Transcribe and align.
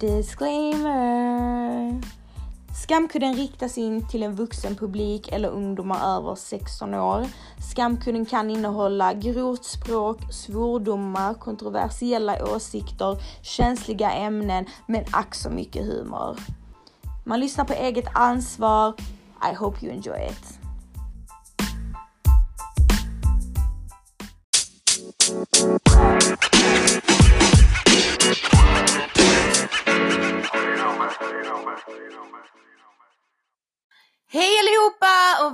Disclaimer! 0.00 2.00
Skamkudden 2.74 3.34
riktas 3.34 3.78
in 3.78 4.08
till 4.08 4.22
en 4.22 4.34
vuxen 4.34 4.76
publik 4.76 5.28
eller 5.32 5.48
ungdomar 5.48 6.16
över 6.16 6.34
16 6.34 6.94
år. 6.94 7.26
Skamkudden 7.70 8.26
kan 8.26 8.50
innehålla 8.50 9.14
grovt 9.14 9.64
språk, 9.64 10.32
svordomar, 10.32 11.34
kontroversiella 11.34 12.54
åsikter, 12.54 13.16
känsliga 13.42 14.10
ämnen, 14.10 14.66
men 14.86 15.04
ack 15.10 15.34
så 15.34 15.50
mycket 15.50 15.86
humor. 15.86 16.36
Man 17.24 17.40
lyssnar 17.40 17.64
på 17.64 17.72
eget 17.72 18.06
ansvar. 18.12 18.94
I 19.52 19.54
hope 19.54 19.86
you 19.86 19.94
enjoy 19.94 20.26
it. 20.30 20.59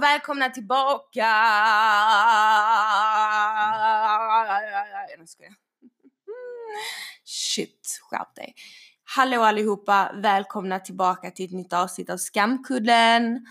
Välkomna 0.06 0.50
tillbaka! 0.50 1.26
Jag 5.18 5.28
skojar. 5.28 5.54
Shit, 7.24 8.00
skärp 8.02 8.34
dig. 8.34 8.54
Hallå 9.16 9.42
allihopa, 9.42 10.12
välkomna 10.14 10.80
tillbaka 10.80 11.30
till 11.30 11.44
ett 11.44 11.52
nytt 11.52 11.72
avsnitt 11.72 12.10
av 12.10 12.16
Skamkudden. 12.16 13.46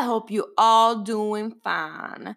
I 0.00 0.04
hope 0.06 0.34
you 0.34 0.44
all 0.56 1.04
doing 1.04 1.50
fine. 1.50 2.34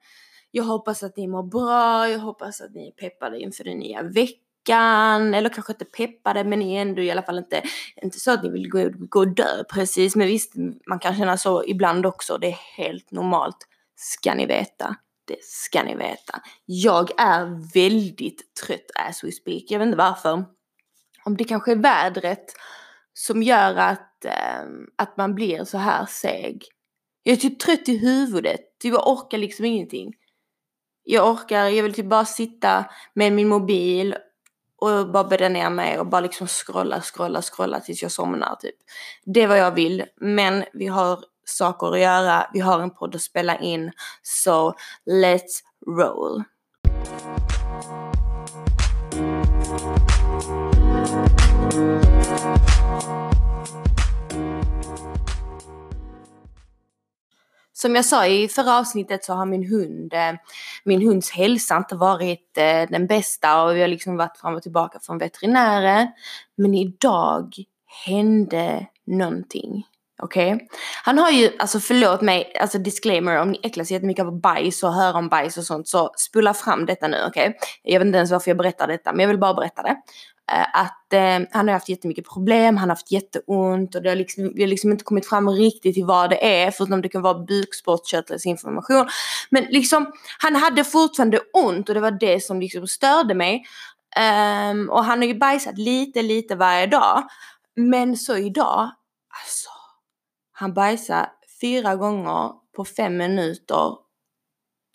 Jag 0.51 0.63
hoppas 0.63 1.03
att 1.03 1.17
ni 1.17 1.27
mår 1.27 1.43
bra, 1.43 2.09
jag 2.09 2.19
hoppas 2.19 2.61
att 2.61 2.71
ni 2.73 2.87
är 2.87 2.91
peppade 2.91 3.39
inför 3.39 3.63
den 3.63 3.77
nya 3.77 4.01
veckan. 4.01 4.42
Eller 4.69 5.49
kanske 5.49 5.73
inte 5.73 5.85
peppade 5.85 6.43
men 6.43 6.59
ni 6.59 6.75
är 6.75 6.81
ändå 6.81 7.01
i 7.01 7.11
alla 7.11 7.21
fall 7.21 7.37
inte, 7.37 7.61
inte 8.01 8.19
så 8.19 8.31
att 8.31 8.43
ni 8.43 8.49
vill 8.49 8.69
gå, 8.69 8.89
gå 8.93 9.19
och 9.19 9.35
dö 9.35 9.63
precis. 9.73 10.15
Men 10.15 10.27
visst, 10.27 10.53
man 10.89 10.99
kan 10.99 11.15
känna 11.15 11.37
så 11.37 11.63
ibland 11.65 12.05
också. 12.05 12.37
Det 12.37 12.47
är 12.47 12.59
helt 12.77 13.11
normalt. 13.11 13.57
Ska 13.95 14.33
ni 14.33 14.45
veta. 14.45 14.95
Det 15.25 15.43
ska 15.43 15.83
ni 15.83 15.95
veta. 15.95 16.41
Jag 16.65 17.11
är 17.17 17.73
väldigt 17.73 18.55
trött 18.65 18.91
as 18.95 19.23
we 19.23 19.31
speak. 19.31 19.63
Jag 19.67 19.79
vet 19.79 19.85
inte 19.85 19.97
varför. 19.97 20.45
Om 21.25 21.37
det 21.37 21.43
kanske 21.43 21.71
är 21.71 21.75
vädret 21.75 22.45
som 23.13 23.43
gör 23.43 23.75
att, 23.75 24.25
eh, 24.25 24.63
att 24.95 25.17
man 25.17 25.35
blir 25.35 25.63
så 25.63 25.77
här 25.77 26.05
seg. 26.05 26.63
Jag 27.23 27.33
är 27.33 27.37
typ 27.37 27.59
trött 27.59 27.89
i 27.89 27.97
huvudet. 27.97 28.79
Typ 28.79 28.93
jag 28.93 29.07
orkar 29.07 29.37
liksom 29.37 29.65
ingenting. 29.65 30.13
Jag 31.03 31.31
orkar, 31.31 31.65
jag 31.65 31.83
vill 31.83 31.93
typ 31.93 32.05
bara 32.05 32.25
sitta 32.25 32.85
med 33.13 33.33
min 33.33 33.47
mobil 33.47 34.15
och 34.83 35.07
bara 35.09 35.23
bädda 35.23 35.49
ner 35.49 35.69
mig 35.69 35.99
och 35.99 36.07
bara 36.07 36.21
liksom 36.21 36.47
scrolla, 36.47 37.01
scrolla, 37.01 37.41
scrolla 37.41 37.79
tills 37.79 38.01
jag 38.01 38.11
somnar 38.11 38.55
typ. 38.55 38.75
Det 39.25 39.41
är 39.41 39.47
vad 39.47 39.57
jag 39.57 39.71
vill, 39.71 40.05
men 40.15 40.63
vi 40.73 40.87
har 40.87 41.19
saker 41.45 41.93
att 41.93 41.99
göra, 41.99 42.49
vi 42.53 42.59
har 42.59 42.79
en 42.79 42.91
podd 42.91 43.15
att 43.15 43.21
spela 43.21 43.59
in, 43.59 43.91
så 44.21 44.73
let's 45.05 45.59
roll. 45.97 46.43
Som 57.83 57.95
jag 57.95 58.05
sa 58.05 58.27
i 58.27 58.47
förra 58.47 58.77
avsnittet 58.77 59.23
så 59.23 59.33
har 59.33 59.45
min 59.45 59.69
hund, 59.69 60.13
eh, 60.13 60.33
min 60.83 61.01
hunds 61.01 61.31
hälsa 61.31 61.77
inte 61.77 61.95
varit 61.95 62.57
eh, 62.57 62.89
den 62.89 63.07
bästa 63.07 63.63
och 63.63 63.75
vi 63.75 63.81
har 63.81 63.87
liksom 63.87 64.17
varit 64.17 64.37
fram 64.37 64.55
och 64.55 64.63
tillbaka 64.63 64.99
från 64.99 65.17
veterinären. 65.17 66.07
Men 66.57 66.73
idag 66.73 67.53
hände 68.05 68.87
någonting. 69.07 69.87
Okej? 70.21 70.53
Okay? 70.53 70.67
Han 71.03 71.17
har 71.17 71.31
ju, 71.31 71.49
alltså 71.59 71.79
förlåt 71.79 72.21
mig, 72.21 72.53
alltså 72.59 72.77
disclaimer 72.77 73.41
om 73.41 73.51
ni 73.51 73.59
äcklas 73.63 73.91
jättemycket 73.91 74.25
av 74.25 74.39
bajs 74.39 74.83
och 74.83 74.93
hör 74.93 75.15
om 75.15 75.29
bajs 75.29 75.57
och 75.57 75.63
sånt 75.63 75.87
så 75.87 76.11
spola 76.17 76.53
fram 76.53 76.85
detta 76.85 77.07
nu 77.07 77.17
okej? 77.27 77.47
Okay? 77.47 77.53
Jag 77.83 77.99
vet 77.99 78.05
inte 78.05 78.17
ens 78.17 78.31
varför 78.31 78.51
jag 78.51 78.57
berättar 78.57 78.87
detta 78.87 79.11
men 79.11 79.19
jag 79.19 79.27
vill 79.27 79.39
bara 79.39 79.53
berätta 79.53 79.81
det. 79.81 79.97
Eh, 80.51 80.67
att 80.73 81.13
eh, 81.13 81.47
han 81.51 81.67
har 81.67 81.73
haft 81.73 81.89
jättemycket 81.89 82.27
problem, 82.27 82.77
han 82.77 82.89
har 82.89 82.95
haft 82.95 83.11
jätteont 83.11 83.95
och 83.95 84.01
det 84.01 84.09
har 84.09 84.15
liksom, 84.15 84.51
vi 84.55 84.61
har 84.61 84.67
liksom 84.67 84.91
inte 84.91 85.03
kommit 85.03 85.29
fram 85.29 85.49
riktigt 85.49 85.93
till 85.93 86.05
vad 86.05 86.29
det 86.29 86.63
är 86.63 86.71
förutom 86.71 87.01
det 87.01 87.09
kan 87.09 87.21
vara 87.21 87.39
bukspottkörtelinflammation. 87.39 89.07
Men 89.49 89.63
liksom 89.63 90.11
han 90.39 90.55
hade 90.55 90.83
fortfarande 90.83 91.39
ont 91.53 91.89
och 91.89 91.95
det 91.95 92.01
var 92.01 92.11
det 92.11 92.43
som 92.43 92.59
liksom 92.59 92.87
störde 92.87 93.33
mig. 93.33 93.65
Um, 94.71 94.89
och 94.89 95.05
han 95.05 95.19
har 95.19 95.25
ju 95.25 95.39
bajsat 95.39 95.77
lite, 95.77 96.21
lite 96.21 96.55
varje 96.55 96.87
dag. 96.87 97.23
Men 97.75 98.17
så 98.17 98.37
idag, 98.37 98.91
alltså. 99.43 99.69
Han 100.51 100.73
bajsade 100.73 101.29
fyra 101.61 101.95
gånger 101.95 102.51
på 102.75 102.85
fem 102.85 103.17
minuter. 103.17 103.95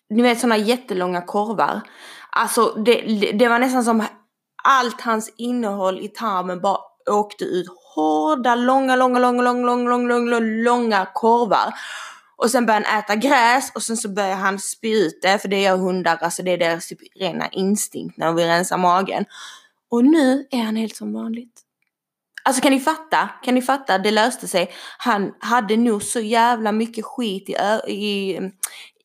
Ni 0.09 0.21
vet 0.21 0.39
sådana 0.39 0.57
jättelånga 0.57 1.21
korvar. 1.21 1.81
Alltså 2.29 2.73
det, 2.85 3.01
det 3.31 3.47
var 3.47 3.59
nästan 3.59 3.83
som 3.83 4.03
allt 4.69 5.01
hans 5.01 5.33
innehåll 5.37 5.99
i 5.99 6.07
tarmen 6.07 6.61
bara 6.61 6.79
åkte 7.09 7.43
ut 7.43 7.67
hårda, 7.95 8.55
långa, 8.55 8.95
långa, 8.95 9.19
långa, 9.19 9.41
långa, 9.41 9.63
långa, 9.65 9.89
långa, 9.89 10.07
långa, 10.07 10.39
långa 10.39 11.07
korvar. 11.13 11.73
Och 12.35 12.51
sen 12.51 12.65
började 12.65 12.85
han 12.87 12.99
äta 12.99 13.15
gräs 13.15 13.71
och 13.75 13.83
sen 13.83 13.97
så 13.97 14.09
började 14.09 14.35
han 14.35 14.59
spy 14.59 14.91
ut 14.91 15.19
det, 15.21 15.39
för 15.39 15.47
det 15.47 15.61
gör 15.61 15.77
hundar, 15.77 16.17
alltså 16.21 16.43
det 16.43 16.51
är 16.51 16.57
deras 16.57 16.87
typ 16.87 16.99
rena 17.19 17.47
instinkt 17.47 18.17
när 18.17 18.33
vi 18.33 18.47
rensar 18.47 18.77
magen. 18.77 19.25
Och 19.91 20.05
nu 20.05 20.47
är 20.51 20.63
han 20.63 20.75
helt 20.75 20.95
som 20.95 21.13
vanligt. 21.13 21.61
Alltså 22.43 22.61
kan 22.61 22.71
ni 22.71 22.79
fatta? 22.79 23.29
Kan 23.43 23.55
ni 23.55 23.61
fatta? 23.61 23.97
Det 23.97 24.11
löste 24.11 24.47
sig. 24.47 24.71
Han 24.97 25.33
hade 25.39 25.77
nog 25.77 26.03
så 26.03 26.19
jävla 26.19 26.71
mycket 26.71 27.05
skit 27.05 27.49
i, 27.49 27.53
i, 27.91 28.39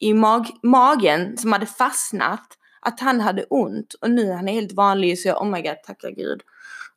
i 0.00 0.14
mag, 0.14 0.50
magen 0.62 1.36
som 1.36 1.52
hade 1.52 1.66
fastnat 1.66 2.58
att 2.84 3.00
han 3.00 3.20
hade 3.20 3.44
ont 3.44 3.94
och 3.94 4.10
nu 4.10 4.30
är 4.30 4.34
han 4.34 4.46
helt 4.46 4.72
vanlig 4.72 5.18
så 5.18 5.28
jag, 5.28 5.42
oh 5.42 5.48
my 5.48 5.62
god, 5.62 5.82
tackar 5.86 6.10
gud. 6.10 6.42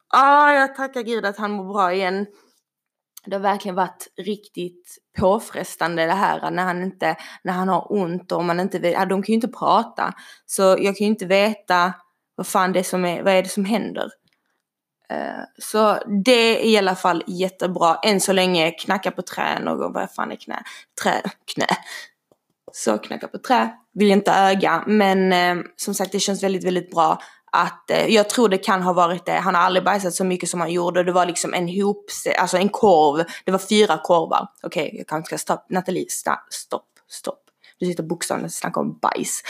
Ah, 0.09 0.51
jag 0.51 0.75
tackar 0.75 1.01
gud 1.01 1.25
att 1.25 1.37
han 1.37 1.51
mår 1.51 1.73
bra 1.73 1.93
igen. 1.93 2.25
Det 3.25 3.35
har 3.35 3.41
verkligen 3.41 3.75
varit 3.75 4.07
riktigt 4.17 4.97
påfrestande 5.19 6.05
det 6.05 6.13
här 6.13 6.51
när 6.51 6.63
han 6.63 6.83
inte, 6.83 7.15
när 7.43 7.53
han 7.53 7.69
har 7.69 7.91
ont 7.91 8.31
och 8.31 8.45
man 8.45 8.59
inte 8.59 8.79
vet, 8.79 8.93
ja, 8.93 9.05
de 9.05 9.23
kan 9.23 9.33
ju 9.33 9.35
inte 9.35 9.47
prata. 9.47 10.13
Så 10.45 10.61
jag 10.61 10.97
kan 10.97 11.05
ju 11.05 11.05
inte 11.05 11.25
veta 11.25 11.93
vad 12.35 12.47
fan 12.47 12.73
det 12.73 12.79
är 12.79 12.83
som 12.83 13.05
är, 13.05 13.23
vad 13.23 13.33
är 13.33 13.43
det 13.43 13.49
som 13.49 13.65
händer. 13.65 14.09
Eh, 15.09 15.43
så 15.59 15.99
det 16.25 16.31
är 16.31 16.65
i 16.65 16.77
alla 16.77 16.95
fall 16.95 17.23
jättebra. 17.27 17.95
Än 18.03 18.21
så 18.21 18.33
länge 18.33 18.71
knacka 18.71 19.11
på 19.11 19.21
trän 19.21 19.67
och 19.67 19.93
vad 19.93 20.11
fan 20.11 20.31
är 20.31 20.35
knä? 20.35 20.63
Trä, 21.03 21.21
knä. 21.55 21.67
Så 22.77 22.97
knacka 22.97 23.27
på 23.27 23.38
trä 23.38 23.69
vill 23.93 24.11
inte 24.11 24.31
öga. 24.31 24.83
Men 24.88 25.33
eh, 25.33 25.65
som 25.75 25.93
sagt 25.93 26.11
det 26.11 26.19
känns 26.19 26.43
väldigt, 26.43 26.63
väldigt 26.63 26.91
bra 26.91 27.21
att 27.51 27.91
eh, 27.91 28.05
jag 28.05 28.29
tror 28.29 28.49
det 28.49 28.57
kan 28.57 28.81
ha 28.81 28.93
varit 28.93 29.25
det. 29.25 29.31
Han 29.31 29.55
har 29.55 29.61
aldrig 29.61 29.85
bajsat 29.85 30.13
så 30.13 30.23
mycket 30.23 30.49
som 30.49 30.61
han 30.61 30.71
gjorde. 30.71 31.03
Det 31.03 31.11
var 31.11 31.25
liksom 31.25 31.53
en 31.53 31.67
hop, 31.81 32.05
alltså 32.38 32.57
en 32.57 32.69
korv. 32.69 33.25
Det 33.45 33.51
var 33.51 33.59
fyra 33.59 33.99
korvar. 34.03 34.47
Okej, 34.63 34.88
okay, 34.88 34.97
jag 34.97 35.07
kanske 35.07 35.27
ska 35.27 35.38
stoppa. 35.38 35.65
Nathalie, 35.69 36.05
stopp, 36.09 36.89
stopp. 37.07 37.43
Du 37.79 37.85
sitter 37.85 38.03
bokstavligen 38.03 38.45
och 38.45 38.53
snackar 38.53 38.81
om 38.81 38.99
bajs. 39.01 39.41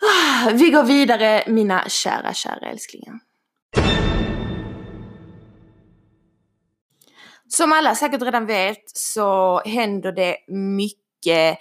Ah, 0.00 0.50
vi 0.52 0.70
går 0.70 0.84
vidare 0.84 1.44
mina 1.46 1.88
kära, 1.88 2.34
kära 2.34 2.70
älsklingar. 2.70 3.14
Som 7.48 7.72
alla 7.72 7.94
säkert 7.94 8.22
redan 8.22 8.46
vet 8.46 8.90
så 8.94 9.60
händer 9.64 10.12
det 10.12 10.36
mycket 10.48 11.58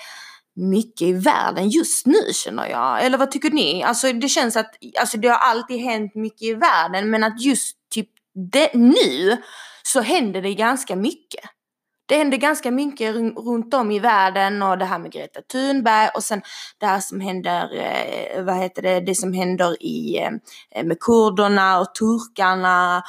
mycket 0.58 1.02
i 1.02 1.14
världen 1.14 1.70
just 1.70 2.06
nu 2.06 2.34
känner 2.34 2.70
jag. 2.70 3.06
Eller 3.06 3.18
vad 3.18 3.32
tycker 3.32 3.50
ni? 3.50 3.84
Alltså 3.84 4.14
det 4.14 4.30
känns 4.30 4.58
att 4.58 4.76
alltså, 5.00 5.18
det 5.18 5.28
har 5.28 5.38
alltid 5.38 5.80
hänt 5.80 6.16
mycket 6.16 6.42
i 6.42 6.54
världen 6.54 7.10
men 7.10 7.24
att 7.24 7.42
just 7.42 7.78
typ 7.94 8.10
det, 8.52 8.74
nu 8.74 9.38
så 9.84 10.02
händer 10.02 10.42
det 10.42 10.54
ganska 10.54 10.96
mycket. 10.96 11.46
Det 12.08 12.18
händer 12.18 12.38
ganska 12.38 12.72
mycket 12.72 13.16
runt 13.16 13.74
om 13.74 13.92
i 13.92 14.00
världen 14.00 14.62
och 14.62 14.78
det 14.78 14.86
här 14.86 15.00
med 15.00 15.12
Greta 15.12 15.42
Thunberg 15.42 16.10
och 16.16 16.24
sen 16.24 16.42
det 16.80 16.86
här 16.86 17.00
som 17.00 17.22
händer, 17.22 17.76
eh, 17.76 18.44
vad 18.44 18.58
heter 18.58 18.82
det, 18.82 19.00
det 19.00 19.16
som 19.16 19.34
händer 19.34 19.84
i, 19.84 20.18
eh, 20.72 20.84
med 20.84 21.00
kurderna 21.00 21.80
och 21.80 21.96
turkarna 21.96 23.04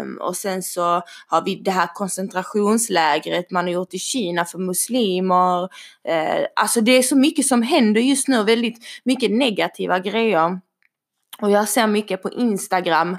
Um, 0.00 0.18
och 0.20 0.36
sen 0.36 0.62
så 0.62 1.02
har 1.26 1.44
vi 1.44 1.54
det 1.54 1.70
här 1.70 1.94
koncentrationslägret 1.94 3.50
man 3.50 3.64
har 3.64 3.72
gjort 3.72 3.94
i 3.94 3.98
Kina 3.98 4.44
för 4.44 4.58
muslimer. 4.58 5.62
Uh, 5.62 6.46
alltså 6.56 6.80
det 6.80 6.92
är 6.92 7.02
så 7.02 7.16
mycket 7.16 7.46
som 7.46 7.62
händer 7.62 8.00
just 8.00 8.28
nu, 8.28 8.44
väldigt 8.44 8.78
mycket 9.04 9.30
negativa 9.30 9.98
grejer. 9.98 10.60
Och 11.42 11.50
jag 11.50 11.68
ser 11.68 11.86
mycket 11.86 12.22
på 12.22 12.30
Instagram, 12.30 13.16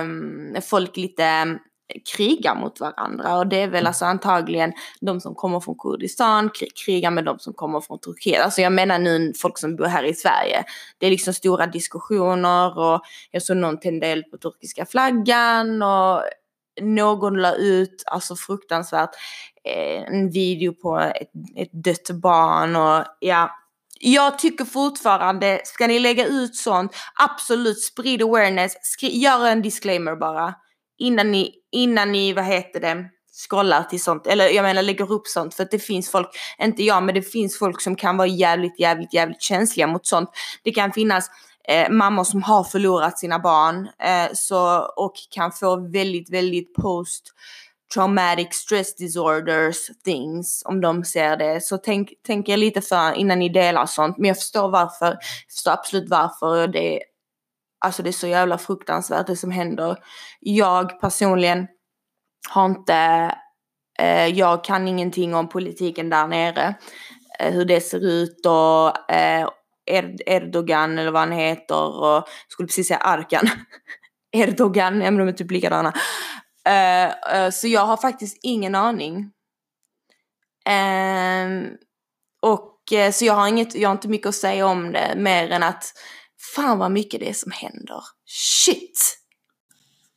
um, 0.00 0.56
folk 0.62 0.96
lite 0.96 1.58
krigar 2.16 2.54
mot 2.54 2.80
varandra 2.80 3.38
och 3.38 3.46
det 3.46 3.62
är 3.62 3.68
väl 3.68 3.86
alltså 3.86 4.04
antagligen 4.04 4.72
de 5.00 5.20
som 5.20 5.34
kommer 5.34 5.60
från 5.60 5.74
Kurdistan 5.78 6.50
krigar 6.84 7.10
med 7.10 7.24
de 7.24 7.38
som 7.38 7.54
kommer 7.54 7.80
från 7.80 7.98
Turkiet. 7.98 8.44
Alltså 8.44 8.60
jag 8.60 8.72
menar 8.72 8.98
nu 8.98 9.32
folk 9.36 9.58
som 9.58 9.76
bor 9.76 9.84
här 9.84 10.04
i 10.04 10.14
Sverige. 10.14 10.64
Det 10.98 11.06
är 11.06 11.10
liksom 11.10 11.34
stora 11.34 11.66
diskussioner 11.66 12.78
och 12.78 13.00
jag 13.30 13.42
såg 13.42 13.56
någon 13.56 13.80
tända 13.80 14.06
eld 14.06 14.30
på 14.30 14.36
turkiska 14.36 14.86
flaggan 14.86 15.82
och 15.82 16.22
någon 16.80 17.42
la 17.42 17.54
ut, 17.54 18.02
alltså 18.06 18.36
fruktansvärt, 18.36 19.10
eh, 19.64 20.02
en 20.02 20.30
video 20.30 20.72
på 20.72 20.98
ett, 20.98 21.30
ett 21.56 21.84
dött 21.84 22.10
barn 22.10 22.76
och 22.76 23.04
ja. 23.20 23.50
Jag 24.00 24.38
tycker 24.38 24.64
fortfarande, 24.64 25.60
ska 25.64 25.86
ni 25.86 25.98
lägga 25.98 26.26
ut 26.26 26.56
sånt, 26.56 26.96
absolut 27.14 27.82
sprid 27.82 28.22
awareness, 28.22 28.72
skri, 28.82 29.18
gör 29.18 29.46
en 29.46 29.62
disclaimer 29.62 30.16
bara. 30.16 30.54
Innan 30.98 31.30
ni, 31.30 31.54
innan 31.72 32.12
ni, 32.12 32.32
vad 32.32 32.44
heter 32.44 32.80
det, 32.80 33.04
scrollar 33.48 33.82
till 33.82 34.02
sånt, 34.02 34.26
eller 34.26 34.48
jag 34.48 34.62
menar 34.62 34.82
lägger 34.82 35.12
upp 35.12 35.26
sånt 35.26 35.54
för 35.54 35.62
att 35.62 35.70
det 35.70 35.78
finns 35.78 36.10
folk, 36.10 36.28
inte 36.58 36.82
jag, 36.82 37.02
men 37.02 37.14
det 37.14 37.22
finns 37.22 37.58
folk 37.58 37.80
som 37.80 37.96
kan 37.96 38.16
vara 38.16 38.28
jävligt, 38.28 38.80
jävligt, 38.80 39.14
jävligt 39.14 39.42
känsliga 39.42 39.86
mot 39.86 40.06
sånt. 40.06 40.30
Det 40.62 40.70
kan 40.70 40.92
finnas 40.92 41.30
eh, 41.68 41.90
mammor 41.90 42.24
som 42.24 42.42
har 42.42 42.64
förlorat 42.64 43.18
sina 43.18 43.38
barn 43.38 43.88
eh, 43.98 44.32
så, 44.34 44.78
och 44.96 45.12
kan 45.30 45.52
få 45.52 45.76
väldigt, 45.76 46.30
väldigt 46.30 46.74
post 46.74 47.32
traumatic 47.94 48.48
stress 48.52 48.96
disorders 48.96 49.76
things 50.04 50.62
om 50.64 50.80
de 50.80 51.04
ser 51.04 51.36
det. 51.36 51.60
Så 51.60 51.78
tänk, 51.78 52.12
tänk 52.26 52.48
er 52.48 52.56
lite 52.56 52.80
för 52.80 53.12
innan 53.12 53.38
ni 53.38 53.48
delar 53.48 53.86
sånt. 53.86 54.18
Men 54.18 54.28
jag 54.28 54.36
förstår 54.36 54.68
varför. 54.68 55.06
Jag 55.06 55.52
förstår 55.52 55.72
absolut 55.72 56.10
varför. 56.10 56.66
Det, 56.66 57.00
alltså 57.84 58.02
det 58.02 58.10
är 58.10 58.12
så 58.12 58.26
jävla 58.26 58.58
fruktansvärt 58.58 59.26
det 59.26 59.36
som 59.36 59.50
händer. 59.50 59.96
Jag 60.40 61.00
personligen 61.00 61.66
har 62.48 62.66
inte, 62.66 62.94
eh, 63.98 64.26
jag 64.26 64.64
kan 64.64 64.88
ingenting 64.88 65.34
om 65.34 65.48
politiken 65.48 66.10
där 66.10 66.26
nere. 66.26 66.74
Eh, 67.40 67.52
hur 67.52 67.64
det 67.64 67.80
ser 67.80 68.06
ut 68.06 68.46
och 68.46 69.10
eh, 69.10 69.48
Erdogan 70.26 70.98
eller 70.98 71.10
vad 71.10 71.22
han 71.22 71.32
heter 71.32 72.02
och 72.02 72.28
skulle 72.48 72.66
precis 72.66 72.88
säga 72.88 72.98
Arkan. 72.98 73.48
Erdogan, 74.32 75.00
ja 75.00 75.10
men 75.10 75.18
de 75.18 75.28
är 75.28 75.32
typ 75.32 75.50
likadana. 75.50 75.92
Uh, 76.68 77.36
uh, 77.36 77.50
så 77.50 77.68
jag 77.68 77.80
har 77.80 77.96
faktiskt 77.96 78.38
ingen 78.42 78.74
aning. 78.74 79.30
Uh, 80.68 81.70
och 82.42 82.92
eh, 82.92 83.12
så 83.12 83.24
jag 83.24 83.34
har, 83.34 83.48
inget, 83.48 83.74
jag 83.74 83.88
har 83.88 83.94
inte 83.94 84.08
mycket 84.08 84.26
att 84.26 84.34
säga 84.34 84.66
om 84.66 84.92
det 84.92 85.14
mer 85.16 85.50
än 85.50 85.62
att 85.62 85.84
fan 86.54 86.78
vad 86.78 86.90
mycket 86.90 87.20
det 87.20 87.28
är 87.28 87.34
som 87.34 87.52
händer. 87.52 88.02
Shit! 88.26 89.18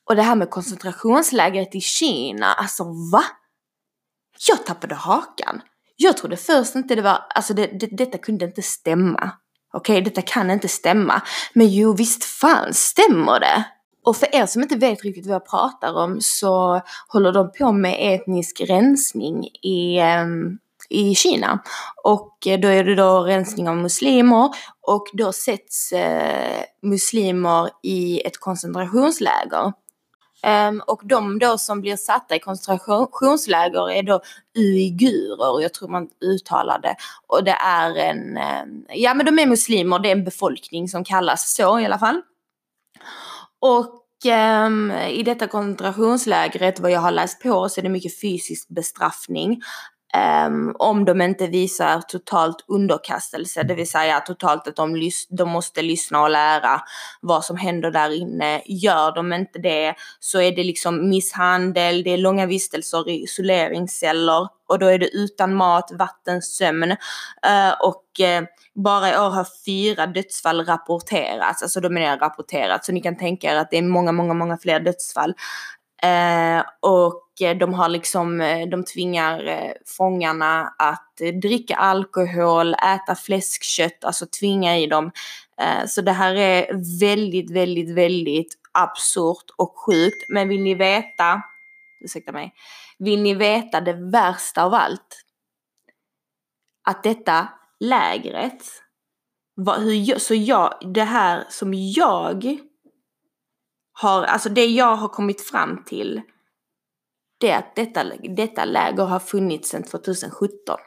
Och 0.10 0.16
det 0.16 0.22
här 0.22 0.36
med 0.36 0.50
koncentrationslägret 0.50 1.76
i 1.76 1.82
Kina, 1.82 2.54
alltså 2.54 2.84
va? 3.12 3.24
Jag 4.48 4.66
tappade 4.66 4.96
hakan. 4.96 5.62
Jag 5.96 6.18
trodde 6.18 6.38
först 6.38 6.76
inte 6.76 6.96
det 6.96 7.02
var, 7.02 7.22
alltså 7.30 7.54
det, 7.54 7.68
det, 7.80 7.88
detta 7.92 8.18
kunde 8.18 8.46
inte 8.46 8.62
stämma. 8.62 9.32
Okej, 9.74 9.94
okay, 9.94 10.04
detta 10.04 10.22
kan 10.22 10.52
inte 10.52 10.68
stämma. 10.68 11.22
Men 11.54 11.70
jo, 11.70 11.94
visst 11.94 12.24
fan 12.24 12.74
stämmer 12.74 13.40
det. 13.40 13.64
Och 14.06 14.18
för 14.18 14.36
er 14.36 14.46
som 14.46 14.62
inte 14.62 14.76
vet 14.76 15.04
riktigt 15.04 15.26
vad 15.26 15.36
jag 15.36 15.50
pratar 15.50 15.94
om 15.94 16.22
så 16.22 16.82
håller 17.08 17.32
de 17.32 17.52
på 17.52 17.72
med 17.72 17.96
etnisk 18.00 18.62
rensning 18.62 19.46
i, 19.46 19.98
ehm, 20.00 20.58
i 20.90 21.16
Kina. 21.16 21.60
Och 22.04 22.48
eh, 22.48 22.60
då 22.60 22.68
är 22.68 22.84
det 22.84 22.96
då 22.96 23.20
rensning 23.20 23.70
av 23.70 23.78
muslimer 23.78 24.50
och 24.82 25.06
då 25.14 25.34
sätts 25.34 25.92
eh, 25.92 26.64
muslimer 26.82 27.70
i 27.84 28.22
ett 28.22 28.38
koncentrationsläger. 28.38 29.74
Um, 30.46 30.82
och 30.88 31.02
de 31.04 31.40
då 31.40 31.58
som 31.58 31.82
blir 31.82 31.96
satta 31.96 32.36
i 32.36 32.40
koncentrationsläger 32.40 33.92
är 33.92 34.04
då 34.04 34.22
uigurer, 34.58 35.62
jag 35.62 35.74
tror 35.74 35.90
man 35.90 36.10
uttalar 36.22 36.80
det. 36.80 36.96
Och 37.28 37.44
det 37.44 37.58
är 37.66 37.96
en, 37.96 38.38
um, 38.38 38.86
ja 38.90 39.14
men 39.14 39.26
de 39.26 39.40
är 39.40 39.46
muslimer, 39.46 40.00
det 40.00 40.10
är 40.10 40.12
en 40.12 40.24
befolkning 40.24 40.88
som 40.88 41.04
kallas 41.04 41.56
så 41.56 41.80
i 41.80 41.86
alla 41.86 42.00
fall. 42.00 42.22
Och 43.60 44.04
um, 44.66 44.92
i 44.92 45.24
detta 45.24 45.48
koncentrationslägret, 45.48 46.80
vad 46.80 46.92
jag 46.92 47.00
har 47.00 47.12
läst 47.12 47.44
på, 47.44 47.70
så 47.70 47.82
är 47.82 47.84
det 47.84 47.90
mycket 47.90 48.22
fysisk 48.22 48.68
bestraffning. 48.70 49.62
Um, 50.18 50.76
om 50.80 51.06
de 51.06 51.22
inte 51.22 51.48
visar 51.48 52.02
totalt 52.02 52.66
underkastelse, 52.68 53.64
det 53.64 53.76
vill 53.76 53.90
säga 53.90 54.20
totalt 54.20 54.68
att 54.68 54.76
de, 54.76 55.12
de 55.30 55.50
måste 55.50 55.82
lyssna 55.82 56.22
och 56.22 56.30
lära 56.30 56.82
vad 57.22 57.46
som 57.46 57.58
händer 57.58 57.92
där 57.92 58.10
inne. 58.10 58.62
Gör 58.66 59.16
de 59.16 59.34
inte 59.34 59.60
det 59.60 59.96
så 60.20 60.42
är 60.42 60.56
det 60.56 60.64
liksom 60.64 61.10
misshandel, 61.10 62.04
det 62.04 62.14
är 62.14 62.18
långa 62.18 62.46
vistelser 62.46 63.10
i 63.10 63.24
isoleringsceller 63.24 64.48
och 64.68 64.80
då 64.80 64.86
är 64.86 65.00
det 65.00 65.10
utan 65.10 65.56
mat, 65.56 65.92
vatten, 66.00 66.42
sömn 66.42 66.92
uh, 66.92 67.74
och 67.82 68.04
uh, 68.20 68.48
bara 68.76 69.10
i 69.14 69.18
år 69.18 69.30
har 69.30 69.48
fyra 69.66 70.08
dödsfall 70.08 70.66
rapporterats, 70.66 71.64
alltså 71.64 71.80
de 71.80 71.98
är 71.98 72.18
rapporterat, 72.18 72.86
så 72.86 72.92
ni 72.92 73.02
kan 73.02 73.18
tänka 73.18 73.52
er 73.52 73.56
att 73.56 73.72
det 73.72 73.78
är 73.78 73.82
många, 73.82 74.12
många, 74.12 74.34
många 74.34 74.58
fler 74.58 74.80
dödsfall. 74.80 75.34
Eh, 76.04 76.64
och 76.80 77.24
de 77.60 77.74
har 77.74 77.90
liksom, 77.90 78.42
eh, 78.42 78.68
de 78.68 78.84
tvingar 78.84 79.48
eh, 79.48 79.72
fångarna 79.86 80.74
att 80.78 81.18
dricka 81.42 81.76
alkohol, 81.76 82.74
äta 82.74 83.16
fläskkött, 83.16 84.04
alltså 84.04 84.26
tvinga 84.40 84.78
i 84.78 84.88
dem. 84.88 85.12
Så 85.88 86.02
det 86.02 86.12
här 86.12 86.36
är 86.36 87.00
väldigt, 87.00 87.52
väldigt, 87.52 87.90
väldigt 87.90 88.56
absurt 88.72 89.50
och 89.56 89.80
sjukt. 89.80 90.26
Men 90.30 90.50
vill 90.50 90.62
ni 90.62 90.76
veta, 90.76 91.42
ursäkta 92.04 92.32
mig, 92.32 92.54
vill 93.00 93.22
ni 93.22 93.34
veta 93.34 93.82
det 93.82 93.94
värsta 93.94 94.64
av 94.64 94.74
allt? 94.74 95.24
Att 96.88 97.04
detta 97.04 97.48
lägret, 97.80 98.64
hur, 99.78 100.20
så 100.20 100.34
jag, 100.36 100.74
det 100.94 101.04
här 101.04 101.46
som 101.50 101.74
jag 101.74 102.58
har, 104.02 104.24
alltså 104.24 104.50
det 104.50 104.66
jag 104.66 104.96
har 104.96 105.08
kommit 105.08 105.42
fram 105.42 105.84
till 105.84 106.22
det 107.40 107.52
är 107.52 107.58
att 107.58 107.76
detta, 107.76 108.04
detta 108.36 108.66
läger 108.66 109.04
har 109.04 109.20
funnits 109.20 109.70
sedan 109.70 109.84
2017. 109.84 110.78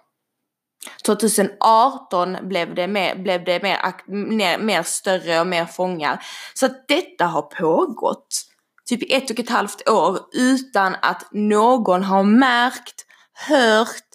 2018 1.06 2.36
blev 2.42 2.74
det 2.74 2.88
mer, 2.88 3.16
blev 3.16 3.44
det 3.44 3.62
mer, 3.62 3.76
mer, 4.06 4.58
mer 4.58 4.82
större 4.82 5.40
och 5.40 5.46
mer 5.46 5.66
fångar. 5.66 6.24
Så 6.54 6.66
att 6.66 6.88
detta 6.88 7.26
har 7.26 7.42
pågått 7.42 8.44
typ 8.86 9.02
i 9.02 9.14
ett 9.14 9.30
och 9.30 9.38
ett 9.38 9.50
halvt 9.50 9.88
år 9.88 10.18
utan 10.32 10.96
att 11.02 11.28
någon 11.32 12.04
har 12.04 12.22
märkt, 12.22 13.06
hört, 13.48 14.08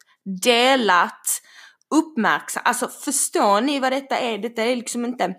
delat, 0.43 1.41
uppmärksammat. 1.95 2.67
Alltså 2.67 2.87
förstår 2.87 3.61
ni 3.61 3.79
vad 3.79 3.91
detta 3.91 4.17
är? 4.17 4.37
Detta 4.37 4.63
är 4.63 4.75
liksom 4.75 5.05
inte 5.05 5.35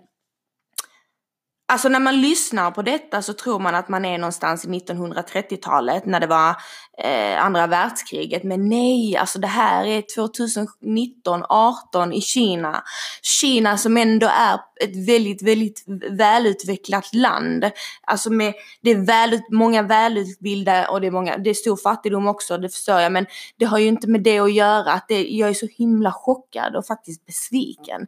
Alltså 1.69 1.89
när 1.89 1.99
man 1.99 2.21
lyssnar 2.21 2.71
på 2.71 2.81
detta 2.81 3.21
så 3.21 3.33
tror 3.33 3.59
man 3.59 3.75
att 3.75 3.89
man 3.89 4.05
är 4.05 4.17
någonstans 4.17 4.65
i 4.65 4.67
1930-talet 4.67 6.05
när 6.05 6.19
det 6.19 6.27
var 6.27 6.55
eh, 6.97 7.45
andra 7.45 7.67
världskriget. 7.67 8.43
Men 8.43 8.69
nej, 8.69 9.17
alltså 9.17 9.39
det 9.39 9.47
här 9.47 9.85
är 9.85 10.03
2019, 10.15 11.43
18 11.49 12.13
i 12.13 12.21
Kina. 12.21 12.83
Kina 13.21 13.77
som 13.77 13.97
ändå 13.97 14.27
är 14.27 14.53
ett 14.83 15.07
väldigt, 15.07 15.41
väldigt 15.41 15.83
välutvecklat 16.09 17.13
land. 17.13 17.71
Alltså 18.01 18.29
med, 18.29 18.53
det 18.81 18.91
är 18.91 19.05
välut, 19.05 19.51
många 19.51 19.81
välutbildade 19.81 20.87
och 20.87 21.01
det 21.01 21.07
är, 21.07 21.11
många, 21.11 21.37
det 21.37 21.49
är 21.49 21.53
stor 21.53 21.77
fattigdom 21.77 22.27
också, 22.27 22.57
det 22.57 22.69
förstår 22.69 22.99
jag. 22.99 23.11
Men 23.11 23.25
det 23.59 23.65
har 23.65 23.77
ju 23.77 23.87
inte 23.87 24.07
med 24.07 24.23
det 24.23 24.39
att 24.39 24.53
göra. 24.53 24.91
Att 24.91 25.07
det, 25.07 25.27
jag 25.27 25.49
är 25.49 25.53
så 25.53 25.67
himla 25.77 26.11
chockad 26.11 26.75
och 26.75 26.85
faktiskt 26.85 27.25
besviken. 27.25 28.07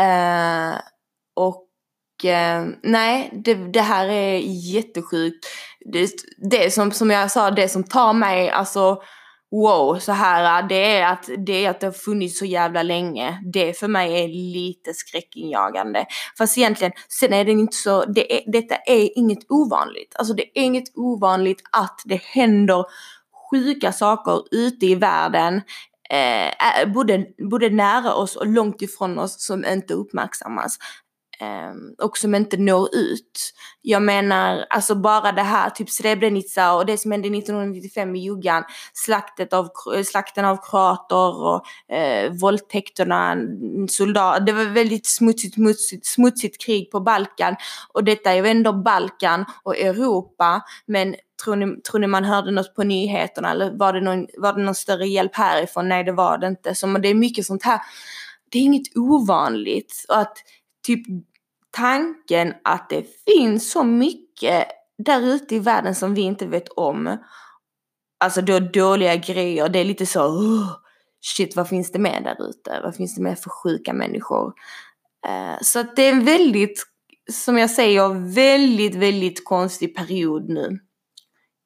Eh, 0.00 0.78
och 1.34 1.68
eh, 2.24 2.66
nej, 2.82 3.30
det, 3.44 3.54
det, 3.54 3.80
här 3.80 4.08
är 4.08 4.38
jättesjukt. 4.74 5.46
Det, 5.92 6.10
det 6.50 6.70
som, 6.70 6.92
som 6.92 7.10
jag 7.10 7.30
sa, 7.30 7.50
det 7.50 7.68
som 7.68 7.84
tar 7.84 8.12
mig, 8.12 8.50
alltså 8.50 9.02
wow, 9.52 9.98
så 9.98 10.12
här, 10.12 10.62
det 10.62 10.98
är 10.98 11.12
att 11.12 11.28
det, 11.46 11.64
är 11.64 11.70
att 11.70 11.80
det 11.80 11.86
har 11.86 11.92
funnits 11.92 12.38
så 12.38 12.44
jävla 12.44 12.82
länge. 12.82 13.40
Det 13.52 13.78
för 13.78 13.88
mig 13.88 14.24
är 14.24 14.28
lite 14.28 14.94
skräckinjagande. 14.94 16.06
Fast 16.38 16.58
egentligen, 16.58 16.92
sen 17.08 17.32
är 17.32 17.44
det 17.44 17.52
inte 17.52 17.76
så, 17.76 18.04
det 18.04 18.34
är, 18.34 18.52
detta 18.52 18.76
är 18.76 19.18
inget 19.18 19.50
ovanligt. 19.50 20.16
Alltså 20.18 20.34
det 20.34 20.42
är 20.42 20.62
inget 20.62 20.96
ovanligt 20.96 21.62
att 21.72 22.00
det 22.04 22.22
händer 22.22 22.84
sjuka 23.50 23.92
saker 23.92 24.42
ute 24.50 24.86
i 24.86 24.94
världen. 24.94 25.62
Eh, 26.10 26.46
eh 26.46 26.92
både, 26.94 27.26
både 27.50 27.70
nära 27.70 28.14
oss 28.14 28.36
och 28.36 28.46
långt 28.46 28.82
ifrån 28.82 29.18
oss 29.18 29.46
som 29.46 29.64
inte 29.64 29.94
uppmärksammas 29.94 30.78
eh, 31.42 32.04
och 32.04 32.18
som 32.18 32.34
inte 32.34 32.56
når 32.56 32.88
ut. 32.94 33.52
Jag 33.82 34.02
menar, 34.02 34.66
alltså 34.70 34.94
bara 34.94 35.32
det 35.32 35.42
här, 35.42 35.70
typ 35.70 35.90
Srebrenica 35.90 36.72
och 36.74 36.86
det 36.86 36.98
som 36.98 37.12
hände 37.12 37.28
1995 37.28 38.16
i 38.16 38.18
Jugan, 38.18 38.64
slaktet 38.92 39.52
av, 39.52 39.68
eh, 39.96 40.02
slakten 40.02 40.44
av 40.44 40.56
kroater 40.70 41.42
och 41.42 41.94
eh, 41.94 42.32
våldtäkterna, 42.32 43.36
soldater, 43.88 44.40
det 44.40 44.52
var 44.52 44.64
väldigt 44.64 45.06
smutsigt, 45.06 45.54
smutsigt, 45.54 46.06
smutsigt 46.06 46.64
krig 46.64 46.90
på 46.90 47.00
Balkan 47.00 47.56
och 47.92 48.04
detta 48.04 48.30
är 48.30 48.34
ju 48.34 48.46
ändå 48.46 48.72
Balkan 48.72 49.44
och 49.62 49.78
Europa, 49.78 50.62
men 50.86 51.14
Tror 51.44 51.56
ni, 51.56 51.80
tror 51.80 52.00
ni 52.00 52.06
man 52.06 52.24
hörde 52.24 52.50
något 52.50 52.74
på 52.74 52.82
nyheterna 52.82 53.50
eller 53.50 53.78
var 53.78 53.92
det, 53.92 54.00
någon, 54.00 54.26
var 54.38 54.52
det 54.52 54.62
någon 54.62 54.74
större 54.74 55.06
hjälp 55.06 55.36
härifrån? 55.36 55.88
Nej 55.88 56.04
det 56.04 56.12
var 56.12 56.38
det 56.38 56.46
inte. 56.46 56.74
Så 56.74 56.86
det 56.86 57.08
är 57.08 57.14
mycket 57.14 57.46
sånt 57.46 57.62
här. 57.62 57.80
Det 58.50 58.58
är 58.58 58.62
inget 58.62 58.96
ovanligt. 58.96 60.04
Och 60.08 60.18
att 60.18 60.36
typ 60.86 61.06
tanken 61.72 62.54
att 62.64 62.88
det 62.90 63.06
finns 63.24 63.70
så 63.70 63.84
mycket 63.84 64.66
där 64.98 65.20
ute 65.20 65.54
i 65.54 65.58
världen 65.58 65.94
som 65.94 66.14
vi 66.14 66.20
inte 66.20 66.46
vet 66.46 66.68
om. 66.68 67.18
Alltså 68.20 68.42
då 68.42 68.60
dåliga 68.60 69.16
grejer, 69.16 69.68
det 69.68 69.78
är 69.78 69.84
lite 69.84 70.06
så, 70.06 70.26
oh, 70.26 70.68
shit 71.20 71.56
vad 71.56 71.68
finns 71.68 71.92
det 71.92 71.98
mer 71.98 72.20
där 72.20 72.48
ute? 72.48 72.80
Vad 72.82 72.96
finns 72.96 73.14
det 73.14 73.22
mer 73.22 73.34
för 73.34 73.50
sjuka 73.50 73.92
människor? 73.92 74.46
Uh, 75.26 75.56
så 75.62 75.78
att 75.80 75.96
det 75.96 76.02
är 76.02 76.12
en 76.12 76.24
väldigt, 76.24 76.86
som 77.30 77.58
jag 77.58 77.70
säger, 77.70 78.34
väldigt, 78.34 78.94
väldigt 78.94 79.44
konstig 79.44 79.96
period 79.96 80.48
nu. 80.48 80.78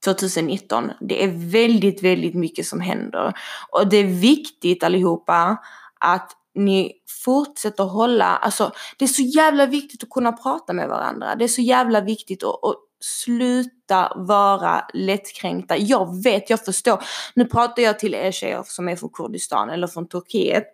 2019. 0.05 0.91
Det 1.01 1.25
är 1.25 1.51
väldigt, 1.51 2.03
väldigt 2.03 2.35
mycket 2.35 2.67
som 2.67 2.81
händer. 2.81 3.33
Och 3.71 3.89
det 3.89 3.97
är 3.97 4.21
viktigt 4.21 4.85
allihopa 4.85 5.57
att 6.01 6.33
ni 6.57 6.93
fortsätter 7.25 7.85
hålla, 7.85 8.37
alltså 8.37 8.73
det 8.99 9.05
är 9.05 9.09
så 9.09 9.23
jävla 9.23 9.67
viktigt 9.67 10.03
att 10.03 10.11
kunna 10.11 10.33
prata 10.33 10.73
med 10.73 10.89
varandra. 10.89 11.35
Det 11.35 11.45
är 11.45 11.49
så 11.49 11.63
jävla 11.63 12.01
viktigt 12.01 12.43
att, 12.43 12.65
att 12.65 12.77
sluta 13.01 14.13
vara 14.17 14.85
lättkränkta. 14.95 15.77
Jag 15.77 16.23
vet, 16.23 16.51
jag 16.51 16.65
förstår. 16.65 17.05
Nu 17.35 17.45
pratar 17.45 17.83
jag 17.83 17.99
till 17.99 18.15
er 18.15 18.33
tjejer 18.33 18.63
som 18.67 18.89
är 18.89 18.97
från 18.97 19.11
Kurdistan 19.11 19.71
eller 19.71 19.87
från 19.87 20.09
Turkiet. 20.09 20.65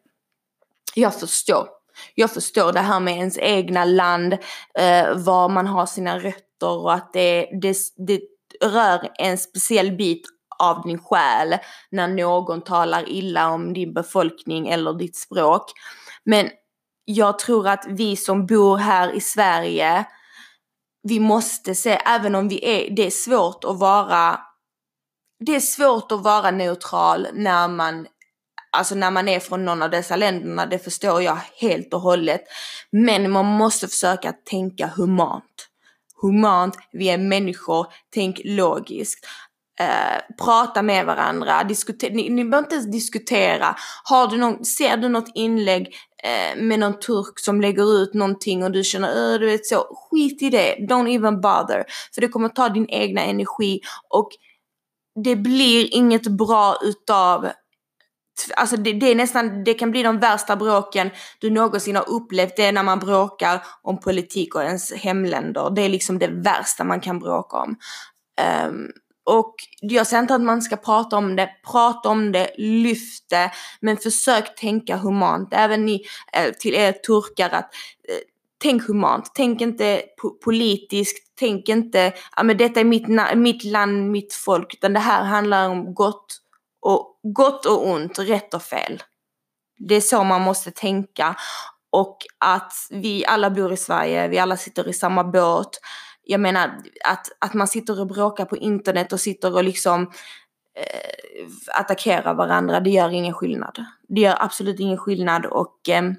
Jag 0.94 1.20
förstår. 1.20 1.68
Jag 2.14 2.30
förstår 2.30 2.72
det 2.72 2.80
här 2.80 3.00
med 3.00 3.16
ens 3.16 3.38
egna 3.38 3.84
land, 3.84 4.32
eh, 4.78 5.16
var 5.16 5.48
man 5.48 5.66
har 5.66 5.86
sina 5.86 6.18
rötter 6.18 6.68
och 6.68 6.94
att 6.94 7.12
det, 7.12 7.48
det, 7.62 7.76
det 7.96 8.20
rör 8.66 9.10
en 9.14 9.38
speciell 9.38 9.92
bit 9.92 10.26
av 10.62 10.82
din 10.82 10.98
själ 10.98 11.56
när 11.90 12.08
någon 12.08 12.62
talar 12.62 13.08
illa 13.08 13.48
om 13.48 13.72
din 13.72 13.94
befolkning 13.94 14.68
eller 14.68 14.92
ditt 14.92 15.16
språk. 15.16 15.72
Men 16.24 16.50
jag 17.04 17.38
tror 17.38 17.68
att 17.68 17.84
vi 17.88 18.16
som 18.16 18.46
bor 18.46 18.76
här 18.76 19.12
i 19.12 19.20
Sverige, 19.20 20.04
vi 21.02 21.20
måste 21.20 21.74
se, 21.74 21.90
även 21.90 22.34
om 22.34 22.48
vi 22.48 22.64
är, 22.64 22.96
det 22.96 23.06
är 23.06 23.10
svårt 23.10 23.64
att 23.64 23.78
vara, 23.78 24.40
det 25.46 25.54
är 25.54 25.60
svårt 25.60 26.12
att 26.12 26.22
vara 26.22 26.50
neutral 26.50 27.26
när 27.32 27.68
man 27.68 28.06
Alltså 28.76 28.94
när 28.94 29.10
man 29.10 29.28
är 29.28 29.40
från 29.40 29.64
någon 29.64 29.82
av 29.82 29.90
dessa 29.90 30.16
länderna, 30.16 30.66
det 30.66 30.78
förstår 30.78 31.22
jag 31.22 31.38
helt 31.56 31.94
och 31.94 32.00
hållet. 32.00 32.40
Men 32.90 33.30
man 33.30 33.44
måste 33.44 33.88
försöka 33.88 34.32
tänka 34.32 34.86
humant. 34.86 35.68
Humant, 36.22 36.76
vi 36.92 37.08
är 37.08 37.18
människor, 37.18 37.86
tänk 38.14 38.40
logiskt. 38.44 39.26
Eh, 39.80 40.44
prata 40.44 40.82
med 40.82 41.06
varandra, 41.06 41.64
diskutera, 41.64 42.14
ni, 42.14 42.30
ni 42.30 42.44
behöver 42.44 42.66
inte 42.66 42.74
ens 42.74 42.90
diskutera. 42.90 43.76
Har 44.04 44.26
du 44.26 44.36
någon, 44.36 44.64
ser 44.64 44.96
du 44.96 45.08
något 45.08 45.30
inlägg 45.34 45.94
eh, 46.22 46.62
med 46.62 46.78
någon 46.78 46.98
turk 47.00 47.38
som 47.40 47.60
lägger 47.60 48.02
ut 48.02 48.14
någonting 48.14 48.64
och 48.64 48.72
du 48.72 48.84
känner, 48.84 49.38
du 49.38 49.46
vet 49.46 49.66
så, 49.66 49.84
skit 49.94 50.42
i 50.42 50.50
det, 50.50 50.76
don't 50.88 51.16
even 51.16 51.40
bother. 51.40 51.84
För 52.14 52.20
det 52.20 52.28
kommer 52.28 52.48
ta 52.48 52.68
din 52.68 52.88
egna 52.88 53.20
energi 53.20 53.80
och 54.08 54.28
det 55.24 55.36
blir 55.36 55.94
inget 55.94 56.26
bra 56.26 56.76
utav 56.82 57.48
Alltså 58.56 58.76
det, 58.76 58.92
det, 58.92 59.10
är 59.10 59.14
nästan, 59.14 59.64
det 59.64 59.74
kan 59.74 59.90
bli 59.90 60.02
de 60.02 60.18
värsta 60.18 60.56
bråken 60.56 61.10
du 61.38 61.50
någonsin 61.50 61.96
har 61.96 62.08
upplevt. 62.10 62.56
Det 62.56 62.64
är 62.64 62.72
när 62.72 62.82
man 62.82 62.98
bråkar 62.98 63.64
om 63.82 64.00
politik 64.00 64.54
och 64.54 64.62
ens 64.62 64.92
hemländer. 64.92 65.70
Det 65.70 65.82
är 65.82 65.88
liksom 65.88 66.18
det 66.18 66.28
värsta 66.28 66.84
man 66.84 67.00
kan 67.00 67.18
bråka 67.18 67.56
om. 67.56 67.76
Um, 68.68 68.90
och 69.24 69.54
jag 69.80 70.06
säger 70.06 70.22
inte 70.22 70.34
att 70.34 70.42
man 70.42 70.62
ska 70.62 70.76
prata 70.76 71.16
om 71.16 71.36
det, 71.36 71.50
prata 71.72 72.08
om 72.08 72.32
det, 72.32 72.50
lyft 72.58 73.30
det, 73.30 73.50
men 73.80 73.96
försök 73.96 74.54
tänka 74.56 74.96
humant. 74.96 75.48
Även 75.52 75.84
ni, 75.84 76.04
eh, 76.32 76.52
till 76.52 76.74
er 76.74 76.92
turkar, 76.92 77.50
att 77.50 77.74
eh, 78.08 78.18
tänk 78.62 78.86
humant, 78.86 79.30
tänk 79.34 79.60
inte 79.60 80.02
politiskt, 80.44 81.32
tänk 81.38 81.68
inte, 81.68 82.12
ja 82.36 82.42
men 82.42 82.56
detta 82.56 82.80
är 82.80 82.84
mitt, 82.84 83.08
mitt 83.36 83.64
land, 83.64 84.10
mitt 84.10 84.34
folk, 84.34 84.74
utan 84.74 84.92
det 84.92 85.00
här 85.00 85.24
handlar 85.24 85.68
om 85.68 85.94
gott 85.94 86.38
och, 86.80 87.20
gott 87.22 87.66
och 87.66 87.88
ont, 87.88 88.18
rätt 88.18 88.54
och 88.54 88.62
fel. 88.62 89.02
Det 89.78 89.94
är 89.94 90.00
så 90.00 90.24
man 90.24 90.42
måste 90.42 90.70
tänka. 90.70 91.36
Och 91.90 92.18
att 92.38 92.72
vi 92.90 93.26
alla 93.26 93.50
bor 93.50 93.72
i 93.72 93.76
Sverige, 93.76 94.28
vi 94.28 94.38
alla 94.38 94.56
sitter 94.56 94.88
i 94.88 94.92
samma 94.92 95.24
båt 95.24 95.78
jag 96.24 96.40
menar 96.40 96.80
att, 97.04 97.26
att 97.38 97.54
man 97.54 97.68
sitter 97.68 98.00
och 98.00 98.06
bråkar 98.06 98.44
på 98.44 98.56
internet 98.56 99.12
och 99.12 99.20
sitter 99.20 99.54
och 99.54 99.64
liksom 99.64 100.02
eh, 100.76 101.48
attackerar 101.80 102.34
varandra, 102.34 102.80
det 102.80 102.90
gör 102.90 103.10
ingen 103.10 103.34
skillnad. 103.34 103.84
Det 104.08 104.20
gör 104.20 104.36
absolut 104.40 104.80
ingen 104.80 104.98
skillnad 104.98 105.46
och 105.46 105.88
eh, 105.88 106.12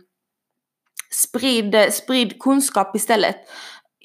sprid, 1.11 1.75
sprid 1.91 2.41
kunskap 2.41 2.95
istället. 2.95 3.37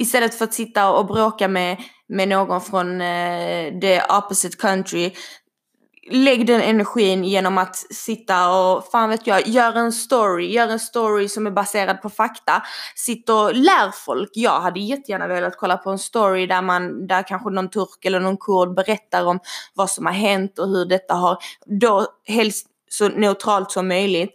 Istället 0.00 0.34
för 0.34 0.44
att 0.44 0.54
sitta 0.54 0.90
och 0.92 1.06
bråka 1.06 1.48
med, 1.48 1.76
med 2.08 2.28
någon 2.28 2.60
från 2.60 3.00
eh, 3.00 3.80
the 3.80 4.02
opposite 4.02 4.56
country 4.56 5.12
lägg 6.10 6.46
den 6.46 6.60
energin 6.60 7.24
genom 7.24 7.58
att 7.58 7.76
sitta 7.76 8.58
och, 8.58 8.90
fan 8.90 9.10
vet 9.10 9.26
jag, 9.26 9.48
gör 9.48 9.72
en 9.72 9.92
story, 9.92 10.52
gör 10.52 10.68
en 10.68 10.78
story 10.78 11.28
som 11.28 11.46
är 11.46 11.50
baserad 11.50 12.02
på 12.02 12.10
fakta. 12.10 12.62
Sitt 12.94 13.28
och 13.28 13.54
lär 13.54 13.90
folk. 13.90 14.30
Jag 14.34 14.60
hade 14.60 14.80
jättegärna 14.80 15.26
velat 15.26 15.56
kolla 15.56 15.76
på 15.76 15.90
en 15.90 15.98
story 15.98 16.46
där 16.46 16.62
man, 16.62 17.06
där 17.06 17.22
kanske 17.22 17.50
någon 17.50 17.70
turk 17.70 18.04
eller 18.04 18.20
någon 18.20 18.36
kurd 18.36 18.74
berättar 18.74 19.24
om 19.24 19.40
vad 19.74 19.90
som 19.90 20.06
har 20.06 20.12
hänt 20.12 20.58
och 20.58 20.68
hur 20.68 20.84
detta 20.84 21.14
har, 21.14 21.38
då 21.66 22.06
helst 22.24 22.66
så 22.90 23.08
neutralt 23.08 23.70
som 23.70 23.88
möjligt. 23.88 24.34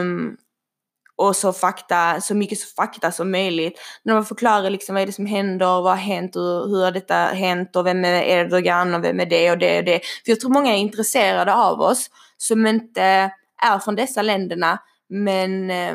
Um, 0.00 0.36
och 1.16 1.36
så 1.36 1.52
fakta, 1.52 2.20
så 2.20 2.34
mycket 2.34 2.62
fakta 2.62 3.12
som 3.12 3.30
möjligt. 3.30 3.80
När 4.02 4.14
man 4.14 4.24
förklarar 4.24 4.70
liksom 4.70 4.94
vad 4.94 5.02
är 5.02 5.06
det 5.06 5.12
som 5.12 5.26
händer, 5.26 5.66
vad 5.66 5.84
har 5.84 5.96
hänt 5.96 6.36
och 6.36 6.42
hur 6.42 6.84
har 6.84 6.92
detta 6.92 7.14
hänt 7.14 7.76
och 7.76 7.86
vem 7.86 8.04
är 8.04 8.22
Erdogan 8.22 8.94
och 8.94 9.04
vem 9.04 9.20
är 9.20 9.26
det 9.26 9.50
och 9.50 9.58
det 9.58 9.78
och 9.78 9.84
det. 9.84 10.00
För 10.24 10.32
jag 10.32 10.40
tror 10.40 10.50
många 10.50 10.72
är 10.72 10.78
intresserade 10.78 11.54
av 11.54 11.80
oss 11.80 12.10
som 12.36 12.66
inte 12.66 13.30
är 13.62 13.78
från 13.78 13.96
dessa 13.96 14.22
länderna 14.22 14.78
men 15.08 15.70
eh, 15.70 15.94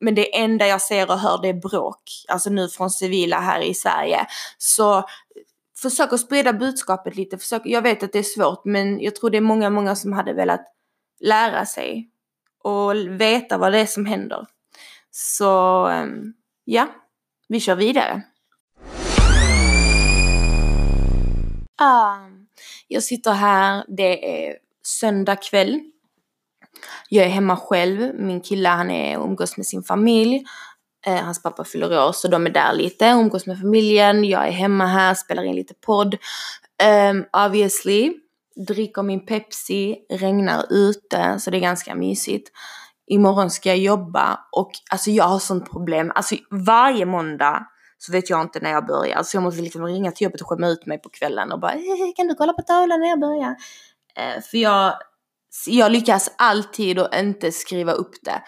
men 0.00 0.14
det 0.14 0.38
enda 0.38 0.66
jag 0.66 0.80
ser 0.80 1.10
och 1.10 1.18
hör 1.18 1.42
det 1.42 1.48
är 1.48 1.54
bråk, 1.54 2.02
alltså 2.28 2.50
nu 2.50 2.68
från 2.68 2.90
civila 2.90 3.40
här 3.40 3.60
i 3.60 3.74
Sverige. 3.74 4.26
Så 4.58 5.04
försök 5.78 6.12
att 6.12 6.20
sprida 6.20 6.52
budskapet 6.52 7.16
lite, 7.16 7.38
försök, 7.38 7.62
jag 7.64 7.82
vet 7.82 8.02
att 8.02 8.12
det 8.12 8.18
är 8.18 8.22
svårt 8.22 8.64
men 8.64 9.00
jag 9.00 9.16
tror 9.16 9.30
det 9.30 9.36
är 9.36 9.40
många, 9.40 9.70
många 9.70 9.96
som 9.96 10.12
hade 10.12 10.32
velat 10.32 10.60
lära 11.20 11.66
sig 11.66 12.10
och 12.62 12.96
veta 12.96 13.58
vad 13.58 13.72
det 13.72 13.78
är 13.78 13.86
som 13.86 14.06
händer. 14.06 14.46
Så 15.10 15.86
ehm, 15.86 16.32
ja, 16.64 16.88
vi 17.48 17.60
kör 17.60 17.74
vidare. 17.74 18.22
Ehm, 21.80 22.46
jag 22.88 23.02
sitter 23.02 23.32
här, 23.32 23.84
det 23.88 24.46
är 24.48 24.56
söndag 24.82 25.36
kväll. 25.36 25.80
Jag 27.08 27.26
är 27.26 27.30
hemma 27.30 27.56
själv, 27.56 28.14
min 28.14 28.40
kille 28.40 28.68
han 28.68 28.90
är 28.90 29.18
umgås 29.18 29.56
med 29.56 29.66
sin 29.66 29.82
familj. 29.82 30.44
Eh, 31.06 31.16
hans 31.16 31.42
pappa 31.42 31.64
fyller 31.64 32.06
år 32.06 32.12
så 32.12 32.28
de 32.28 32.46
är 32.46 32.50
där 32.50 32.72
lite, 32.72 33.06
umgås 33.06 33.46
med 33.46 33.60
familjen. 33.60 34.24
Jag 34.24 34.46
är 34.46 34.50
hemma 34.50 34.86
här, 34.86 35.14
spelar 35.14 35.42
in 35.42 35.56
lite 35.56 35.74
podd. 35.74 36.16
Um, 37.10 37.24
obviously, 37.46 38.12
dricker 38.66 39.02
min 39.02 39.26
Pepsi, 39.26 39.96
regnar 40.10 40.66
ute 40.70 41.38
så 41.40 41.50
det 41.50 41.56
är 41.56 41.60
ganska 41.60 41.94
mysigt 41.94 42.50
imorgon 43.10 43.50
ska 43.50 43.68
jag 43.68 43.78
jobba 43.78 44.40
och 44.52 44.70
alltså 44.90 45.10
jag 45.10 45.24
har 45.24 45.38
sånt 45.38 45.70
problem. 45.70 46.12
Alltså 46.14 46.36
varje 46.50 47.06
måndag 47.06 47.66
så 47.98 48.12
vet 48.12 48.30
jag 48.30 48.40
inte 48.40 48.60
när 48.60 48.70
jag 48.70 48.86
börjar. 48.86 49.22
Så 49.22 49.36
jag 49.36 49.42
måste 49.42 49.62
liksom 49.62 49.84
ringa 49.86 50.12
till 50.12 50.24
jobbet 50.24 50.40
och 50.40 50.48
skämma 50.48 50.68
ut 50.68 50.86
mig 50.86 50.98
på 50.98 51.08
kvällen 51.08 51.52
och 51.52 51.60
bara 51.60 51.72
kan 52.16 52.26
du 52.26 52.34
kolla 52.34 52.52
på 52.52 52.62
tavlan 52.62 53.00
när 53.00 53.08
jag 53.08 53.20
börjar? 53.20 53.56
Eh, 54.16 54.42
för 54.42 54.58
jag, 54.58 54.94
jag 55.66 55.92
lyckas 55.92 56.34
alltid 56.38 56.98
och 56.98 57.14
inte 57.14 57.52
skriva 57.52 57.92
upp 57.92 58.14
det. 58.22 58.42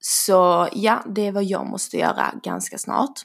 Så 0.00 0.68
ja, 0.72 1.02
det 1.06 1.26
är 1.26 1.32
vad 1.32 1.44
jag 1.44 1.66
måste 1.66 1.96
göra 1.96 2.34
ganska 2.42 2.78
snart. 2.78 3.20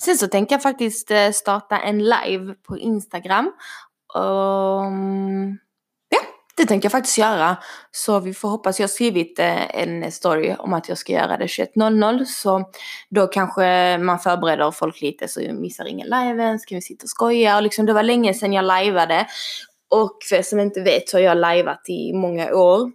Sen 0.00 0.16
så 0.16 0.26
tänker 0.26 0.54
jag 0.54 0.62
faktiskt 0.62 1.10
eh, 1.10 1.30
starta 1.30 1.78
en 1.78 1.98
live 1.98 2.54
på 2.54 2.78
Instagram. 2.78 3.52
Um, 4.14 5.58
det 6.56 6.66
tänker 6.66 6.86
jag 6.86 6.92
faktiskt 6.92 7.18
göra. 7.18 7.56
Så 7.90 8.20
vi 8.20 8.34
får 8.34 8.48
hoppas. 8.48 8.80
Jag 8.80 8.84
har 8.84 8.88
skrivit 8.88 9.38
eh, 9.38 9.80
en 9.82 10.12
story 10.12 10.54
om 10.58 10.72
att 10.72 10.88
jag 10.88 10.98
ska 10.98 11.12
göra 11.12 11.36
det 11.36 11.46
21.00. 11.46 12.24
Så 12.24 12.70
då 13.10 13.26
kanske 13.26 13.98
man 13.98 14.18
förbereder 14.18 14.70
folk 14.70 15.00
lite 15.00 15.28
så 15.28 15.40
jag 15.40 15.54
missar 15.54 15.84
ingen 15.84 16.06
live. 16.06 16.58
Så 16.58 16.64
kan 16.66 16.76
vi 16.76 16.82
sitta 16.82 17.04
och 17.04 17.10
skoja. 17.10 17.56
Och 17.56 17.62
liksom, 17.62 17.86
det 17.86 17.92
var 17.92 18.02
länge 18.02 18.34
sedan 18.34 18.52
jag 18.52 18.64
liveade. 18.64 19.26
Och 19.90 20.18
för 20.28 20.36
er 20.36 20.42
som 20.42 20.60
inte 20.60 20.80
vet 20.80 21.08
så 21.08 21.16
har 21.16 21.22
jag 21.22 21.36
liveat 21.36 21.88
i 21.88 22.12
många 22.12 22.54
år. 22.54 22.90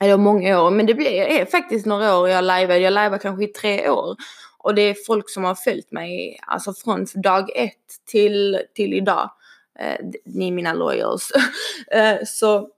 Eller 0.00 0.16
många 0.16 0.62
år, 0.62 0.70
men 0.70 0.86
det 0.86 1.40
är 1.40 1.46
faktiskt 1.46 1.86
några 1.86 2.18
år 2.18 2.28
jag 2.28 2.44
lajvar. 2.44 2.74
Jag 2.74 2.92
lajvar 2.92 3.18
kanske 3.18 3.44
i 3.44 3.46
tre 3.46 3.88
år. 3.88 4.16
Och 4.58 4.74
det 4.74 4.82
är 4.82 4.96
folk 5.06 5.30
som 5.30 5.44
har 5.44 5.54
följt 5.54 5.92
mig 5.92 6.40
alltså 6.46 6.72
från 6.72 7.06
dag 7.14 7.50
ett 7.54 7.74
till, 8.10 8.62
till 8.74 8.92
idag. 8.92 9.30
Eh, 9.80 9.96
ni 10.24 10.48
är 10.48 10.52
mina 10.52 10.72
loyals. 10.72 11.32
eh, 11.92 12.16
så 12.26 12.68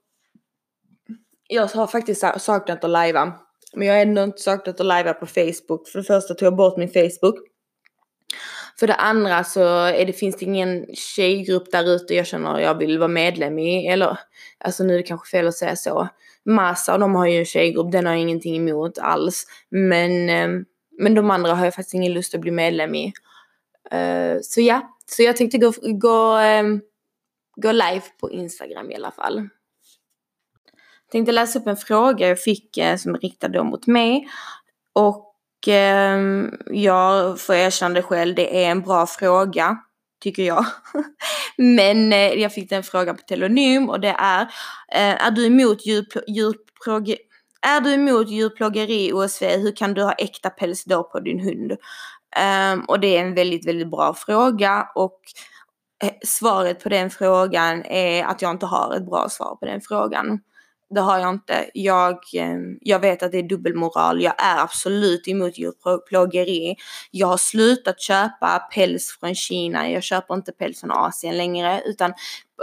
jag 1.48 1.66
har 1.66 1.86
faktiskt 1.86 2.24
saknat 2.38 2.84
att 2.84 2.90
lajva. 2.90 3.32
Men 3.74 3.86
jag 3.86 3.94
har 3.94 4.02
ändå 4.02 4.22
inte 4.22 4.42
saknat 4.42 4.80
att 4.80 4.86
lajva 4.86 5.14
på 5.14 5.26
Facebook. 5.26 5.88
För 5.88 5.98
det 5.98 6.04
första 6.04 6.34
tog 6.34 6.46
jag 6.46 6.56
bort 6.56 6.76
min 6.76 6.88
Facebook. 6.88 7.36
För 8.78 8.86
det 8.86 8.94
andra 8.94 9.44
så 9.44 9.84
är 9.84 10.06
det, 10.06 10.12
finns 10.12 10.36
det 10.36 10.44
ingen 10.44 10.86
tjejgrupp 10.94 11.70
där 11.70 11.94
ute 11.94 12.14
jag 12.14 12.26
känner 12.26 12.60
jag 12.60 12.78
vill 12.78 12.98
vara 12.98 13.08
medlem 13.08 13.58
i. 13.58 13.86
Eller, 13.86 14.18
alltså 14.58 14.84
nu 14.84 14.92
är 14.92 14.96
det 14.96 15.02
kanske 15.02 15.30
fel 15.30 15.48
att 15.48 15.54
säga 15.54 15.76
så. 15.76 16.08
Massa 16.44 16.98
de 16.98 17.14
har 17.14 17.26
ju 17.26 17.38
en 17.38 17.44
tjejgrupp, 17.44 17.92
den 17.92 18.06
har 18.06 18.12
jag 18.12 18.22
ingenting 18.22 18.56
emot 18.56 18.98
alls. 18.98 19.46
Men, 19.70 20.28
eh, 20.30 20.48
men 20.98 21.14
de 21.14 21.30
andra 21.30 21.54
har 21.54 21.64
jag 21.64 21.74
faktiskt 21.74 21.94
ingen 21.94 22.12
lust 22.12 22.34
att 22.34 22.40
bli 22.40 22.50
medlem 22.50 22.94
i. 22.94 23.12
Uh, 23.94 24.38
så 24.42 24.60
ja, 24.60 24.96
så 25.06 25.22
jag 25.22 25.36
tänkte 25.36 25.58
gå, 25.58 25.72
gå, 25.82 26.38
um, 26.38 26.80
gå 27.62 27.72
live 27.72 28.02
på 28.20 28.30
Instagram 28.30 28.90
i 28.90 28.94
alla 28.94 29.10
fall. 29.10 29.36
Jag 31.04 31.12
tänkte 31.12 31.32
läsa 31.32 31.58
upp 31.58 31.66
en 31.66 31.76
fråga 31.76 32.28
jag 32.28 32.40
fick 32.40 32.76
eh, 32.76 32.96
som 32.96 33.14
är 33.14 33.18
riktad 33.18 33.48
då 33.48 33.64
mot 33.64 33.86
mig. 33.86 34.28
Och 34.92 35.68
eh, 35.68 36.18
jag 36.66 37.40
får 37.40 37.54
erkänna 37.54 37.94
det 37.94 38.02
själv, 38.02 38.34
det 38.34 38.64
är 38.64 38.70
en 38.70 38.82
bra 38.82 39.06
fråga, 39.06 39.76
tycker 40.20 40.42
jag. 40.42 40.66
Men 41.56 42.12
eh, 42.12 42.32
jag 42.32 42.52
fick 42.52 42.70
den 42.70 42.82
frågan 42.82 43.16
på 43.16 43.22
telonym 43.22 43.88
och 43.88 44.00
det 44.00 44.14
är, 44.18 44.42
eh, 44.92 45.26
är 45.26 45.30
du 45.30 45.46
emot 45.46 45.86
djurplågeri 46.26 47.18
är 47.66 47.80
du 47.80 47.94
emot 47.94 48.28
djurplågeri 48.28 49.12
OSV, 49.12 49.44
hur 49.44 49.76
kan 49.76 49.94
du 49.94 50.02
ha 50.02 50.12
äkta 50.12 50.50
päls 50.50 50.84
då 50.84 51.02
på 51.04 51.20
din 51.20 51.40
hund? 51.40 51.72
Um, 52.72 52.84
och 52.84 53.00
det 53.00 53.16
är 53.16 53.20
en 53.20 53.34
väldigt, 53.34 53.66
väldigt 53.66 53.90
bra 53.90 54.14
fråga 54.14 54.88
och 54.94 55.20
Eh, 56.02 56.12
svaret 56.24 56.82
på 56.82 56.88
den 56.88 57.10
frågan 57.10 57.84
är 57.84 58.24
att 58.24 58.42
jag 58.42 58.50
inte 58.50 58.66
har 58.66 58.94
ett 58.96 59.06
bra 59.06 59.28
svar 59.28 59.56
på 59.56 59.66
den 59.66 59.80
frågan. 59.80 60.40
Det 60.94 61.00
har 61.00 61.18
jag 61.18 61.30
inte. 61.30 61.70
Jag, 61.74 62.12
eh, 62.12 62.56
jag 62.80 62.98
vet 62.98 63.22
att 63.22 63.32
det 63.32 63.38
är 63.38 63.48
dubbelmoral. 63.48 64.22
Jag 64.22 64.34
är 64.38 64.58
absolut 64.62 65.28
emot 65.28 65.58
djurplågeri. 65.58 66.76
Jag 67.10 67.26
har 67.26 67.36
slutat 67.36 68.00
köpa 68.00 68.68
päls 68.74 69.18
från 69.20 69.34
Kina. 69.34 69.90
Jag 69.90 70.02
köper 70.02 70.34
inte 70.34 70.52
päls 70.52 70.80
från 70.80 70.90
Asien 70.90 71.36
längre 71.36 71.82
utan 71.84 72.12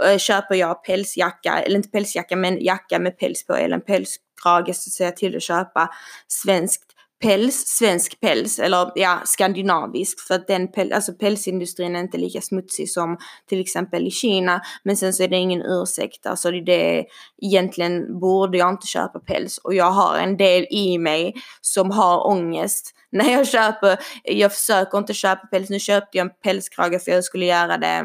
eh, 0.04 0.18
köper 0.18 0.54
jag 0.54 0.84
pälsjacka, 0.84 1.58
eller 1.58 1.76
inte 1.76 1.88
pälsjacka 1.88 2.36
men 2.36 2.64
jacka 2.64 2.98
med 2.98 3.18
päls 3.18 3.46
på 3.46 3.54
eller 3.54 3.74
en 3.74 3.80
pälskrage 3.80 4.76
så 4.76 4.90
ser 4.90 5.04
jag 5.04 5.16
till 5.16 5.36
att 5.36 5.42
köpa 5.42 5.90
svenskt 6.28 6.89
päls, 7.22 7.66
svensk 7.66 8.20
päls 8.20 8.58
eller 8.58 8.92
ja, 8.94 9.20
skandinavisk 9.24 10.20
för 10.20 10.34
att 10.34 10.46
den 10.46 10.72
päls, 10.72 10.92
alltså 10.92 11.12
pälsindustrin 11.12 11.96
är 11.96 12.00
inte 12.00 12.18
lika 12.18 12.40
smutsig 12.40 12.90
som 12.90 13.18
till 13.48 13.60
exempel 13.60 14.06
i 14.06 14.10
Kina. 14.10 14.60
Men 14.84 14.96
sen 14.96 15.12
så 15.12 15.22
är 15.22 15.28
det 15.28 15.36
ingen 15.36 15.62
ursäkt, 15.62 16.26
alltså 16.26 16.50
det, 16.50 16.60
det 16.60 17.04
egentligen 17.42 18.20
borde 18.20 18.58
jag 18.58 18.70
inte 18.70 18.86
köpa 18.86 19.18
päls 19.18 19.58
och 19.58 19.74
jag 19.74 19.90
har 19.90 20.18
en 20.18 20.36
del 20.36 20.66
i 20.70 20.98
mig 20.98 21.34
som 21.60 21.90
har 21.90 22.26
ångest 22.26 22.94
när 23.12 23.32
jag 23.32 23.48
köper, 23.48 23.98
jag 24.24 24.52
försöker 24.52 24.98
inte 24.98 25.14
köpa 25.14 25.46
päls, 25.46 25.70
nu 25.70 25.80
köpte 25.80 26.18
jag 26.18 26.26
en 26.26 26.32
pälskrage 26.44 27.02
för 27.04 27.10
jag 27.10 27.24
skulle 27.24 27.46
göra 27.46 27.78
det, 27.78 28.04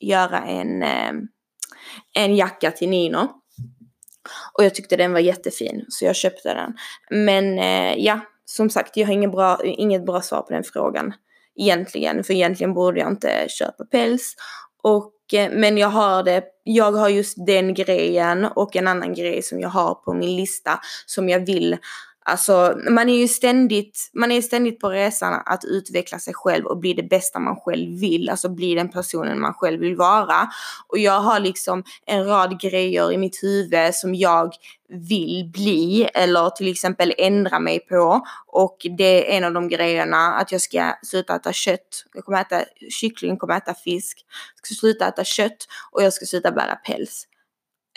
göra 0.00 0.38
en, 0.38 0.82
eh, 0.82 1.12
en 2.14 2.36
jacka 2.36 2.70
till 2.70 2.88
Nino. 2.88 3.28
Och 4.58 4.64
jag 4.64 4.74
tyckte 4.74 4.96
den 4.96 5.12
var 5.12 5.20
jättefin 5.20 5.84
så 5.88 6.04
jag 6.04 6.16
köpte 6.16 6.54
den. 6.54 6.74
Men 7.10 7.58
eh, 7.58 7.94
ja, 7.98 8.20
som 8.44 8.70
sagt, 8.70 8.96
jag 8.96 9.06
har 9.06 9.12
ingen 9.12 9.30
bra, 9.30 9.60
inget 9.64 10.06
bra 10.06 10.20
svar 10.20 10.42
på 10.42 10.52
den 10.52 10.64
frågan 10.64 11.14
egentligen. 11.56 12.24
För 12.24 12.34
egentligen 12.34 12.74
borde 12.74 13.00
jag 13.00 13.08
inte 13.08 13.46
köpa 13.48 13.84
päls. 13.84 14.34
Och, 14.82 15.34
eh, 15.34 15.50
men 15.52 15.78
jag 15.78 15.88
har 15.88 16.22
det, 16.22 16.44
jag 16.62 16.92
har 16.92 17.08
just 17.08 17.46
den 17.46 17.74
grejen 17.74 18.44
och 18.44 18.76
en 18.76 18.88
annan 18.88 19.14
grej 19.14 19.42
som 19.42 19.60
jag 19.60 19.68
har 19.68 19.94
på 19.94 20.14
min 20.14 20.36
lista 20.36 20.80
som 21.06 21.28
jag 21.28 21.46
vill 21.46 21.76
Alltså 22.26 22.78
man 22.90 23.08
är 23.08 23.18
ju 23.18 23.28
ständigt, 23.28 24.10
man 24.14 24.32
är 24.32 24.42
ständigt 24.42 24.80
på 24.80 24.90
resan 24.90 25.42
att 25.46 25.64
utveckla 25.64 26.18
sig 26.18 26.34
själv 26.34 26.66
och 26.66 26.78
bli 26.78 26.94
det 26.94 27.02
bästa 27.02 27.38
man 27.38 27.56
själv 27.56 28.00
vill, 28.00 28.30
alltså 28.30 28.48
bli 28.48 28.74
den 28.74 28.88
personen 28.88 29.40
man 29.40 29.54
själv 29.54 29.80
vill 29.80 29.96
vara. 29.96 30.48
Och 30.86 30.98
jag 30.98 31.20
har 31.20 31.40
liksom 31.40 31.84
en 32.06 32.26
rad 32.26 32.60
grejer 32.60 33.12
i 33.12 33.18
mitt 33.18 33.42
huvud 33.42 33.94
som 33.94 34.14
jag 34.14 34.54
vill 34.88 35.50
bli 35.52 36.08
eller 36.14 36.50
till 36.50 36.70
exempel 36.70 37.14
ändra 37.18 37.58
mig 37.58 37.80
på. 37.80 38.26
Och 38.46 38.76
det 38.98 39.32
är 39.32 39.36
en 39.36 39.44
av 39.44 39.52
de 39.52 39.68
grejerna 39.68 40.34
att 40.34 40.52
jag 40.52 40.60
ska 40.60 40.92
sluta 41.02 41.36
äta 41.36 41.52
kött. 41.52 42.04
Jag 42.14 42.24
kommer 42.24 42.40
äta 42.40 42.64
kyckling, 42.90 43.30
jag 43.30 43.38
kommer 43.40 43.56
äta 43.56 43.74
fisk. 43.74 44.24
Jag 44.56 44.66
ska 44.66 44.74
sluta 44.74 45.08
äta 45.08 45.24
kött 45.24 45.66
och 45.90 46.02
jag 46.02 46.12
ska 46.12 46.26
sluta 46.26 46.50
bära 46.50 46.76
päls. 46.76 47.26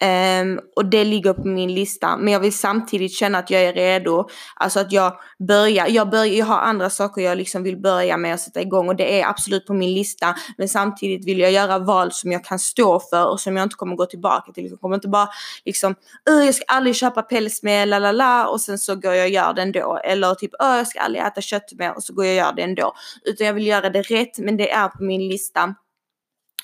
Um, 0.02 0.60
och 0.76 0.86
det 0.86 1.04
ligger 1.04 1.34
på 1.34 1.48
min 1.48 1.74
lista. 1.74 2.18
Men 2.18 2.34
jag 2.34 2.40
vill 2.40 2.58
samtidigt 2.58 3.12
känna 3.12 3.38
att 3.38 3.50
jag 3.50 3.64
är 3.64 3.74
redo. 3.74 4.28
Alltså 4.56 4.80
att 4.80 4.92
jag 4.92 5.14
börjar, 5.48 5.88
jag, 5.88 6.10
börjar, 6.10 6.36
jag 6.36 6.46
har 6.46 6.60
andra 6.60 6.90
saker 6.90 7.22
jag 7.22 7.38
liksom 7.38 7.64
vill 7.64 7.78
börja 7.78 8.18
med 8.18 8.34
att 8.34 8.40
sätta 8.40 8.62
igång 8.62 8.90
och 8.90 8.96
det 8.96 9.22
är 9.22 9.28
absolut 9.28 9.66
på 9.66 9.74
min 9.74 9.94
lista. 9.94 10.36
Men 10.58 10.70
samtidigt 10.70 11.28
vill 11.28 11.40
jag 11.40 11.52
göra 11.52 11.80
val 11.80 12.12
som 12.12 12.32
jag 12.32 12.46
kan 12.46 12.60
stå 12.60 13.00
för 13.00 13.30
och 13.30 13.40
som 13.40 13.58
jag 13.58 13.64
inte 13.64 13.76
kommer 13.76 13.96
gå 13.96 14.06
tillbaka 14.06 14.52
till. 14.52 14.70
Jag 14.70 14.82
kommer 14.82 14.96
inte 14.96 15.08
bara 15.08 15.30
liksom, 15.66 15.96
jag 16.26 16.56
ska 16.56 16.64
aldrig 16.68 16.96
köpa 16.96 17.22
päls 17.22 17.64
med 17.64 17.88
la 17.88 18.00
la 18.00 18.12
la 18.12 18.48
och 18.48 18.62
sen 18.62 18.78
så 18.78 18.96
går 18.96 19.14
jag 19.14 19.26
och 19.26 19.32
gör 19.32 19.54
det 19.54 19.62
ändå. 19.62 20.00
Eller 20.04 20.36
typ, 20.36 20.52
jag 20.60 20.88
ska 20.88 21.00
aldrig 21.00 21.24
äta 21.24 21.42
kött 21.42 21.74
med 21.78 21.92
och 21.96 22.04
så 22.04 22.14
går 22.14 22.26
jag 22.26 22.32
och 22.32 22.38
gör 22.38 22.54
det 22.56 22.62
ändå. 22.62 22.94
Utan 23.26 23.48
jag 23.48 23.54
vill 23.54 23.68
göra 23.68 23.90
det 23.90 24.02
rätt 24.02 24.40
men 24.40 24.58
det 24.58 24.72
är 24.72 24.88
på 24.88 25.04
min 25.04 25.28
lista 25.28 25.76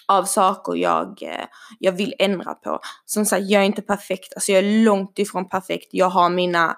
av 0.07 0.23
saker 0.23 0.75
jag, 0.75 1.23
eh, 1.23 1.45
jag 1.79 1.91
vill 1.91 2.13
ändra 2.19 2.53
på. 2.53 2.79
Som 3.05 3.25
sagt, 3.25 3.43
jag 3.45 3.61
är 3.61 3.65
inte 3.65 3.81
perfekt, 3.81 4.33
alltså 4.35 4.51
jag 4.51 4.63
är 4.63 4.83
långt 4.83 5.19
ifrån 5.19 5.49
perfekt. 5.49 5.87
Jag 5.91 6.09
har 6.09 6.29
mina 6.29 6.77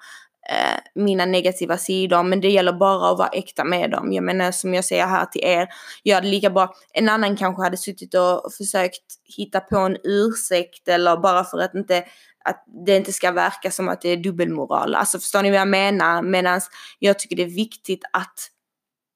eh, 0.49 0.79
mina 0.95 1.25
negativa 1.25 1.77
sidor 1.77 2.23
men 2.23 2.41
det 2.41 2.49
gäller 2.49 2.73
bara 2.73 3.11
att 3.11 3.17
vara 3.17 3.27
äkta 3.27 3.63
med 3.63 3.91
dem. 3.91 4.13
Jag 4.13 4.23
menar 4.23 4.51
som 4.51 4.73
jag 4.73 4.85
säger 4.85 5.07
här 5.07 5.25
till 5.25 5.43
er, 5.43 5.67
jag 6.03 6.15
hade 6.15 6.27
lika 6.27 6.49
bra, 6.49 6.73
en 6.93 7.09
annan 7.09 7.37
kanske 7.37 7.63
hade 7.63 7.77
suttit 7.77 8.13
och 8.13 8.53
försökt 8.57 9.03
hitta 9.37 9.59
på 9.59 9.77
en 9.77 9.97
ursäkt 10.03 10.87
eller 10.87 11.17
bara 11.17 11.43
för 11.43 11.59
att 11.59 11.75
inte 11.75 12.03
att 12.45 12.63
det 12.85 12.95
inte 12.95 13.13
ska 13.13 13.31
verka 13.31 13.71
som 13.71 13.89
att 13.89 14.01
det 14.01 14.09
är 14.09 14.17
dubbelmoral. 14.17 14.95
Alltså 14.95 15.19
förstår 15.19 15.43
ni 15.43 15.49
vad 15.49 15.59
jag 15.59 15.67
menar? 15.67 16.21
Medan 16.21 16.61
jag 16.99 17.19
tycker 17.19 17.35
det 17.35 17.43
är 17.43 17.55
viktigt 17.55 18.03
att 18.13 18.49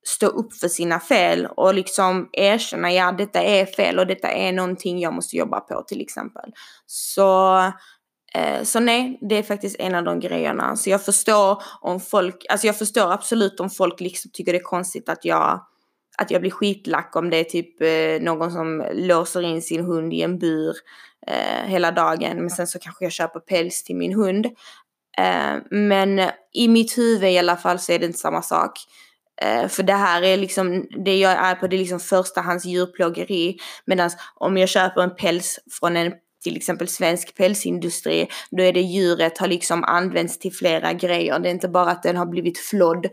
stå 0.09 0.27
upp 0.27 0.53
för 0.53 0.67
sina 0.67 0.99
fel 0.99 1.45
och 1.45 1.73
liksom 1.73 2.29
erkänna, 2.31 2.91
ja 2.91 3.11
detta 3.11 3.41
är 3.41 3.65
fel 3.65 3.99
och 3.99 4.07
detta 4.07 4.31
är 4.31 4.51
någonting 4.51 4.99
jag 4.99 5.13
måste 5.13 5.35
jobba 5.35 5.59
på 5.59 5.83
till 5.87 6.01
exempel. 6.01 6.51
Så, 6.85 7.57
eh, 8.35 8.63
så 8.63 8.79
nej, 8.79 9.19
det 9.21 9.37
är 9.37 9.43
faktiskt 9.43 9.75
en 9.79 9.95
av 9.95 10.03
de 10.03 10.19
grejerna. 10.19 10.75
Så 10.75 10.89
jag 10.89 11.05
förstår 11.05 11.63
om 11.81 11.99
folk, 11.99 12.45
alltså 12.49 12.67
jag 12.67 12.77
förstår 12.77 13.11
absolut 13.11 13.59
om 13.59 13.69
folk 13.69 13.99
liksom 13.99 14.31
tycker 14.33 14.51
det 14.51 14.59
är 14.59 14.63
konstigt 14.63 15.09
att 15.09 15.25
jag 15.25 15.65
att 16.17 16.31
jag 16.31 16.41
blir 16.41 16.51
skitlack 16.51 17.15
om 17.15 17.29
det 17.29 17.37
är 17.37 17.43
typ 17.43 17.81
eh, 17.81 18.25
någon 18.25 18.51
som 18.51 18.83
låser 18.93 19.41
in 19.41 19.61
sin 19.61 19.85
hund 19.85 20.13
i 20.13 20.21
en 20.21 20.39
bur 20.39 20.75
eh, 21.27 21.67
hela 21.67 21.91
dagen. 21.91 22.37
Men 22.37 22.49
sen 22.49 22.67
så 22.67 22.79
kanske 22.79 23.05
jag 23.05 23.11
köper 23.11 23.39
päls 23.39 23.83
till 23.83 23.95
min 23.95 24.13
hund. 24.13 24.45
Eh, 25.17 25.55
men 25.71 26.19
i 26.53 26.67
mitt 26.67 26.97
huvud 26.97 27.29
i 27.29 27.37
alla 27.37 27.57
fall 27.57 27.79
så 27.79 27.91
är 27.91 27.99
det 27.99 28.05
inte 28.05 28.19
samma 28.19 28.41
sak. 28.41 28.71
Eh, 29.41 29.67
för 29.67 29.83
det 29.83 29.93
här 29.93 30.21
är 30.21 30.37
liksom, 30.37 30.85
det 31.05 31.17
jag 31.17 31.31
är 31.31 31.55
på 31.55 31.67
det 31.67 31.75
är 31.75 31.77
liksom 31.77 31.99
förstahands 31.99 32.65
djurplågeri. 32.65 33.57
Medan 33.85 34.09
om 34.35 34.57
jag 34.57 34.69
köper 34.69 35.01
en 35.01 35.15
päls 35.15 35.59
från 35.79 35.97
en 35.97 36.13
till 36.43 36.57
exempel 36.57 36.87
svensk 36.87 37.37
pälsindustri, 37.37 38.27
då 38.51 38.63
är 38.63 38.73
det 38.73 38.81
djuret 38.81 39.37
har 39.37 39.47
liksom 39.47 39.83
använts 39.83 40.39
till 40.39 40.53
flera 40.53 40.93
grejer. 40.93 41.39
Det 41.39 41.49
är 41.49 41.51
inte 41.51 41.69
bara 41.69 41.91
att 41.91 42.03
den 42.03 42.17
har 42.17 42.25
blivit 42.25 42.57
flodd 42.59 43.05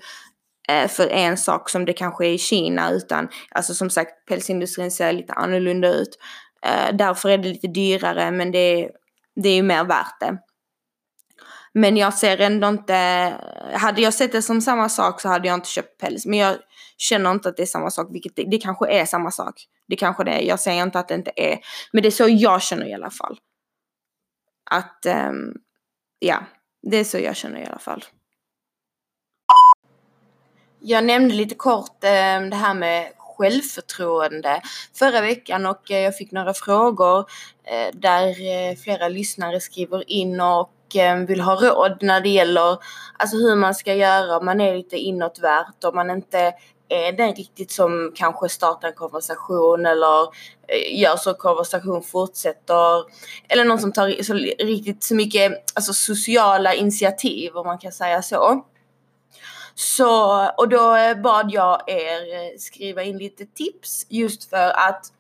eh, 0.69 0.89
för 0.89 1.09
en 1.09 1.37
sak 1.37 1.71
som 1.71 1.85
det 1.85 1.93
kanske 1.93 2.27
är 2.27 2.31
i 2.31 2.39
Kina, 2.39 2.91
utan 2.91 3.29
alltså 3.51 3.75
som 3.75 3.91
sagt 3.91 4.27
pälsindustrin 4.29 4.91
ser 4.91 5.13
lite 5.13 5.33
annorlunda 5.33 5.89
ut. 5.89 6.19
Eh, 6.67 6.97
därför 6.97 7.29
är 7.29 7.39
det 7.39 7.49
lite 7.49 7.67
dyrare, 7.67 8.31
men 8.31 8.53
det, 8.53 8.91
det 9.37 9.49
är 9.49 9.55
ju 9.55 9.63
mer 9.63 9.85
värt 9.85 10.21
det. 10.21 10.39
Men 11.79 11.97
jag 11.97 12.15
ser 12.15 12.41
ändå 12.41 12.69
inte, 12.69 12.95
hade 13.75 14.01
jag 14.01 14.15
sett 14.15 14.33
det 14.33 14.43
som 14.43 14.61
samma 14.61 14.89
sak 14.89 15.21
så 15.21 15.29
hade 15.29 15.49
jag 15.49 15.55
inte 15.55 15.69
köpt 15.69 16.01
päls. 16.01 16.27
Men 16.27 16.39
jag 16.39 16.57
känner 16.97 17.31
inte 17.31 17.49
att 17.49 17.57
det 17.57 17.63
är 17.63 17.67
samma 17.67 17.91
sak, 17.91 18.09
vilket 18.11 18.37
det, 18.37 18.45
det 18.45 18.59
kanske 18.59 18.89
är 18.89 19.05
samma 19.05 19.31
sak. 19.31 19.55
Det 19.89 19.97
kanske 19.97 20.25
det 20.25 20.31
är, 20.31 20.41
jag 20.41 20.61
säger 20.61 20.83
inte 20.83 20.99
att 20.99 21.09
det 21.09 21.15
inte 21.15 21.33
är. 21.37 21.59
Men 21.93 22.03
det 22.03 22.09
är 22.09 22.11
så 22.11 22.29
jag 22.29 22.63
känner 22.63 22.87
i 22.87 22.95
alla 22.95 23.11
fall. 23.11 23.39
Att, 24.71 25.07
um, 25.29 25.55
ja, 26.19 26.43
det 26.83 26.97
är 26.97 27.05
så 27.05 27.19
jag 27.19 27.37
känner 27.37 27.61
i 27.61 27.67
alla 27.67 27.79
fall. 27.79 28.05
Jag 30.81 31.05
nämnde 31.05 31.35
lite 31.35 31.55
kort 31.55 32.05
um, 32.05 32.51
det 32.51 32.57
här 32.57 32.75
med 32.75 33.13
självförtroende 33.19 34.61
förra 34.95 35.21
veckan 35.21 35.67
och 35.67 35.91
eh, 35.91 35.99
jag 35.99 36.17
fick 36.17 36.33
några 36.33 36.55
frågor 36.55 37.31
eh, 37.65 37.95
där 37.95 38.29
eh, 38.29 38.77
flera 38.77 39.09
lyssnare 39.09 39.61
skriver 39.61 40.11
in 40.11 40.41
och 40.41 40.71
och 40.95 41.31
vill 41.31 41.41
ha 41.41 41.55
råd 41.55 41.99
när 42.01 42.21
det 42.21 42.29
gäller 42.29 42.79
alltså 43.17 43.37
hur 43.37 43.57
man 43.57 43.75
ska 43.75 43.95
göra 43.95 44.39
om 44.39 44.45
man 44.45 44.61
är 44.61 44.77
lite 44.77 44.97
inåtvärt, 44.97 45.85
om 45.85 45.95
man 45.95 46.11
inte 46.11 46.55
är 46.89 47.13
den 47.13 47.35
riktigt 47.35 47.71
som 47.71 48.13
kanske 48.15 48.49
startar 48.49 48.89
en 48.89 48.95
konversation 48.95 49.87
eller 49.87 50.23
eh, 50.69 51.01
gör 51.01 51.17
så 51.17 51.35
konversation 51.35 52.03
fortsätter. 52.03 53.05
Eller 53.49 53.65
någon 53.65 53.79
som 53.79 53.93
tar 53.93 54.23
så, 54.23 54.35
riktigt 54.65 55.03
så 55.03 55.15
mycket 55.15 55.53
alltså, 55.75 55.93
sociala 55.93 56.75
initiativ 56.75 57.57
om 57.57 57.67
man 57.67 57.79
kan 57.79 57.93
säga 57.93 58.23
så. 58.23 58.65
Så, 59.75 60.43
och 60.57 60.69
då 60.69 60.97
eh, 60.97 61.17
bad 61.21 61.51
jag 61.53 61.91
er 61.91 62.59
skriva 62.59 63.03
in 63.03 63.19
lite 63.19 63.47
tips 63.47 64.07
just 64.09 64.51
för 64.51 64.71
att 64.71 65.13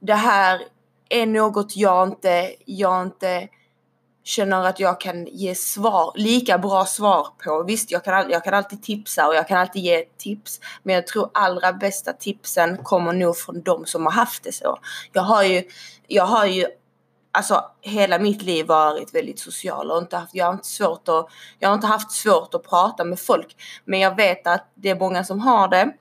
det 0.00 0.14
här 0.14 0.60
är 1.08 1.26
något 1.26 1.76
jag 1.76 2.08
inte, 2.08 2.54
jag 2.64 3.02
inte 3.02 3.48
känner 4.24 4.64
att 4.64 4.80
jag 4.80 5.00
kan 5.00 5.26
ge 5.26 5.54
svar, 5.54 6.12
lika 6.14 6.58
bra 6.58 6.84
svar 6.84 7.26
på. 7.44 7.62
Visst, 7.62 7.90
jag 7.90 8.04
kan, 8.04 8.30
jag 8.30 8.44
kan 8.44 8.54
alltid 8.54 8.82
tipsa 8.82 9.28
och 9.28 9.34
jag 9.34 9.48
kan 9.48 9.58
alltid 9.58 9.82
ge 9.82 10.04
tips. 10.18 10.60
Men 10.82 10.94
jag 10.94 11.06
tror 11.06 11.30
allra 11.34 11.72
bästa 11.72 12.12
tipsen 12.12 12.76
kommer 12.76 13.12
nog 13.12 13.36
från 13.36 13.62
de 13.62 13.86
som 13.86 14.06
har 14.06 14.12
haft 14.12 14.42
det 14.42 14.52
så. 14.52 14.78
Jag 15.12 15.22
har 15.22 15.42
ju, 15.42 15.62
jag 16.06 16.26
har 16.26 16.46
ju 16.46 16.66
alltså 17.32 17.64
hela 17.80 18.18
mitt 18.18 18.42
liv 18.42 18.66
varit 18.66 19.14
väldigt 19.14 19.38
social 19.38 19.90
och 19.90 19.98
inte 19.98 20.16
haft, 20.16 20.34
jag 20.34 20.46
har 20.46 20.52
inte 20.52 20.66
svårt 20.68 21.08
att, 21.08 21.26
jag 21.58 21.68
har 21.68 21.74
inte 21.74 21.86
haft 21.86 22.12
svårt 22.12 22.54
att 22.54 22.68
prata 22.68 23.04
med 23.04 23.20
folk. 23.20 23.56
Men 23.84 24.00
jag 24.00 24.16
vet 24.16 24.46
att 24.46 24.70
det 24.74 24.90
är 24.90 24.98
många 24.98 25.24
som 25.24 25.40
har 25.40 25.68
det. 25.68 25.92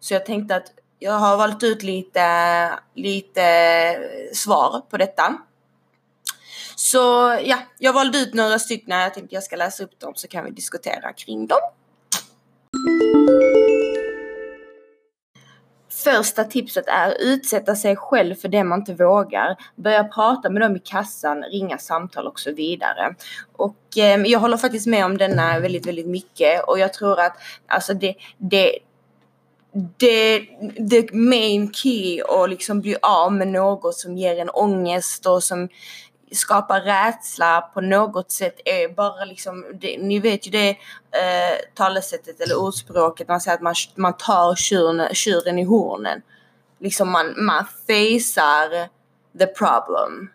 Så 0.00 0.14
jag 0.14 0.26
tänkte 0.26 0.56
att 0.56 0.72
jag 0.98 1.12
har 1.12 1.36
valt 1.36 1.62
ut 1.62 1.82
lite, 1.82 2.78
lite 2.94 3.42
svar 4.32 4.82
på 4.90 4.96
detta. 4.96 5.38
Så 6.78 6.98
ja, 7.44 7.58
jag 7.78 7.92
valde 7.92 8.18
ut 8.18 8.34
några 8.34 8.58
stycken. 8.58 8.98
Jag 8.98 9.14
tänkte 9.14 9.34
jag 9.34 9.44
ska 9.44 9.56
läsa 9.56 9.84
upp 9.84 10.00
dem 10.00 10.12
så 10.16 10.28
kan 10.28 10.44
vi 10.44 10.50
diskutera 10.50 11.12
kring 11.12 11.46
dem. 11.46 11.58
Första 16.04 16.44
tipset 16.44 16.84
är 16.88 17.14
utsätta 17.20 17.76
sig 17.76 17.96
själv 17.96 18.34
för 18.34 18.48
det 18.48 18.64
man 18.64 18.78
inte 18.78 18.94
vågar. 18.94 19.56
Börja 19.76 20.04
prata 20.04 20.50
med 20.50 20.62
dem 20.62 20.76
i 20.76 20.78
kassan, 20.78 21.42
ringa 21.42 21.78
samtal 21.78 22.26
och 22.26 22.40
så 22.40 22.52
vidare. 22.52 23.14
Och 23.52 23.98
eh, 23.98 24.20
jag 24.20 24.40
håller 24.40 24.56
faktiskt 24.56 24.86
med 24.86 25.04
om 25.04 25.18
denna 25.18 25.58
väldigt, 25.58 25.86
väldigt 25.86 26.06
mycket 26.06 26.64
och 26.64 26.78
jag 26.78 26.92
tror 26.92 27.20
att 27.20 27.36
alltså 27.66 27.94
det, 27.94 28.14
det 28.38 28.78
det, 29.98 30.40
the 30.90 31.16
main 31.16 31.72
key 31.72 32.22
och 32.22 32.48
liksom 32.48 32.80
bli 32.80 32.96
av 33.02 33.32
med 33.32 33.48
något 33.48 33.94
som 33.94 34.16
ger 34.16 34.40
en 34.40 34.50
ångest 34.50 35.26
och 35.26 35.44
som 35.44 35.68
skapar 36.32 36.80
rädsla 36.80 37.60
på 37.60 37.80
något 37.80 38.30
sätt 38.30 38.60
är 38.64 38.88
bara 38.88 39.24
liksom, 39.24 39.64
det, 39.74 39.98
ni 39.98 40.18
vet 40.18 40.46
ju 40.46 40.50
det 40.50 40.70
eh, 40.70 41.58
talesättet 41.74 42.40
eller 42.40 42.58
ordspråket 42.58 43.28
man 43.28 43.40
säger 43.40 43.54
att 43.56 43.62
man, 43.62 43.74
man 43.94 44.16
tar 44.16 44.54
tjuren, 44.54 45.14
tjuren 45.14 45.58
i 45.58 45.64
hornen. 45.64 46.22
Liksom 46.78 47.10
man, 47.10 47.44
man 47.44 47.64
facear 47.86 48.88
the 49.38 49.46
problem. 49.46 50.30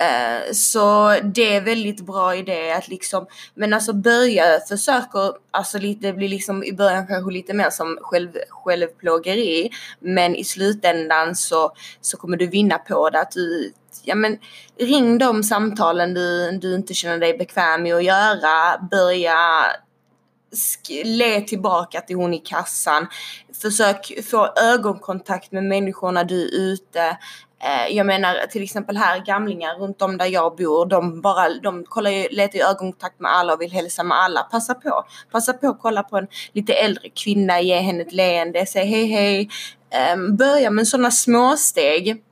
Eh, 0.00 0.52
så 0.52 1.14
det 1.24 1.56
är 1.56 1.60
väldigt 1.60 2.06
bra 2.06 2.34
idé 2.34 2.72
att 2.72 2.88
liksom, 2.88 3.26
men 3.54 3.72
alltså 3.72 3.92
börja 3.92 4.60
försöka, 4.68 5.32
alltså 5.50 5.78
lite, 5.78 6.06
det 6.06 6.12
blir 6.12 6.28
liksom 6.28 6.64
i 6.64 6.72
början 6.72 7.06
kanske 7.06 7.32
lite 7.32 7.54
mer 7.54 7.70
som 7.70 7.98
själv, 8.00 8.30
självplågeri, 8.48 9.70
men 10.00 10.36
i 10.36 10.44
slutändan 10.44 11.36
så, 11.36 11.72
så 12.00 12.16
kommer 12.16 12.36
du 12.36 12.46
vinna 12.46 12.78
på 12.78 13.10
det 13.10 13.20
att 13.20 13.30
du 13.30 13.72
ja 14.04 14.14
men 14.14 14.38
ring 14.78 15.18
de 15.18 15.42
samtalen 15.42 16.14
du, 16.14 16.50
du 16.58 16.74
inte 16.74 16.94
känner 16.94 17.18
dig 17.18 17.38
bekväm 17.38 17.82
med 17.82 17.94
att 17.94 18.04
göra. 18.04 18.78
Börja 18.90 19.36
le 21.04 21.40
tillbaka 21.40 22.00
till 22.00 22.16
hon 22.16 22.34
i 22.34 22.38
kassan. 22.38 23.06
Försök 23.62 24.24
få 24.30 24.52
ögonkontakt 24.56 25.52
med 25.52 25.64
människorna 25.64 26.24
du 26.24 26.42
är 26.42 26.54
ute. 26.54 27.18
Eh, 27.62 27.96
jag 27.96 28.06
menar 28.06 28.46
till 28.46 28.62
exempel 28.62 28.96
här 28.96 29.24
gamlingar 29.24 29.74
runt 29.74 30.02
om 30.02 30.16
där 30.16 30.26
jag 30.26 30.56
bor, 30.56 30.86
de 30.86 31.20
bara, 31.20 31.48
de 31.62 31.84
kollar 31.84 32.10
ju, 32.10 32.28
letar 32.28 32.58
ju 32.58 32.64
ögonkontakt 32.64 33.20
med 33.20 33.32
alla 33.32 33.52
och 33.54 33.60
vill 33.60 33.72
hälsa 33.72 34.02
med 34.02 34.18
alla. 34.18 34.42
Passa 34.42 34.74
på, 34.74 35.04
passa 35.32 35.52
på 35.52 35.68
att 35.68 35.78
kolla 35.80 36.02
på 36.02 36.16
en 36.18 36.26
lite 36.52 36.72
äldre 36.72 37.08
kvinna, 37.08 37.60
ge 37.60 37.78
henne 37.78 38.02
ett 38.02 38.12
leende, 38.12 38.66
säg 38.66 38.86
hej 38.86 39.06
hej. 39.06 39.48
Um, 40.14 40.36
börja 40.36 40.70
med 40.70 40.88
sådana 40.88 41.10
småsteg 41.10 42.22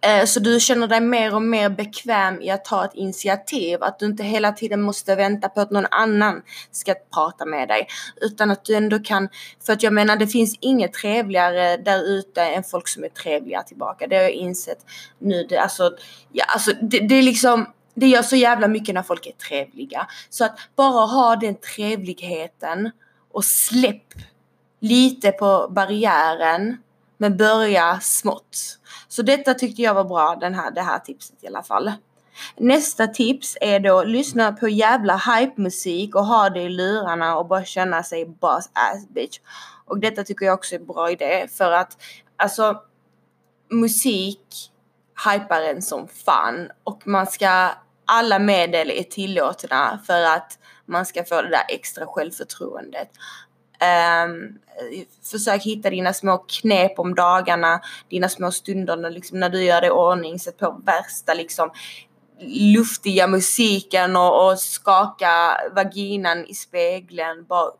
Eh, 0.00 0.24
så 0.24 0.40
du 0.40 0.60
känner 0.60 0.86
dig 0.86 1.00
mer 1.00 1.34
och 1.34 1.42
mer 1.42 1.68
bekväm 1.68 2.42
i 2.42 2.50
att 2.50 2.64
ta 2.64 2.84
ett 2.84 2.94
initiativ, 2.94 3.82
att 3.82 3.98
du 3.98 4.06
inte 4.06 4.22
hela 4.22 4.52
tiden 4.52 4.82
måste 4.82 5.14
vänta 5.14 5.48
på 5.48 5.60
att 5.60 5.70
någon 5.70 5.86
annan 5.90 6.42
ska 6.70 6.94
prata 7.14 7.44
med 7.44 7.68
dig. 7.68 7.86
Utan 8.20 8.50
att 8.50 8.64
du 8.64 8.74
ändå 8.74 8.98
kan, 8.98 9.28
för 9.66 9.72
att 9.72 9.82
jag 9.82 9.92
menar 9.92 10.16
det 10.16 10.26
finns 10.26 10.56
inget 10.60 10.92
trevligare 10.92 11.76
där 11.76 12.02
ute 12.02 12.42
än 12.42 12.64
folk 12.64 12.88
som 12.88 13.04
är 13.04 13.08
trevliga 13.08 13.62
tillbaka. 13.62 14.06
Det 14.06 14.16
har 14.16 14.22
jag 14.22 14.32
insett 14.32 14.78
nu. 15.18 15.46
Det, 15.48 15.58
alltså, 15.58 15.90
ja, 16.32 16.44
alltså, 16.48 16.72
det, 16.82 16.98
det 16.98 17.14
är 17.14 17.22
liksom 17.22 17.66
det 17.94 18.06
gör 18.06 18.22
så 18.22 18.36
jävla 18.36 18.68
mycket 18.68 18.94
när 18.94 19.02
folk 19.02 19.26
är 19.26 19.32
trevliga. 19.32 20.06
Så 20.30 20.44
att 20.44 20.58
bara 20.76 21.06
ha 21.06 21.36
den 21.36 21.54
trevligheten 21.54 22.90
och 23.32 23.44
släpp 23.44 24.14
lite 24.80 25.32
på 25.32 25.68
barriären 25.70 26.76
men 27.18 27.36
börja 27.36 28.00
smått. 28.00 28.78
Så 29.16 29.22
detta 29.22 29.54
tyckte 29.54 29.82
jag 29.82 29.94
var 29.94 30.04
bra, 30.04 30.36
den 30.40 30.54
här, 30.54 30.70
det 30.70 30.82
här 30.82 30.98
tipset 30.98 31.44
i 31.44 31.46
alla 31.46 31.62
fall. 31.62 31.92
Nästa 32.56 33.06
tips 33.06 33.56
är 33.60 33.80
då 33.80 34.04
lyssna 34.04 34.52
på 34.52 34.68
jävla 34.68 35.16
hype-musik 35.16 36.14
och 36.14 36.26
ha 36.26 36.50
det 36.50 36.62
i 36.62 36.68
lurarna 36.68 37.36
och 37.36 37.46
bara 37.46 37.64
känna 37.64 38.02
sig 38.02 38.26
boss 38.26 38.70
ass 38.72 39.08
bitch. 39.08 39.38
Och 39.84 39.98
detta 39.98 40.24
tycker 40.24 40.46
jag 40.46 40.54
också 40.54 40.74
är 40.74 40.78
en 40.78 40.86
bra 40.86 41.10
idé 41.10 41.48
för 41.48 41.72
att 41.72 41.96
alltså 42.36 42.82
musik 43.70 44.70
hypar 45.26 45.62
en 45.62 45.82
som 45.82 46.08
fan 46.08 46.70
och 46.84 47.06
man 47.06 47.26
ska 47.26 47.70
alla 48.04 48.38
medel 48.38 48.90
är 48.90 49.02
tillåtna 49.02 50.00
för 50.06 50.22
att 50.22 50.58
man 50.86 51.06
ska 51.06 51.24
få 51.24 51.42
det 51.42 51.50
där 51.50 51.64
extra 51.68 52.06
självförtroendet. 52.06 53.08
Um, 53.80 54.58
försök 55.30 55.62
hitta 55.62 55.90
dina 55.90 56.12
små 56.12 56.38
knep 56.38 56.98
om 56.98 57.14
dagarna, 57.14 57.80
dina 58.10 58.28
små 58.28 58.50
stunder 58.50 58.96
när, 58.96 59.10
liksom, 59.10 59.40
när 59.40 59.48
du 59.48 59.64
gör 59.64 59.80
det 59.80 59.86
i 59.86 59.90
ordning. 59.90 60.38
Sätt 60.38 60.58
på 60.58 60.80
värsta 60.84 61.34
liksom 61.34 61.70
luftiga 62.74 63.26
musiken 63.26 64.16
och, 64.16 64.46
och 64.46 64.58
skaka 64.58 65.60
vaginan 65.74 66.44
i 66.44 66.54
spegeln. 66.54 67.44
Bara 67.48 67.70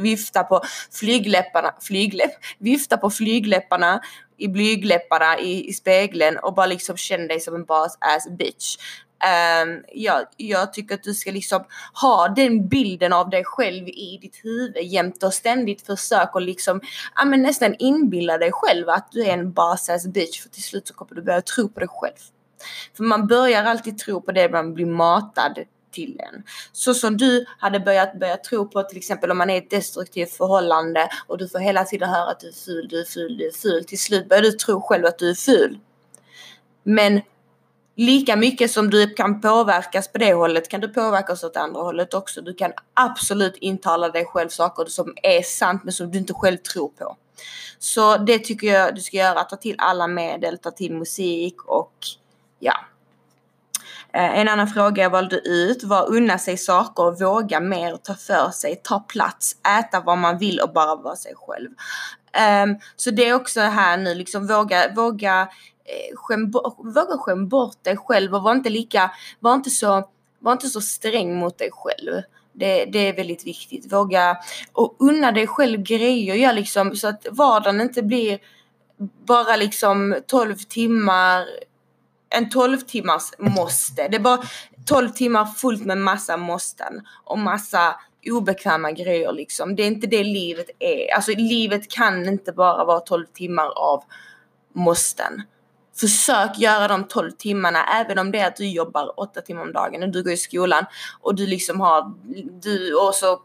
vifta 0.00 0.42
på 0.44 0.62
flygläpparna, 0.92 1.74
flygläpp, 1.80 2.30
vifta 2.58 2.96
på 2.96 3.10
flygläpparna 3.10 4.00
i 4.36 4.48
blygläpparna 4.48 5.38
i, 5.38 5.68
i 5.68 5.72
spegeln 5.72 6.38
och 6.38 6.54
bara 6.54 6.66
liksom 6.66 6.96
känn 6.96 7.28
dig 7.28 7.40
som 7.40 7.54
en 7.54 7.64
boss 7.64 7.98
ass 8.00 8.28
bitch. 8.38 8.76
Ehm, 9.24 9.68
um, 9.68 9.84
jag, 9.92 10.26
jag 10.36 10.72
tycker 10.72 10.94
att 10.94 11.02
du 11.02 11.14
ska 11.14 11.30
liksom 11.30 11.64
ha 12.00 12.28
den 12.28 12.68
bilden 12.68 13.12
av 13.12 13.30
dig 13.30 13.44
själv 13.44 13.88
i 13.88 14.18
ditt 14.22 14.44
huvud 14.44 14.84
jämt 14.84 15.22
och 15.22 15.34
ständigt 15.34 15.86
försök 15.86 16.34
och 16.34 16.42
liksom, 16.42 16.80
ja 17.14 17.24
men 17.24 17.42
nästan 17.42 17.74
inbilla 17.78 18.38
dig 18.38 18.50
själv 18.52 18.88
att 18.88 19.12
du 19.12 19.24
är 19.24 19.32
en 19.32 19.52
boss 19.52 20.06
bitch 20.06 20.42
för 20.42 20.48
till 20.48 20.62
slut 20.62 20.88
så 20.88 20.94
kommer 20.94 21.14
du 21.14 21.22
börja 21.22 21.42
tro 21.42 21.68
på 21.68 21.80
dig 21.80 21.88
själv. 21.88 22.16
För 22.96 23.04
man 23.04 23.26
börjar 23.26 23.64
alltid 23.64 23.98
tro 23.98 24.20
på 24.20 24.32
det 24.32 24.48
man 24.48 24.74
blir 24.74 24.86
matad 24.86 25.58
till 25.90 26.20
en. 26.20 26.42
Så 26.72 26.94
som 26.94 27.16
du 27.16 27.44
hade 27.58 27.80
börjat 27.80 28.20
börja 28.20 28.36
tro 28.36 28.68
på 28.68 28.82
till 28.82 28.98
exempel 28.98 29.30
om 29.30 29.38
man 29.38 29.50
är 29.50 29.54
i 29.54 29.58
ett 29.58 29.70
destruktivt 29.70 30.32
förhållande 30.32 31.08
och 31.26 31.38
du 31.38 31.48
får 31.48 31.58
hela 31.58 31.84
tiden 31.84 32.08
höra 32.08 32.30
att 32.30 32.40
du 32.40 32.48
är 32.48 32.52
ful, 32.52 32.88
du 32.88 33.00
är 33.00 33.04
ful, 33.04 33.36
du 33.36 33.46
är 33.46 33.52
ful. 33.52 33.84
Till 33.84 33.98
slut 33.98 34.28
börjar 34.28 34.42
du 34.42 34.52
tro 34.52 34.80
själv 34.80 35.06
att 35.06 35.18
du 35.18 35.30
är 35.30 35.34
ful. 35.34 35.78
Men 36.82 37.20
lika 37.98 38.36
mycket 38.36 38.70
som 38.70 38.90
du 38.90 39.14
kan 39.14 39.40
påverkas 39.40 40.08
på 40.08 40.18
det 40.18 40.32
hållet 40.32 40.68
kan 40.68 40.80
du 40.80 40.88
påverkas 40.88 41.44
åt 41.44 41.56
andra 41.56 41.80
hållet 41.80 42.14
också. 42.14 42.40
Du 42.40 42.54
kan 42.54 42.72
absolut 42.94 43.56
intala 43.56 44.08
dig 44.08 44.24
själv 44.24 44.48
saker 44.48 44.84
som 44.84 45.14
är 45.22 45.42
sant 45.42 45.84
men 45.84 45.92
som 45.92 46.10
du 46.10 46.18
inte 46.18 46.34
själv 46.34 46.56
tror 46.56 46.88
på. 46.88 47.16
Så 47.78 48.16
det 48.16 48.38
tycker 48.38 48.66
jag 48.66 48.94
du 48.94 49.00
ska 49.00 49.16
göra. 49.16 49.44
Ta 49.44 49.56
till 49.56 49.74
alla 49.78 50.06
medel, 50.06 50.58
ta 50.58 50.70
till 50.70 50.92
musik 50.94 51.62
och 51.62 51.92
ja. 52.58 52.74
Eh, 54.12 54.38
en 54.38 54.48
annan 54.48 54.68
fråga 54.68 55.02
jag 55.02 55.10
valde 55.10 55.36
ut 55.36 55.84
var 55.84 56.08
unna 56.08 56.38
sig 56.38 56.56
saker, 56.56 57.24
våga 57.24 57.60
mer, 57.60 57.96
ta 57.96 58.14
för 58.14 58.50
sig, 58.50 58.80
ta 58.84 59.00
plats, 59.00 59.56
äta 59.78 60.00
vad 60.00 60.18
man 60.18 60.38
vill 60.38 60.60
och 60.60 60.72
bara 60.72 60.96
vara 60.96 61.16
sig 61.16 61.32
själv. 61.36 61.68
Um, 62.64 62.78
så 62.96 63.10
det 63.10 63.28
är 63.28 63.34
också 63.34 63.60
här 63.60 63.96
nu 63.96 64.14
liksom 64.14 64.46
våga, 64.46 64.92
våga 64.94 65.48
Eh, 65.88 66.16
skäm, 66.16 66.50
våga 66.50 67.18
skämma 67.18 67.46
bort 67.46 67.84
dig 67.84 67.96
själv 67.96 68.34
och 68.34 68.42
var 68.42 68.52
inte 68.52 68.70
lika, 68.70 69.10
var 69.40 69.54
inte 69.54 69.70
så, 69.70 70.08
var 70.38 70.52
inte 70.52 70.68
så 70.68 70.80
sträng 70.80 71.34
mot 71.34 71.58
dig 71.58 71.70
själv. 71.72 72.22
Det, 72.52 72.84
det 72.84 72.98
är 72.98 73.16
väldigt 73.16 73.46
viktigt. 73.46 73.92
Våga 73.92 74.36
och 74.72 74.96
unna 74.98 75.32
dig 75.32 75.46
själv 75.46 75.82
grejer, 75.82 76.34
ja, 76.34 76.52
liksom, 76.52 76.96
så 76.96 77.08
att 77.08 77.26
vardagen 77.30 77.80
inte 77.80 78.02
blir 78.02 78.38
bara 79.26 79.56
liksom 79.56 80.16
12 80.26 80.54
timmar 80.54 81.46
en 82.30 82.50
12 82.50 82.78
timmars 82.78 83.22
måste. 83.38 84.08
Det 84.08 84.16
är 84.16 84.20
bara 84.20 84.42
12 84.84 85.08
timmar 85.08 85.44
fullt 85.44 85.84
med 85.84 85.98
massa 85.98 86.36
måsten 86.36 87.06
och 87.24 87.38
massa 87.38 87.96
obekväma 88.30 88.92
grejer 88.92 89.32
liksom. 89.32 89.76
Det 89.76 89.82
är 89.82 89.86
inte 89.86 90.06
det 90.06 90.24
livet 90.24 90.70
är. 90.78 91.14
Alltså 91.14 91.32
livet 91.36 91.90
kan 91.90 92.28
inte 92.28 92.52
bara 92.52 92.84
vara 92.84 93.00
12 93.00 93.26
timmar 93.26 93.66
av 93.76 94.04
måsten. 94.72 95.42
Försök 96.00 96.58
göra 96.58 96.88
de 96.88 97.08
12 97.08 97.30
timmarna 97.30 97.84
även 98.00 98.18
om 98.18 98.30
det 98.32 98.38
är 98.38 98.46
att 98.46 98.56
du 98.56 98.68
jobbar 98.68 99.20
8 99.20 99.40
timmar 99.40 99.62
om 99.62 99.72
dagen 99.72 100.02
och 100.02 100.08
du 100.08 100.22
går 100.22 100.32
i 100.32 100.36
skolan 100.36 100.84
och 101.20 101.34
du 101.34 101.46
liksom 101.46 101.80
har, 101.80 102.14
du 102.62 102.94
och 102.94 103.14
så 103.14 103.32
eh, 103.32 103.38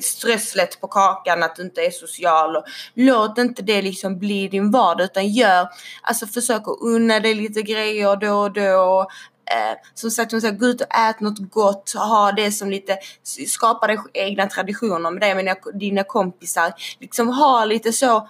strösslet 0.00 0.04
stresslet 0.04 0.80
på 0.80 0.88
kakan 0.88 1.42
att 1.42 1.56
du 1.56 1.62
inte 1.62 1.80
är 1.80 1.90
social 1.90 2.56
och 2.56 2.64
låt 2.94 3.38
inte 3.38 3.62
det 3.62 3.82
liksom 3.82 4.18
bli 4.18 4.48
din 4.48 4.70
vardag 4.70 5.04
utan 5.04 5.28
gör, 5.28 5.68
alltså 6.02 6.26
försök 6.26 6.62
att 6.68 6.78
unna 6.80 7.20
dig 7.20 7.34
lite 7.34 7.62
grejer 7.62 8.16
då 8.16 8.32
och 8.32 8.52
då 8.52 9.06
Eh, 9.50 9.76
som 9.94 10.10
sagt, 10.10 10.32
hon 10.32 10.40
säger 10.40 10.54
gå 10.54 10.66
ut 10.66 10.80
och 10.80 10.96
ät 10.96 11.20
något 11.20 11.50
gott, 11.50 11.92
ha 11.92 12.32
det 12.32 12.52
som 12.52 12.70
lite, 12.70 12.98
skapa 13.46 13.86
dig 13.86 13.98
egna 14.12 14.46
traditioner 14.46 15.10
med 15.10 15.20
dig 15.20 15.34
med 15.34 15.56
dina 15.74 16.04
kompisar. 16.04 16.72
Liksom 17.00 17.28
ha 17.28 17.64
lite 17.64 17.92
så 17.92 18.16
eh, 18.16 18.26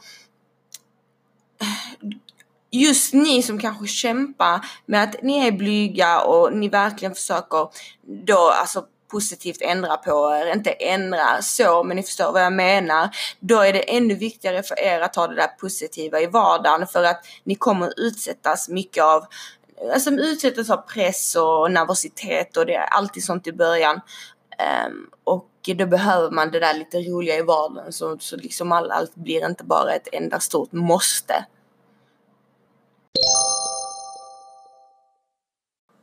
just 2.71 3.15
ni 3.15 3.43
som 3.43 3.59
kanske 3.59 3.87
kämpar 3.87 4.67
med 4.87 5.03
att 5.03 5.23
ni 5.23 5.47
är 5.47 5.53
blyga 5.53 6.21
och 6.21 6.53
ni 6.53 6.69
verkligen 6.69 7.15
försöker 7.15 7.69
då 8.27 8.53
alltså 8.61 8.85
positivt 9.11 9.63
ändra 9.63 9.97
på 9.97 10.35
er, 10.35 10.53
inte 10.53 10.71
ändra 10.71 11.43
så 11.43 11.83
men 11.85 11.97
ni 11.97 12.03
förstår 12.03 12.33
vad 12.33 12.43
jag 12.43 12.53
menar. 12.53 13.09
Då 13.41 13.61
är 13.61 13.73
det 13.73 13.97
ännu 13.97 14.15
viktigare 14.15 14.63
för 14.63 14.79
er 14.79 15.01
att 15.01 15.17
ha 15.17 15.27
det 15.27 15.35
där 15.35 15.49
positiva 15.61 16.21
i 16.21 16.27
vardagen 16.27 16.87
för 16.87 17.05
att 17.05 17.25
ni 17.45 17.55
kommer 17.55 18.01
utsättas 18.01 18.69
mycket 18.69 19.05
av 19.05 19.25
alltså 19.93 20.11
utsättas 20.11 20.71
av 20.71 20.77
press 20.77 21.37
och 21.37 21.73
nervositet 21.73 22.57
och 22.57 22.67
det 22.67 22.75
är 22.75 22.87
alltid 22.87 23.25
sånt 23.25 23.47
i 23.47 23.53
början. 23.53 24.01
Um, 24.87 25.11
och 25.25 25.47
då 25.77 25.87
behöver 25.87 26.31
man 26.31 26.51
det 26.51 26.61
där 26.61 26.75
lite 26.75 26.99
roliga 26.99 27.37
i 27.37 27.43
vardagen 27.43 27.93
så, 27.93 28.19
så 28.19 28.37
liksom 28.37 28.73
all, 28.73 28.91
allt 28.91 29.15
blir 29.15 29.47
inte 29.47 29.65
bara 29.65 29.93
ett 29.93 30.09
enda 30.13 30.41
stort 30.41 30.73
måste. 30.73 31.45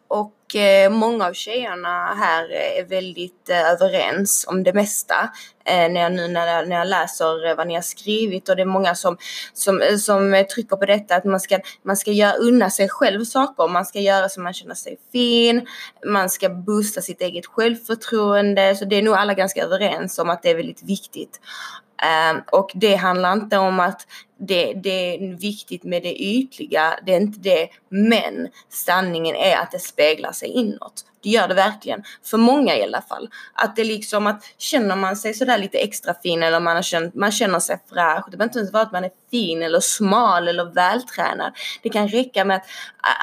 Och 0.07 0.55
eh, 0.55 0.89
många 0.89 1.25
av 1.25 1.33
tjejerna 1.33 2.13
här 2.13 2.51
eh, 2.51 2.79
är 2.79 2.85
väldigt 2.85 3.49
eh, 3.49 3.71
överens 3.71 4.45
om 4.47 4.63
det 4.63 4.73
mesta. 4.73 5.29
Eh, 5.65 5.91
när 5.91 6.01
jag, 6.01 6.11
nu 6.11 6.27
när 6.27 6.47
jag, 6.47 6.69
när 6.69 6.75
jag 6.75 6.87
läser 6.87 7.49
eh, 7.49 7.55
vad 7.55 7.67
ni 7.67 7.75
har 7.75 7.81
skrivit 7.81 8.49
och 8.49 8.55
det 8.55 8.61
är 8.61 8.65
många 8.65 8.95
som, 8.95 9.17
som, 9.53 9.81
eh, 9.81 9.95
som 9.95 10.45
trycker 10.53 10.75
på 10.75 10.85
detta 10.85 11.15
att 11.15 11.25
man 11.25 11.39
ska, 11.39 11.59
man 11.83 11.97
ska 11.97 12.11
göra, 12.11 12.33
unna 12.33 12.69
sig 12.69 12.89
själv 12.89 13.25
saker. 13.25 13.67
Man 13.67 13.85
ska 13.85 13.99
göra 13.99 14.29
så 14.29 14.41
man 14.41 14.53
känner 14.53 14.75
sig 14.75 14.97
fin. 15.11 15.67
Man 16.05 16.29
ska 16.29 16.49
boosta 16.49 17.01
sitt 17.01 17.21
eget 17.21 17.45
självförtroende. 17.45 18.75
Så 18.75 18.85
det 18.85 18.95
är 18.95 19.01
nog 19.01 19.15
alla 19.15 19.33
ganska 19.33 19.63
överens 19.63 20.19
om 20.19 20.29
att 20.29 20.43
det 20.43 20.49
är 20.49 20.55
väldigt 20.55 20.83
viktigt. 20.83 21.39
Och 22.51 22.71
det 22.73 22.95
handlar 22.95 23.33
inte 23.33 23.57
om 23.57 23.79
att 23.79 24.07
det, 24.37 24.73
det, 24.73 25.15
är 25.15 25.37
viktigt 25.37 25.83
med 25.83 26.03
det 26.03 26.21
ytliga, 26.23 26.99
det 27.05 27.13
är 27.13 27.17
inte 27.21 27.39
det. 27.39 27.69
Men 27.89 28.49
sanningen 28.69 29.35
är 29.35 29.57
att 29.57 29.71
det 29.71 29.79
speglar 29.79 30.31
sig 30.31 30.49
inåt. 30.49 31.05
Det 31.23 31.29
gör 31.29 31.47
det 31.47 31.53
verkligen. 31.53 32.03
För 32.23 32.37
många 32.37 32.77
i 32.77 32.83
alla 32.83 33.01
fall. 33.01 33.29
Att 33.53 33.75
det 33.75 33.83
liksom 33.83 34.27
att 34.27 34.43
känner 34.57 34.95
man 34.95 35.17
sig 35.17 35.33
sådär 35.33 35.57
lite 35.57 35.77
extra 35.77 36.13
fin 36.13 36.43
eller 36.43 36.59
man, 36.59 36.75
har 36.75 36.83
känt, 36.83 37.15
man 37.15 37.31
känner 37.31 37.59
sig 37.59 37.79
fräsch. 37.89 38.25
Det 38.31 38.37
behöver 38.37 38.49
inte 38.49 38.59
ens 38.59 38.73
vara 38.73 38.83
att 38.83 38.91
man 38.91 39.03
är 39.03 39.11
fin 39.31 39.61
eller 39.61 39.79
smal 39.79 40.47
eller 40.47 40.65
vältränad. 40.65 41.53
Det 41.83 41.89
kan 41.89 42.07
räcka 42.07 42.45
med 42.45 42.57
att, 42.57 42.65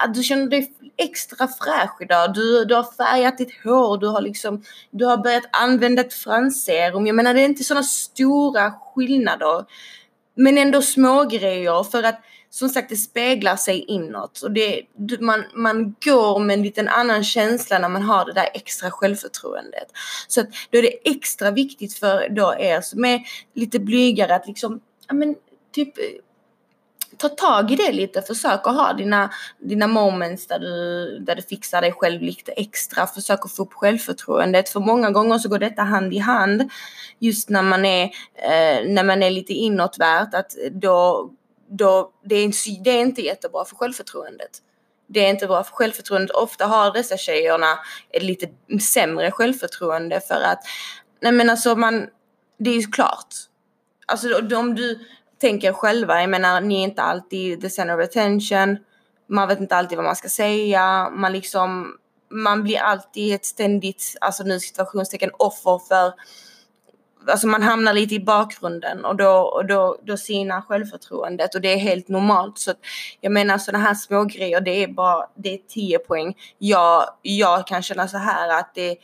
att 0.05 0.15
du 0.15 0.23
känner 0.23 0.47
dig 0.47 0.73
extra 0.97 1.49
fräsch 1.49 2.01
idag. 2.01 2.35
Du, 2.35 2.65
du 2.65 2.75
har 2.75 2.97
färgat 2.97 3.39
ditt 3.39 3.65
hår, 3.65 3.99
du 3.99 4.07
har 4.07 4.21
liksom, 4.21 4.63
du 4.91 5.05
har 5.05 5.17
börjat 5.17 5.45
använda 5.53 6.03
ett 6.03 6.15
fransserum. 6.15 7.07
Jag 7.07 7.17
menar 7.17 7.35
det 7.35 7.41
är 7.41 7.45
inte 7.45 7.65
sådana 7.65 7.83
stora 7.85 8.73
skillnader. 8.73 9.65
Men 10.35 10.59
ändå 10.59 10.83
små 10.83 11.25
grejer 11.25 11.85
för 11.85 12.03
att 12.03 12.21
som 12.51 12.69
sagt 12.69 12.89
det 12.89 12.97
speglar 12.97 13.57
sig 13.57 13.79
inåt 13.79 14.43
och 14.43 14.51
det, 14.51 14.83
man, 15.21 15.45
man 15.55 15.95
går 16.05 16.39
med 16.39 16.55
en 16.55 16.63
liten 16.63 16.89
annan 16.89 17.25
känsla 17.25 17.79
när 17.79 17.89
man 17.89 18.03
har 18.03 18.25
det 18.25 18.33
där 18.33 18.49
extra 18.55 18.91
självförtroendet. 18.91 19.89
Så 20.29 20.41
att 20.41 20.47
då 20.71 20.79
är 20.79 20.83
det 20.83 21.11
extra 21.11 21.51
viktigt 21.51 21.95
för 21.95 22.29
då 22.29 22.55
er 22.59 22.81
som 22.81 23.05
är 23.05 23.21
lite 23.55 23.79
blygare 23.79 24.35
att 24.35 24.47
liksom, 24.47 24.81
ja 25.09 25.15
men 25.15 25.35
typ 25.73 25.95
ta 27.19 27.29
tag 27.29 27.71
i 27.71 27.77
det 27.77 27.93
lite, 27.93 28.23
försök 28.23 28.67
att 28.67 28.75
ha 28.75 28.93
dina, 28.93 29.31
dina 29.59 29.87
moments 29.87 30.47
där 30.47 30.59
du, 30.59 31.19
där 31.19 31.37
du 31.37 31.43
fixar 31.43 31.81
dig 31.81 31.93
själv 31.93 32.23
lite 32.23 32.53
extra, 32.53 33.07
försök 33.07 33.45
att 33.45 33.53
få 33.53 33.63
upp 33.63 33.75
självförtroendet. 33.75 34.69
För 34.69 34.81
många 34.81 35.11
gånger 35.11 35.39
så 35.39 35.49
går 35.49 35.59
detta 35.59 35.83
hand 35.83 36.15
i 36.15 36.19
hand 36.19 36.71
just 37.19 37.49
när 37.49 37.63
man 37.63 37.85
är, 37.85 38.05
eh, 38.35 38.89
när 38.89 39.05
man 39.05 39.23
är 39.23 39.31
lite 39.31 39.53
inåtvärt, 39.53 40.35
att 40.35 40.53
då, 40.71 41.31
då 41.69 42.11
det, 42.25 42.35
är 42.35 42.45
inte, 42.45 42.57
det 42.85 42.91
är 42.91 43.01
inte 43.01 43.23
jättebra 43.23 43.65
för 43.65 43.77
självförtroendet. 43.77 44.51
Det 45.07 45.25
är 45.25 45.31
inte 45.31 45.47
bra 45.47 45.65
för 45.65 45.73
självförtroendet. 45.73 46.31
Ofta 46.31 46.67
har 46.67 46.93
dessa 46.93 47.17
tjejerna 47.17 47.79
ett 48.11 48.23
lite 48.23 48.49
sämre 48.81 49.31
självförtroende 49.31 50.21
för 50.21 50.43
att, 50.43 50.61
nej 51.21 51.33
men 51.33 51.51
alltså 51.51 51.77
man, 51.77 52.07
det 52.59 52.71
är 52.71 52.75
ju 52.75 52.87
klart. 52.87 53.35
Alltså 54.07 54.57
om 54.57 54.75
du, 54.75 54.99
tänker 55.41 55.73
själva. 55.73 56.21
Jag 56.21 56.31
menar, 56.31 56.61
ni 56.61 56.81
är 56.81 56.85
inte 56.85 57.03
alltid 57.03 57.61
the 57.61 57.71
center 57.71 57.99
of 57.99 58.05
attention. 58.05 58.79
Man 59.29 59.49
vet 59.49 59.61
inte 59.61 59.77
alltid 59.77 59.99
vad 59.99 60.05
man 60.05 60.17
ska 60.17 60.29
säga. 60.29 61.11
Man 61.11 61.33
liksom, 61.33 61.97
man 62.31 62.63
blir 62.63 62.79
alltid 62.79 63.35
ett 63.35 63.45
ständigt, 63.45 64.17
alltså 64.21 64.43
nu 64.43 64.61
situationstecken, 64.61 65.31
offer 65.39 65.79
för 65.89 66.13
Alltså 67.29 67.47
man 67.47 67.63
hamnar 67.63 67.93
lite 67.93 68.15
i 68.15 68.21
bakgrunden 68.21 69.05
och 69.05 69.17
då, 69.17 69.31
och 69.31 69.67
då, 69.67 69.99
då 70.03 70.17
sinar 70.17 70.61
självförtroendet 70.61 71.55
och 71.55 71.61
det 71.61 71.73
är 71.73 71.77
helt 71.77 72.09
normalt. 72.09 72.59
Så 72.59 72.73
jag 73.21 73.33
menar 73.33 73.59
sådana 73.59 73.85
här 73.85 73.95
små 73.95 74.25
grejer 74.25 74.61
det 74.61 74.83
är 74.83 74.89
bara, 74.89 75.27
det 75.37 75.55
är 75.55 75.59
10 75.69 75.99
poäng. 75.99 76.37
Jag, 76.59 77.05
jag 77.23 77.67
kan 77.67 77.83
känna 77.83 78.09
så 78.09 78.19
här 78.19 78.59
att 78.59 78.75
det 78.75 78.97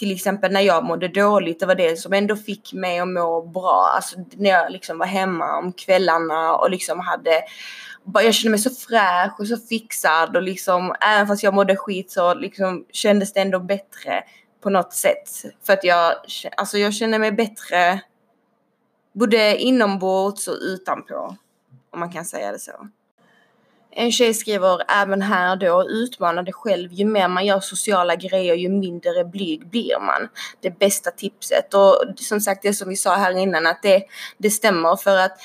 till 0.00 0.12
exempel 0.12 0.52
när 0.52 0.60
jag 0.60 0.84
mådde 0.84 1.08
dåligt, 1.08 1.60
det 1.60 1.66
var 1.66 1.74
det 1.74 1.96
som 1.96 2.12
ändå 2.12 2.36
fick 2.36 2.72
mig 2.72 2.98
att 2.98 3.08
må 3.08 3.42
bra. 3.42 3.92
Alltså 3.96 4.16
när 4.36 4.50
jag 4.50 4.72
liksom 4.72 4.98
var 4.98 5.06
hemma 5.06 5.58
om 5.58 5.72
kvällarna 5.72 6.54
och 6.56 6.70
liksom 6.70 7.00
hade 7.00 7.42
jag 8.14 8.34
kände 8.34 8.50
mig 8.50 8.58
så 8.58 8.70
fräsch 8.70 9.40
och 9.40 9.46
så 9.46 9.56
fixad 9.56 10.36
och 10.36 10.42
liksom 10.42 10.94
även 11.00 11.26
fast 11.26 11.42
jag 11.42 11.54
mådde 11.54 11.76
skit 11.76 12.10
så 12.10 12.34
liksom 12.34 12.84
kändes 12.92 13.32
det 13.32 13.40
ändå 13.40 13.58
bättre 13.58 14.24
på 14.62 14.70
något 14.70 14.92
sätt. 14.92 15.28
För 15.66 15.72
att 15.72 15.84
jag, 15.84 16.14
alltså 16.56 16.78
jag 16.78 16.94
känner 16.94 17.18
mig 17.18 17.32
bättre 17.32 18.00
både 19.12 19.56
inombords 19.56 20.48
och 20.48 20.58
utanpå. 20.60 21.36
Om 21.90 22.00
man 22.00 22.12
kan 22.12 22.24
säga 22.24 22.52
det 22.52 22.58
så. 22.58 22.88
En 23.92 24.12
tjej 24.12 24.34
skriver 24.34 24.82
även 24.88 25.22
här 25.22 25.56
då, 25.56 25.88
utmana 25.88 26.42
dig 26.42 26.52
själv. 26.52 26.92
Ju 26.92 27.04
mer 27.04 27.28
man 27.28 27.46
gör 27.46 27.60
sociala 27.60 28.16
grejer, 28.16 28.54
ju 28.54 28.68
mindre 28.68 29.24
blyg 29.24 29.66
blir 29.66 30.00
man. 30.00 30.28
Det 30.60 30.78
bästa 30.78 31.10
tipset. 31.10 31.74
Och 31.74 32.04
som 32.16 32.40
sagt, 32.40 32.62
det 32.62 32.74
som 32.74 32.88
vi 32.88 32.96
sa 32.96 33.14
här 33.14 33.38
innan, 33.38 33.66
att 33.66 33.82
det, 33.82 34.02
det 34.38 34.50
stämmer 34.50 34.96
för 34.96 35.16
att 35.16 35.38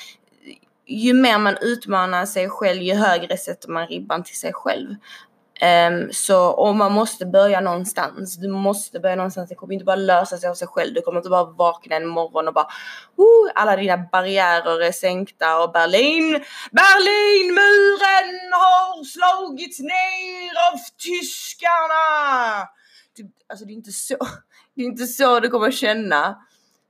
ju 0.86 1.12
mer 1.12 1.38
man 1.38 1.56
utmanar 1.60 2.26
sig 2.26 2.48
själv, 2.48 2.82
ju 2.82 2.94
högre 2.94 3.36
sätter 3.36 3.68
man 3.68 3.86
ribban 3.86 4.22
till 4.22 4.36
sig 4.36 4.52
själv. 4.52 4.94
Um, 5.62 6.12
så, 6.12 6.46
och 6.46 6.76
man 6.76 6.92
måste 6.92 7.26
börja 7.26 7.60
någonstans. 7.60 8.36
Du 8.36 8.48
måste 8.48 9.00
börja 9.00 9.16
någonstans. 9.16 9.48
Det 9.48 9.54
kommer 9.54 9.74
inte 9.74 9.84
bara 9.84 9.96
lösa 9.96 10.36
sig 10.36 10.48
av 10.50 10.54
sig 10.54 10.68
själv. 10.68 10.94
Du 10.94 11.00
kommer 11.00 11.18
inte 11.18 11.30
bara 11.30 11.44
vakna 11.44 11.96
en 11.96 12.06
morgon 12.06 12.48
och 12.48 12.54
bara 12.54 12.68
oh, 13.16 13.50
alla 13.54 13.76
dina 13.76 13.96
barriärer 13.96 14.82
är 14.82 14.92
sänkta 14.92 15.58
och 15.62 15.72
Berlin, 15.72 16.32
Berlinmuren 16.70 18.52
har 18.52 19.04
slagits 19.04 19.80
ner 19.80 20.72
av 20.72 20.78
tyskarna. 20.98 22.68
Typ, 23.16 23.26
alltså 23.48 23.64
det 23.64 23.72
är 23.72 23.74
inte 23.74 23.92
så, 23.92 24.16
det 24.74 24.82
är 24.82 24.86
inte 24.86 25.06
så 25.06 25.40
du 25.40 25.48
kommer 25.48 25.70
känna. 25.70 26.36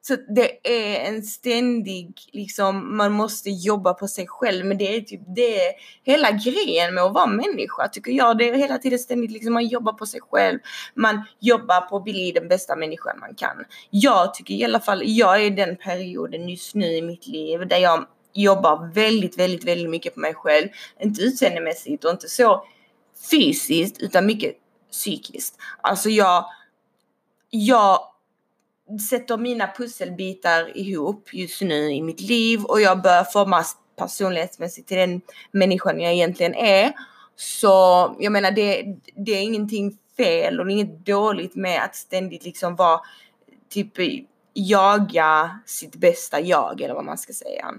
Så 0.08 0.16
det 0.28 0.68
är 0.68 1.08
en 1.08 1.22
ständig, 1.22 2.14
liksom, 2.32 2.96
man 2.96 3.12
måste 3.12 3.50
jobba 3.50 3.94
på 3.94 4.08
sig 4.08 4.26
själv. 4.28 4.66
Men 4.66 4.78
det 4.78 4.96
är 4.96 5.00
typ 5.00 5.20
det, 5.36 5.60
är 5.60 5.72
hela 6.04 6.30
grejen 6.30 6.94
med 6.94 7.04
att 7.04 7.14
vara 7.14 7.26
människa 7.26 7.88
tycker 7.88 8.12
jag. 8.12 8.38
Det 8.38 8.48
är 8.48 8.54
hela 8.54 8.78
tiden 8.78 8.98
ständigt, 8.98 9.30
liksom, 9.30 9.52
man 9.52 9.66
jobbar 9.66 9.92
på 9.92 10.06
sig 10.06 10.20
själv. 10.30 10.58
Man 10.94 11.22
jobbar 11.40 11.80
på 11.80 11.96
att 11.96 12.04
bli 12.04 12.32
den 12.32 12.48
bästa 12.48 12.76
människan 12.76 13.18
man 13.20 13.34
kan. 13.34 13.64
Jag 13.90 14.34
tycker 14.34 14.54
i 14.54 14.64
alla 14.64 14.80
fall, 14.80 15.02
jag 15.04 15.36
är 15.36 15.44
i 15.44 15.50
den 15.50 15.76
perioden 15.76 16.48
just 16.48 16.74
nu 16.74 16.86
i 16.86 17.02
mitt 17.02 17.26
liv 17.26 17.68
där 17.68 17.78
jag 17.78 18.06
jobbar 18.32 18.94
väldigt, 18.94 19.38
väldigt, 19.38 19.64
väldigt 19.64 19.90
mycket 19.90 20.14
på 20.14 20.20
mig 20.20 20.34
själv. 20.34 20.68
Inte 21.00 21.22
utseendemässigt 21.22 22.04
och 22.04 22.10
inte 22.10 22.28
så 22.28 22.64
fysiskt 23.30 24.00
utan 24.00 24.26
mycket 24.26 24.56
psykiskt. 24.90 25.56
Alltså 25.80 26.08
jag, 26.08 26.44
jag 27.50 27.98
sätter 29.10 29.36
mina 29.36 29.70
pusselbitar 29.76 30.76
ihop 30.76 31.28
just 31.32 31.62
nu 31.62 31.92
i 31.92 32.02
mitt 32.02 32.20
liv 32.20 32.64
och 32.64 32.80
jag 32.80 33.02
börjar 33.02 33.24
formas 33.24 33.76
personlighetsmässigt 33.96 34.88
till 34.88 34.96
den 34.96 35.20
människan 35.50 36.00
jag 36.00 36.12
egentligen 36.12 36.54
är. 36.54 36.92
Så 37.36 37.68
jag 38.20 38.32
menar 38.32 38.50
det, 38.50 38.96
det 39.16 39.32
är 39.32 39.42
ingenting 39.42 39.98
fel 40.16 40.60
och 40.60 40.70
inget 40.70 41.06
dåligt 41.06 41.54
med 41.54 41.82
att 41.82 41.96
ständigt 41.96 42.44
liksom 42.44 42.76
vara 42.76 43.00
typ 43.68 43.92
jaga 44.52 45.60
sitt 45.66 45.96
bästa 45.96 46.40
jag 46.40 46.80
eller 46.80 46.94
vad 46.94 47.04
man 47.04 47.18
ska 47.18 47.32
säga. 47.32 47.74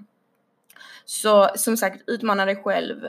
Så 1.06 1.50
som 1.56 1.78
sagt 1.78 2.10
utmana 2.10 2.46
dig 2.46 2.56
själv 2.56 3.08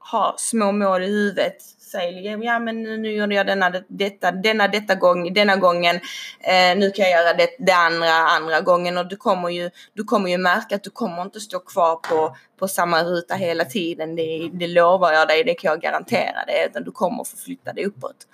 ha 0.00 0.34
små 0.38 0.72
mål 0.72 1.02
i 1.02 1.06
huvudet 1.06 1.62
säger 1.90 2.44
ja 2.44 2.58
men 2.58 2.82
nu 2.82 3.12
gjorde 3.12 3.34
jag 3.34 3.46
denna, 3.46 3.72
detta, 3.88 4.32
denna, 4.32 4.68
detta 4.68 4.94
gång, 4.94 5.32
denna 5.34 5.56
gången, 5.56 5.96
eh, 6.40 6.76
nu 6.76 6.90
kan 6.90 7.10
jag 7.10 7.24
göra 7.24 7.36
det, 7.36 7.48
det 7.58 7.72
andra, 7.72 8.10
andra 8.10 8.60
gången 8.60 8.98
och 8.98 9.08
du 9.08 9.16
kommer 9.16 9.48
ju, 9.48 9.70
du 9.94 10.04
kommer 10.04 10.30
ju 10.30 10.38
märka 10.38 10.76
att 10.76 10.82
du 10.82 10.90
kommer 10.90 11.22
inte 11.22 11.40
stå 11.40 11.58
kvar 11.58 11.96
på, 11.96 12.36
på 12.58 12.68
samma 12.68 13.02
ruta 13.02 13.34
hela 13.34 13.64
tiden, 13.64 14.16
det, 14.16 14.50
det 14.52 14.66
lovar 14.66 15.12
jag 15.12 15.28
dig, 15.28 15.44
det 15.44 15.54
kan 15.54 15.68
jag 15.68 15.80
garantera 15.80 16.44
dig, 16.46 16.66
utan 16.70 16.84
du 16.84 16.90
kommer 16.90 17.24
förflytta 17.24 17.72
dig 17.72 17.84
uppåt. 17.84 18.26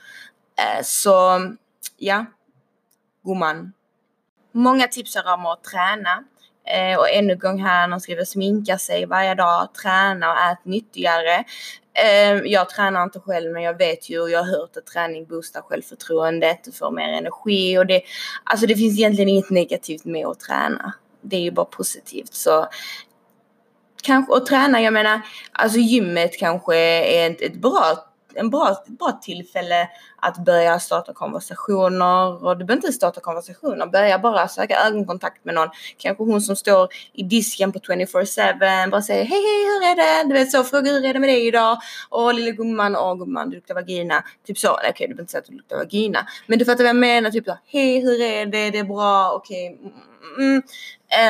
Eh, 0.58 0.82
så 0.82 1.40
ja, 1.96 2.24
gumman. 3.24 3.72
Många 4.52 4.88
tipsar 4.88 5.34
om 5.34 5.46
att 5.46 5.64
träna. 5.64 6.24
Eh, 6.66 6.98
och 6.98 7.10
ännu 7.10 7.32
en 7.32 7.38
gång 7.38 7.62
här, 7.62 7.88
de 7.88 8.00
skriver 8.00 8.24
sminka 8.24 8.78
sig 8.78 9.06
varje 9.06 9.34
dag, 9.34 9.68
träna 9.82 10.32
och 10.32 10.38
ät 10.38 10.64
nyttigare. 10.64 11.44
Eh, 12.04 12.32
jag 12.44 12.68
tränar 12.68 13.02
inte 13.02 13.20
själv 13.20 13.52
men 13.52 13.62
jag 13.62 13.78
vet 13.78 14.10
ju 14.10 14.20
och 14.20 14.30
jag 14.30 14.38
har 14.38 14.58
hört 14.58 14.76
att 14.76 14.86
träning 14.86 15.26
boostar 15.26 15.60
självförtroendet, 15.60 16.64
du 16.64 16.72
får 16.72 16.90
mer 16.90 17.08
energi 17.08 17.78
och 17.78 17.86
det, 17.86 18.02
alltså 18.44 18.66
det 18.66 18.76
finns 18.76 18.98
egentligen 18.98 19.28
inget 19.28 19.50
negativt 19.50 20.04
med 20.04 20.26
att 20.26 20.40
träna. 20.40 20.92
Det 21.20 21.36
är 21.36 21.40
ju 21.40 21.50
bara 21.50 21.66
positivt 21.66 22.34
så 22.34 22.68
kanske, 24.02 24.32
och 24.32 24.46
träna, 24.46 24.80
jag 24.80 24.92
menar, 24.92 25.20
alltså 25.52 25.78
gymmet 25.78 26.38
kanske 26.38 26.76
är 26.76 27.30
ett, 27.30 27.40
ett 27.40 27.54
bra 27.54 28.04
en 28.36 28.50
bra, 28.50 28.76
bra 28.86 29.18
tillfälle 29.22 29.88
att 30.16 30.44
börja 30.44 30.80
starta 30.80 31.12
konversationer 31.12 32.44
och 32.44 32.58
du 32.58 32.64
behöver 32.64 32.86
inte 32.86 32.92
starta 32.92 33.20
konversationer, 33.20 33.86
börja 33.86 34.18
bara 34.18 34.48
söka 34.48 34.80
ögonkontakt 34.80 35.44
med 35.44 35.54
någon. 35.54 35.68
Kanske 35.96 36.24
hon 36.24 36.40
som 36.40 36.56
står 36.56 36.88
i 37.12 37.22
disken 37.22 37.72
på 37.72 37.78
24-7 37.78 38.90
bara 38.90 39.02
säger 39.02 39.24
hej 39.24 39.42
hej 39.42 39.64
hur 39.64 39.90
är 39.90 39.96
det? 39.96 40.28
Du 40.28 40.34
vet 40.34 40.50
så, 40.50 40.64
fråga 40.64 40.90
hur 40.90 41.04
är 41.04 41.14
det 41.14 41.20
med 41.20 41.28
dig 41.28 41.46
idag? 41.46 41.78
Åh 42.10 42.34
lilla 42.34 42.50
gumman, 42.50 42.96
åh 42.96 43.14
gumman 43.14 43.50
du 43.50 43.56
luktar 43.56 43.74
vagina. 43.74 44.24
Typ 44.46 44.58
så, 44.58 44.72
okej 44.72 44.90
okay, 44.90 45.06
du 45.06 45.14
behöver 45.14 45.22
inte 45.22 45.30
säga 45.30 45.40
att 45.40 45.46
du 45.46 45.56
luktar 45.56 45.76
vagina. 45.76 46.26
Men 46.46 46.58
du 46.58 46.64
fattar 46.64 46.84
vad 46.84 46.88
jag 46.88 46.96
menar, 46.96 47.30
typ 47.30 47.44
så, 47.44 47.58
hej 47.66 48.00
hur 48.00 48.20
är 48.20 48.46
det? 48.46 48.70
Det 48.70 48.78
är 48.78 48.84
bra, 48.84 49.32
okej. 49.32 49.78
Okay. 49.80 49.92
Mm, 50.38 50.62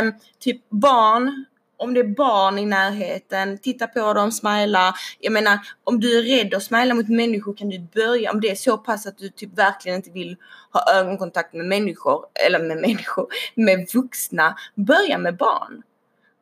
um, 0.00 0.14
typ 0.38 0.70
barn 0.70 1.44
om 1.76 1.94
det 1.94 2.00
är 2.00 2.14
barn 2.14 2.58
i 2.58 2.66
närheten, 2.66 3.58
titta 3.58 3.86
på 3.86 4.12
dem, 4.12 4.32
smila. 4.32 4.94
Jag 5.20 5.32
menar, 5.32 5.58
om 5.84 6.00
du 6.00 6.18
är 6.18 6.22
rädd 6.22 6.54
att 6.54 6.62
smila 6.62 6.94
mot 6.94 7.08
människor 7.08 7.54
kan 7.54 7.68
du 7.68 7.78
börja, 7.78 8.32
om 8.32 8.40
det 8.40 8.50
är 8.50 8.54
så 8.54 8.78
pass 8.78 9.06
att 9.06 9.18
du 9.18 9.28
typ 9.28 9.58
verkligen 9.58 9.96
inte 9.96 10.10
vill 10.10 10.36
ha 10.72 10.92
ögonkontakt 10.94 11.54
med 11.54 11.66
människor, 11.66 12.24
eller 12.46 12.58
med 12.58 12.76
människor, 12.76 13.26
med 13.54 13.88
vuxna, 13.94 14.56
börja 14.74 15.18
med 15.18 15.36
barn. 15.36 15.82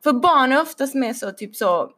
För 0.03 0.13
barn 0.13 0.51
är 0.51 0.61
oftast 0.61 0.95
mer 0.95 1.13
så 1.13 1.31
typ 1.31 1.55
så 1.55 1.91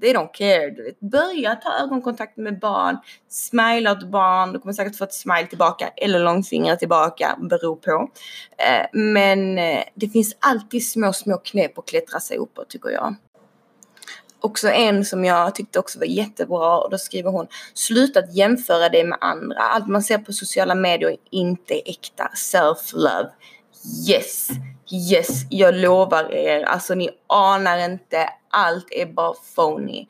they 0.00 0.12
don't 0.12 0.32
care. 0.32 0.70
Du 0.70 0.84
vet. 0.84 1.00
Börja 1.00 1.54
ta 1.54 1.72
ögonkontakt 1.78 2.36
med 2.36 2.58
barn, 2.58 2.98
smila 3.28 3.92
åt 3.92 4.10
barn, 4.10 4.52
du 4.52 4.58
kommer 4.58 4.72
säkert 4.72 4.96
få 4.96 5.04
ett 5.04 5.14
smile 5.14 5.46
tillbaka 5.46 5.88
eller 5.88 6.18
långfinger 6.18 6.76
tillbaka, 6.76 7.38
beror 7.50 7.76
på. 7.76 8.10
Eh, 8.58 8.86
men 8.92 9.58
eh, 9.58 9.84
det 9.94 10.08
finns 10.08 10.36
alltid 10.40 10.88
små, 10.88 11.12
små 11.12 11.36
knep 11.36 11.78
att 11.78 11.86
klättra 11.86 12.20
sig 12.20 12.36
uppåt 12.36 12.68
tycker 12.70 12.90
jag. 12.90 13.14
Också 14.40 14.68
en 14.68 15.04
som 15.04 15.24
jag 15.24 15.54
tyckte 15.54 15.78
också 15.78 15.98
var 15.98 16.06
jättebra 16.06 16.78
och 16.78 16.90
då 16.90 16.98
skriver 16.98 17.30
hon 17.30 17.46
Sluta 17.74 18.18
att 18.20 18.34
jämföra 18.34 18.88
dig 18.88 19.04
med 19.04 19.18
andra. 19.20 19.58
Allt 19.58 19.86
man 19.86 20.02
ser 20.02 20.18
på 20.18 20.32
sociala 20.32 20.74
medier 20.74 21.10
är 21.10 21.16
inte 21.30 21.74
äkta. 21.74 22.30
Self-love. 22.34 23.28
Yes, 24.08 24.48
yes, 24.92 25.46
jag 25.50 25.74
lovar 25.74 26.32
er. 26.34 26.62
Alltså 26.62 26.94
ni 26.94 27.10
anar 27.26 27.78
inte 27.78 28.28
allt 28.50 28.86
är 28.90 29.06
bara 29.06 29.34
phony. 29.54 30.06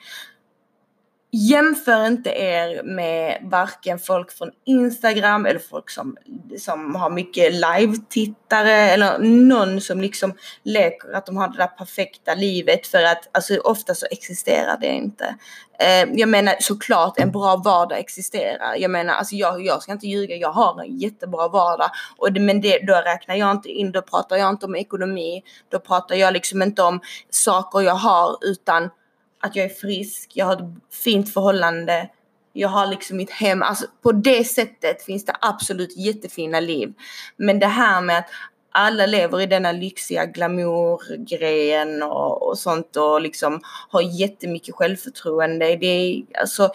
Jämför 1.30 2.06
inte 2.06 2.30
er 2.30 2.82
med 2.82 3.38
varken 3.42 3.98
folk 3.98 4.32
från 4.32 4.50
Instagram 4.66 5.46
eller 5.46 5.58
folk 5.58 5.90
som, 5.90 6.16
som 6.58 6.94
har 6.94 7.10
mycket 7.10 7.52
live-tittare 7.52 8.72
eller 8.72 9.18
någon 9.18 9.80
som 9.80 10.00
liksom 10.00 10.34
leker 10.62 11.12
att 11.12 11.26
de 11.26 11.36
har 11.36 11.48
det 11.48 11.56
där 11.56 11.66
perfekta 11.66 12.34
livet 12.34 12.86
för 12.86 13.02
att 13.02 13.28
alltså 13.32 13.56
ofta 13.56 13.94
så 13.94 14.06
existerar 14.10 14.78
det 14.80 14.86
inte. 14.86 15.34
Eh, 15.78 16.08
jag 16.12 16.28
menar 16.28 16.54
såklart 16.60 17.18
en 17.18 17.30
bra 17.30 17.56
vardag 17.56 17.98
existerar. 17.98 18.76
Jag 18.76 18.90
menar 18.90 19.14
alltså 19.14 19.36
jag, 19.36 19.64
jag 19.64 19.82
ska 19.82 19.92
inte 19.92 20.06
ljuga, 20.06 20.36
jag 20.36 20.52
har 20.52 20.82
en 20.82 20.98
jättebra 20.98 21.48
vardag 21.48 21.90
och 22.16 22.32
det, 22.32 22.40
men 22.40 22.60
det, 22.60 22.78
då 22.86 22.94
räknar 22.94 23.34
jag 23.34 23.50
inte 23.50 23.68
in, 23.68 23.92
då 23.92 24.02
pratar 24.02 24.36
jag 24.36 24.50
inte 24.50 24.66
om 24.66 24.76
ekonomi, 24.76 25.42
då 25.68 25.78
pratar 25.78 26.14
jag 26.14 26.32
liksom 26.32 26.62
inte 26.62 26.82
om 26.82 27.00
saker 27.30 27.80
jag 27.80 27.94
har 27.94 28.38
utan 28.40 28.90
att 29.40 29.56
jag 29.56 29.64
är 29.64 29.74
frisk, 29.74 30.30
jag 30.34 30.46
har 30.46 30.52
ett 30.52 30.94
fint 31.04 31.32
förhållande, 31.32 32.08
jag 32.52 32.68
har 32.68 32.86
liksom 32.86 33.16
mitt 33.16 33.30
hem. 33.30 33.62
Alltså 33.62 33.86
på 34.02 34.12
det 34.12 34.44
sättet 34.44 35.02
finns 35.02 35.24
det 35.24 35.36
absolut 35.40 35.96
jättefina 35.96 36.60
liv. 36.60 36.94
Men 37.36 37.58
det 37.58 37.66
här 37.66 38.00
med 38.00 38.18
att 38.18 38.28
alla 38.70 39.06
lever 39.06 39.40
i 39.40 39.46
denna 39.46 39.72
lyxiga 39.72 40.26
glamourgrejen 40.26 42.02
och, 42.02 42.48
och 42.48 42.58
sånt 42.58 42.96
och 42.96 43.20
liksom 43.20 43.60
har 43.64 44.20
jättemycket 44.20 44.74
självförtroende. 44.74 45.76
Det 45.76 45.86
är 45.86 46.22
alltså, 46.40 46.70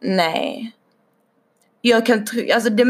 nej. 0.00 0.72
Jag 1.80 2.06
kan 2.06 2.24
tro, 2.24 2.52
alltså 2.54 2.70
det, 2.70 2.84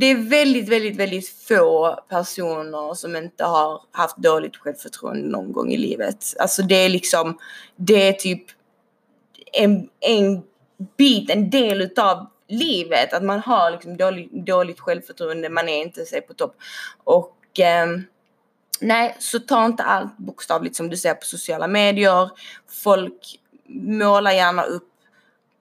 det 0.00 0.06
är 0.06 0.16
väldigt, 0.16 0.68
väldigt, 0.68 0.96
väldigt 0.96 1.28
få 1.28 1.98
personer 2.08 2.94
som 2.94 3.16
inte 3.16 3.44
har 3.44 3.82
haft 3.92 4.16
dåligt 4.16 4.56
självförtroende 4.56 5.28
någon 5.28 5.52
gång 5.52 5.72
i 5.72 5.76
livet. 5.76 6.34
Alltså 6.38 6.62
det 6.62 6.74
är 6.74 6.88
liksom, 6.88 7.38
det 7.76 8.08
är 8.08 8.12
typ 8.12 8.42
en, 9.52 9.88
en 10.00 10.42
bit, 10.96 11.30
en 11.30 11.50
del 11.50 11.80
utav 11.80 12.26
livet. 12.48 13.12
Att 13.12 13.22
man 13.22 13.40
har 13.40 13.70
liksom 13.70 13.96
dåligt, 13.96 14.32
dåligt 14.32 14.80
självförtroende, 14.80 15.48
man 15.48 15.68
är 15.68 15.82
inte 15.82 16.04
sig 16.04 16.20
på 16.20 16.34
topp. 16.34 16.56
Och 17.04 17.60
eh, 17.60 17.86
nej, 18.80 19.16
så 19.18 19.38
ta 19.38 19.66
inte 19.66 19.82
allt 19.82 20.18
bokstavligt 20.18 20.76
som 20.76 20.90
du 20.90 20.96
ser 20.96 21.14
på 21.14 21.26
sociala 21.26 21.66
medier. 21.66 22.30
Folk 22.84 23.40
målar 23.68 24.32
gärna 24.32 24.62
upp 24.62 24.87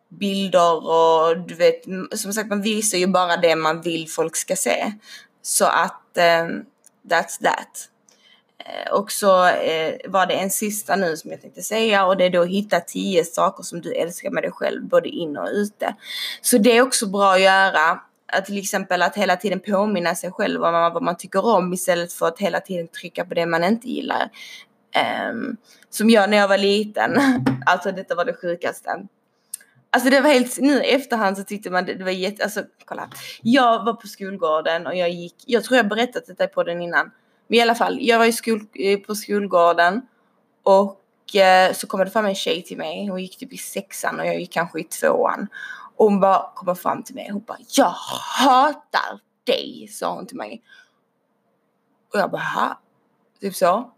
bilder 0.09 0.87
och 0.87 1.37
du 1.37 1.55
vet, 1.55 1.83
som 2.11 2.33
sagt 2.33 2.49
man 2.49 2.61
visar 2.61 2.97
ju 2.97 3.07
bara 3.07 3.37
det 3.37 3.55
man 3.55 3.81
vill 3.81 4.09
folk 4.09 4.35
ska 4.35 4.55
se. 4.55 4.93
Så 5.41 5.65
att 5.65 6.17
um, 6.43 6.65
that's 7.09 7.43
that. 7.43 7.89
Uh, 8.59 8.93
och 8.93 9.11
så 9.11 9.45
uh, 9.45 9.93
var 10.07 10.25
det 10.25 10.33
en 10.33 10.49
sista 10.49 10.95
nu 10.95 11.17
som 11.17 11.31
jag 11.31 11.41
tänkte 11.41 11.61
säga 11.61 12.05
och 12.05 12.17
det 12.17 12.25
är 12.25 12.29
då 12.29 12.43
hitta 12.43 12.79
tio 12.79 13.25
saker 13.25 13.63
som 13.63 13.81
du 13.81 13.93
älskar 13.93 14.29
med 14.31 14.43
dig 14.43 14.51
själv 14.51 14.83
både 14.83 15.09
in 15.09 15.37
och 15.37 15.49
ute. 15.51 15.95
Så 16.41 16.57
det 16.57 16.77
är 16.77 16.81
också 16.81 17.07
bra 17.07 17.33
att 17.33 17.41
göra. 17.41 17.99
Att 18.29 18.45
till 18.45 18.57
exempel 18.57 19.01
att 19.01 19.15
hela 19.15 19.35
tiden 19.35 19.59
påminna 19.59 20.15
sig 20.15 20.31
själv 20.31 20.63
om 20.63 20.73
vad 20.73 21.03
man 21.03 21.17
tycker 21.17 21.45
om 21.45 21.73
istället 21.73 22.13
för 22.13 22.27
att 22.27 22.39
hela 22.39 22.59
tiden 22.59 22.87
trycka 22.87 23.25
på 23.25 23.33
det 23.33 23.45
man 23.45 23.63
inte 23.63 23.87
gillar. 23.89 24.29
Um, 25.31 25.57
som 25.89 26.09
jag 26.09 26.29
när 26.29 26.37
jag 26.37 26.47
var 26.47 26.57
liten. 26.57 27.17
alltså 27.65 27.91
detta 27.91 28.15
var 28.15 28.25
det 28.25 28.33
sjukaste. 28.33 29.07
Alltså 29.89 30.09
det 30.09 30.21
var 30.21 30.29
helt, 30.29 30.57
nu 30.57 30.83
i 30.83 30.91
efterhand 30.91 31.37
så 31.37 31.43
tyckte 31.43 31.69
man 31.69 31.85
det, 31.85 31.93
det 31.93 32.03
var 32.03 32.11
jätte, 32.11 32.43
alltså 32.43 32.63
kolla. 32.85 33.09
Jag 33.41 33.85
var 33.85 33.93
på 33.93 34.07
skolgården 34.07 34.87
och 34.87 34.95
jag 34.95 35.09
gick, 35.09 35.35
jag 35.45 35.63
tror 35.63 35.77
jag 35.77 35.87
berättat 35.87 36.25
detta 36.27 36.47
på 36.47 36.63
den 36.63 36.81
innan. 36.81 37.11
Men 37.47 37.59
i 37.59 37.61
alla 37.61 37.75
fall, 37.75 37.97
jag 38.01 38.19
var 38.19 38.25
i 38.25 38.33
skol, 38.33 38.61
eh, 38.73 38.99
på 38.99 39.15
skolgården 39.15 40.01
och 40.63 41.35
eh, 41.35 41.73
så 41.73 41.87
kom 41.87 41.99
det 41.99 42.09
fram 42.09 42.25
en 42.25 42.35
tjej 42.35 42.63
till 42.63 42.77
mig. 42.77 43.07
Hon 43.07 43.21
gick 43.21 43.37
typ 43.37 43.53
i 43.53 43.57
sexan 43.57 44.19
och 44.19 44.27
jag 44.27 44.39
gick 44.39 44.53
kanske 44.53 44.79
i 44.79 44.83
tvåan. 44.83 45.47
Och 45.95 46.05
hon 46.05 46.19
bara 46.19 46.51
kommer 46.55 46.75
fram 46.75 47.03
till 47.03 47.15
mig. 47.15 47.29
Hon 47.31 47.43
bara, 47.47 47.57
jag 47.77 47.93
hatar 48.39 49.19
dig, 49.43 49.87
sa 49.91 50.15
hon 50.15 50.27
till 50.27 50.37
mig. 50.37 50.63
Och 52.13 52.19
jag 52.19 52.31
bara, 52.31 52.41
ha? 52.41 52.81
Typ 53.41 53.55
så. 53.55 53.93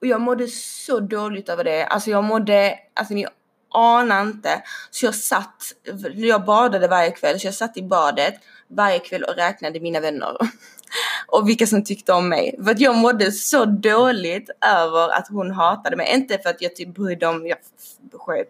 Och 0.00 0.06
jag 0.06 0.20
mådde 0.20 0.48
så 0.48 1.00
dåligt 1.00 1.48
över 1.48 1.64
det. 1.64 1.86
Alltså 1.86 2.10
jag 2.10 2.24
mådde, 2.24 2.78
alltså 2.94 3.14
ni 3.14 3.26
anar 3.74 4.22
inte. 4.22 4.62
Så 4.90 5.06
jag 5.06 5.14
satt, 5.14 5.72
jag 6.14 6.44
badade 6.44 6.88
varje 6.88 7.10
kväll, 7.10 7.40
så 7.40 7.46
jag 7.46 7.54
satt 7.54 7.76
i 7.76 7.82
badet 7.82 8.34
varje 8.68 8.98
kväll 8.98 9.22
och 9.22 9.36
räknade 9.36 9.80
mina 9.80 10.00
vänner. 10.00 10.36
och 11.26 11.48
vilka 11.48 11.66
som 11.66 11.84
tyckte 11.84 12.12
om 12.12 12.28
mig. 12.28 12.58
För 12.64 12.70
att 12.70 12.80
jag 12.80 12.96
mådde 12.96 13.32
så 13.32 13.64
dåligt 13.64 14.50
över 14.66 15.08
att 15.08 15.28
hon 15.28 15.50
hatade 15.50 15.96
mig. 15.96 16.14
Inte 16.14 16.38
för 16.38 16.50
att 16.50 16.62
jag 16.62 16.76
typ 16.76 16.94
brydde 16.94 17.26
om, 17.26 17.46
jag 17.46 17.58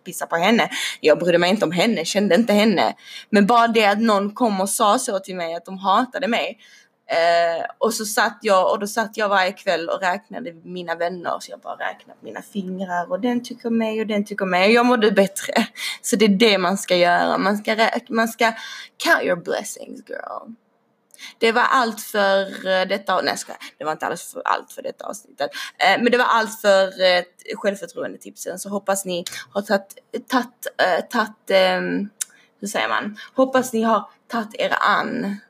pissade 0.05 0.29
på 0.29 0.37
henne. 0.37 0.71
Jag 1.01 1.19
brydde 1.19 1.39
mig 1.39 1.51
inte 1.51 1.65
om 1.65 1.73
henne, 1.73 2.05
kände 2.05 2.35
inte 2.35 2.53
henne. 2.53 2.95
Men 3.31 3.47
bara 3.47 3.69
det 3.69 3.85
att 3.85 4.01
någon 4.01 4.35
kom 4.35 4.61
och 4.61 4.69
sa 4.69 4.99
så 4.99 5.19
till 5.19 5.37
mig 5.37 5.55
att 5.55 5.65
de 5.65 5.79
hatade 5.79 6.29
mig. 6.29 6.59
Eh, 7.13 7.65
och 7.79 7.95
så 7.95 8.05
satt 8.05 8.39
jag 8.43 8.73
och 8.73 8.79
då 8.79 8.87
satt 8.87 9.17
jag 9.17 9.29
varje 9.29 9.53
kväll 9.53 9.89
och 9.89 10.01
räknade 10.01 10.53
mina 10.53 10.95
vänner. 10.95 11.37
Så 11.41 11.51
jag 11.51 11.61
bara 11.61 11.75
räknade 11.75 12.19
mina 12.21 12.43
fingrar 12.43 13.11
och 13.11 13.21
den 13.21 13.45
tycker 13.45 13.69
om 13.69 13.79
mig 13.79 14.01
och 14.01 14.07
den 14.07 14.25
tycker 14.25 14.45
om 14.45 14.51
mig. 14.51 14.67
Och 14.67 14.73
jag 14.73 14.87
mådde 14.87 15.11
bättre. 15.11 15.53
Så 16.03 16.17
det 16.17 16.25
är 16.25 16.29
det 16.29 16.59
man 16.59 16.79
ska 16.79 16.97
göra. 16.97 17.39
Man 17.39 17.59
ska, 17.59 17.89
man 18.09 18.29
ska 18.29 18.53
count 18.97 19.23
your 19.23 19.37
blessings 19.37 20.09
girl. 20.09 20.55
Det 21.39 21.53
var 21.53 21.63
allt 21.63 22.01
för 22.01 22.67
eh, 22.67 22.89
detta, 22.89 23.21
nej 23.21 23.39
ska, 23.39 23.53
det 23.79 23.85
var 23.85 23.93
inte 23.93 24.07
alls 24.07 24.33
för 24.33 24.43
allt 24.45 24.73
för 24.73 24.83
detta 24.83 25.07
avsnittet. 25.07 25.51
Eh, 25.79 26.03
men 26.03 26.13
det 26.13 26.19
var 26.19 26.25
allt 26.25 26.61
för 26.61 26.87
eh, 26.87 28.59
så 28.59 28.69
hoppas 28.69 29.05
ni 29.05 29.25
har 29.53 29.63
tagit, 29.63 30.03
tagit, 30.29 30.67
eh, 30.79 31.05
tagit 31.11 31.51
eh, 31.51 31.81
hur 32.61 32.69
säger 32.69 32.89
man? 32.89 33.19
Hoppas 33.35 33.73
ni 33.73 33.83
har 33.83 34.11
tagit 34.29 34.55
er 34.55 34.77
an 34.81 35.41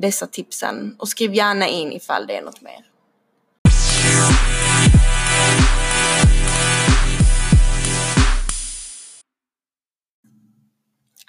dessa 0.00 0.26
tipsen 0.26 0.96
och 0.98 1.08
skriv 1.08 1.34
gärna 1.34 1.68
in 1.68 1.92
ifall 1.92 2.26
det 2.26 2.36
är 2.36 2.42
något 2.42 2.60
mer. 2.60 2.84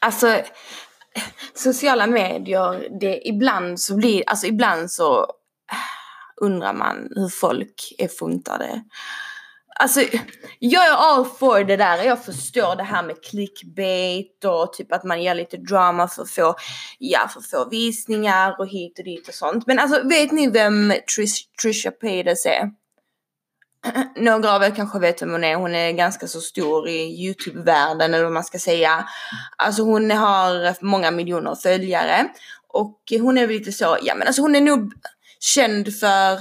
Alltså 0.02 0.42
sociala 1.54 2.08
medier, 2.08 3.00
det 3.00 3.28
ibland 3.28 3.80
så 3.80 3.96
blir, 3.96 4.24
alltså 4.28 4.48
ibland 4.48 4.92
så 4.92 5.20
äh, 5.22 5.78
undrar 6.42 6.74
man 6.74 7.10
hur 7.16 7.30
folk 7.30 7.94
är 7.98 8.08
funtade. 8.08 8.84
Alltså, 9.82 10.02
jag 10.60 10.88
är 10.88 10.92
all 10.92 11.26
for 11.26 11.64
det 11.64 11.78
där. 11.78 12.04
Jag 12.04 12.26
förstår 12.26 12.76
det 12.76 12.84
här 12.84 13.04
med 13.04 13.24
clickbait 13.24 14.46
och 14.46 14.74
typ 14.74 14.92
att 14.92 15.04
man 15.04 15.24
ger 15.24 15.36
lite 15.36 15.58
drama 15.58 16.08
för 16.08 16.22
att 16.22 16.30
få, 16.30 16.56
ja, 16.98 17.28
för 17.34 17.40
att 17.40 17.50
få 17.50 17.70
visningar 17.70 18.56
och 18.60 18.68
hit 18.68 19.00
och 19.00 19.06
dit 19.06 19.28
och 19.28 19.34
sånt. 19.34 19.68
Men 19.68 19.80
alltså, 19.80 20.08
vet 20.08 20.32
ni 20.32 20.50
vem 20.50 20.94
Trish, 21.16 21.48
Trisha 21.62 21.92
Paytas 21.92 22.46
är? 22.46 22.70
Några 24.16 24.56
av 24.56 24.64
er 24.64 24.76
kanske 24.76 25.00
vet 25.00 25.22
vem 25.22 25.32
hon 25.32 25.44
är. 25.44 25.56
Hon 25.56 25.76
är 25.76 25.92
ganska 25.92 26.28
så 26.28 26.42
stor 26.42 26.88
i 26.90 27.26
YouTube-världen 27.26 28.14
eller 28.14 28.24
vad 28.24 28.34
man 28.34 28.44
ska 28.44 28.60
säga. 28.60 29.06
Alltså 29.58 29.84
hon 29.84 30.12
har 30.12 30.84
många 30.86 31.12
miljoner 31.12 31.56
följare. 31.56 32.30
Och 32.68 33.00
hon 33.20 33.38
är 33.38 33.48
väl 33.48 33.56
lite 33.58 33.72
så, 33.72 33.98
ja 34.02 34.16
men 34.16 34.28
alltså 34.28 34.42
hon 34.42 34.56
är 34.56 34.62
nog 34.62 34.94
känd 35.40 35.96
för 36.00 36.40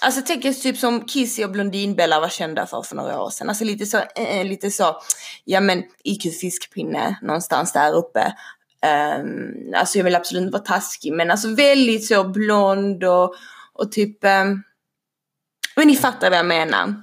Alltså 0.00 0.22
tänk 0.26 0.44
er 0.44 0.52
typ 0.52 0.78
som 0.78 1.06
Kissy 1.06 1.44
och 1.44 1.50
Blondinbella 1.50 2.20
var 2.20 2.28
kända 2.28 2.66
för 2.66 2.82
för 2.82 2.96
några 2.96 3.22
år 3.22 3.30
sedan. 3.30 3.48
Alltså 3.48 3.64
lite 3.64 3.86
så, 3.86 3.98
äh, 4.16 4.44
lite 4.44 4.70
så, 4.70 4.96
ja 5.44 5.60
men 5.60 5.82
IQ 6.04 6.22
fiskpinne 6.40 7.18
någonstans 7.22 7.72
där 7.72 7.92
uppe. 7.92 8.32
Um, 9.20 9.74
alltså 9.76 9.98
jag 9.98 10.04
vill 10.04 10.14
absolut 10.14 10.42
inte 10.42 10.52
vara 10.52 10.62
taskig 10.62 11.12
men 11.12 11.30
alltså 11.30 11.54
väldigt 11.54 12.06
så 12.06 12.24
blond 12.24 13.04
och, 13.04 13.34
och 13.72 13.92
typ 13.92 14.24
um, 14.24 14.62
men 15.76 15.86
ni 15.86 15.96
fattar 15.96 16.30
vad 16.30 16.38
jag 16.38 16.46
menar. 16.46 16.94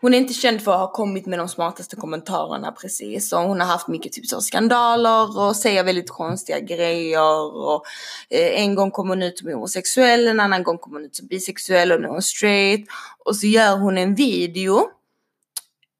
Hon 0.00 0.14
är 0.14 0.18
inte 0.18 0.34
känd 0.34 0.62
för 0.62 0.72
att 0.72 0.80
ha 0.80 0.92
kommit 0.92 1.26
med 1.26 1.38
de 1.38 1.48
smartaste 1.48 1.96
kommentarerna 1.96 2.72
precis. 2.72 3.32
Och 3.32 3.40
hon 3.40 3.60
har 3.60 3.66
haft 3.66 3.88
mycket 3.88 4.12
typ 4.12 4.26
så 4.26 4.40
skandaler 4.40 5.38
och 5.38 5.56
säger 5.56 5.84
väldigt 5.84 6.10
konstiga 6.10 6.60
grejer. 6.60 7.56
Och, 7.56 7.84
eh, 8.30 8.60
en 8.60 8.74
gång 8.74 8.90
kom 8.90 9.08
hon 9.08 9.22
ut 9.22 9.38
som 9.38 9.52
homosexuell, 9.52 10.28
en 10.28 10.40
annan 10.40 10.62
gång 10.62 10.78
kom 10.78 10.92
hon 10.92 11.04
ut 11.04 11.16
som 11.16 11.26
bisexuell 11.26 11.92
och 11.92 12.00
nu 12.00 12.06
är 12.06 12.10
hon 12.12 12.22
straight. 12.22 12.86
Och 13.24 13.36
så 13.36 13.46
gör 13.46 13.76
hon 13.76 13.98
en 13.98 14.14
video 14.14 14.90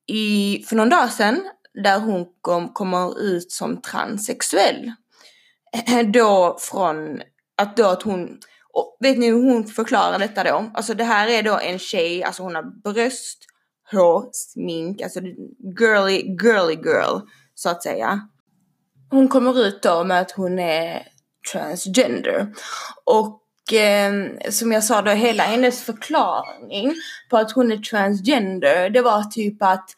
i, 0.06 0.64
för 0.68 0.76
någon 0.76 0.90
dag 0.90 1.12
sedan 1.12 1.40
där 1.84 1.98
hon 1.98 2.26
kom, 2.40 2.68
kommer 2.68 3.20
ut 3.20 3.52
som 3.52 3.82
transsexuell. 3.82 4.92
Då 6.12 6.56
från 6.60 7.22
att 7.56 7.76
då 7.76 7.86
att 7.86 8.02
hon 8.02 8.38
och 8.72 8.96
vet 9.00 9.18
ni 9.18 9.26
hur 9.26 9.42
hon 9.42 9.66
förklarar 9.66 10.18
detta 10.18 10.44
då? 10.44 10.70
Alltså 10.74 10.94
det 10.94 11.04
här 11.04 11.28
är 11.28 11.42
då 11.42 11.58
en 11.58 11.78
tjej, 11.78 12.22
alltså 12.22 12.42
hon 12.42 12.54
har 12.54 12.62
bröst, 12.62 13.46
hår, 13.92 14.28
smink, 14.32 15.02
alltså 15.02 15.20
girly, 15.78 16.36
girly 16.42 16.74
girl 16.74 17.20
så 17.54 17.68
att 17.68 17.82
säga. 17.82 18.28
Hon 19.10 19.28
kommer 19.28 19.60
ut 19.60 19.82
då 19.82 20.04
med 20.04 20.20
att 20.20 20.30
hon 20.30 20.58
är 20.58 21.02
transgender. 21.52 22.54
Och 23.04 23.72
eh, 23.72 24.12
som 24.50 24.72
jag 24.72 24.84
sa 24.84 25.02
då, 25.02 25.10
hela 25.10 25.42
hennes 25.42 25.82
förklaring 25.82 26.94
på 27.30 27.36
att 27.36 27.52
hon 27.52 27.72
är 27.72 27.76
transgender, 27.76 28.90
det 28.90 29.02
var 29.02 29.22
typ 29.22 29.62
att 29.62 29.90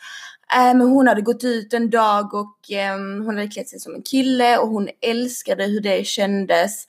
Äh, 0.54 0.74
men 0.74 0.80
hon 0.80 1.08
hade 1.08 1.20
gått 1.20 1.44
ut 1.44 1.74
en 1.74 1.90
dag 1.90 2.34
och 2.34 2.72
eh, 2.72 2.96
hon 2.96 3.36
hade 3.36 3.48
klätt 3.48 3.68
sig 3.68 3.80
som 3.80 3.94
en 3.94 4.02
kille 4.02 4.58
och 4.58 4.68
hon 4.68 4.88
älskade 5.00 5.64
hur 5.64 5.80
det 5.80 6.06
kändes 6.06 6.86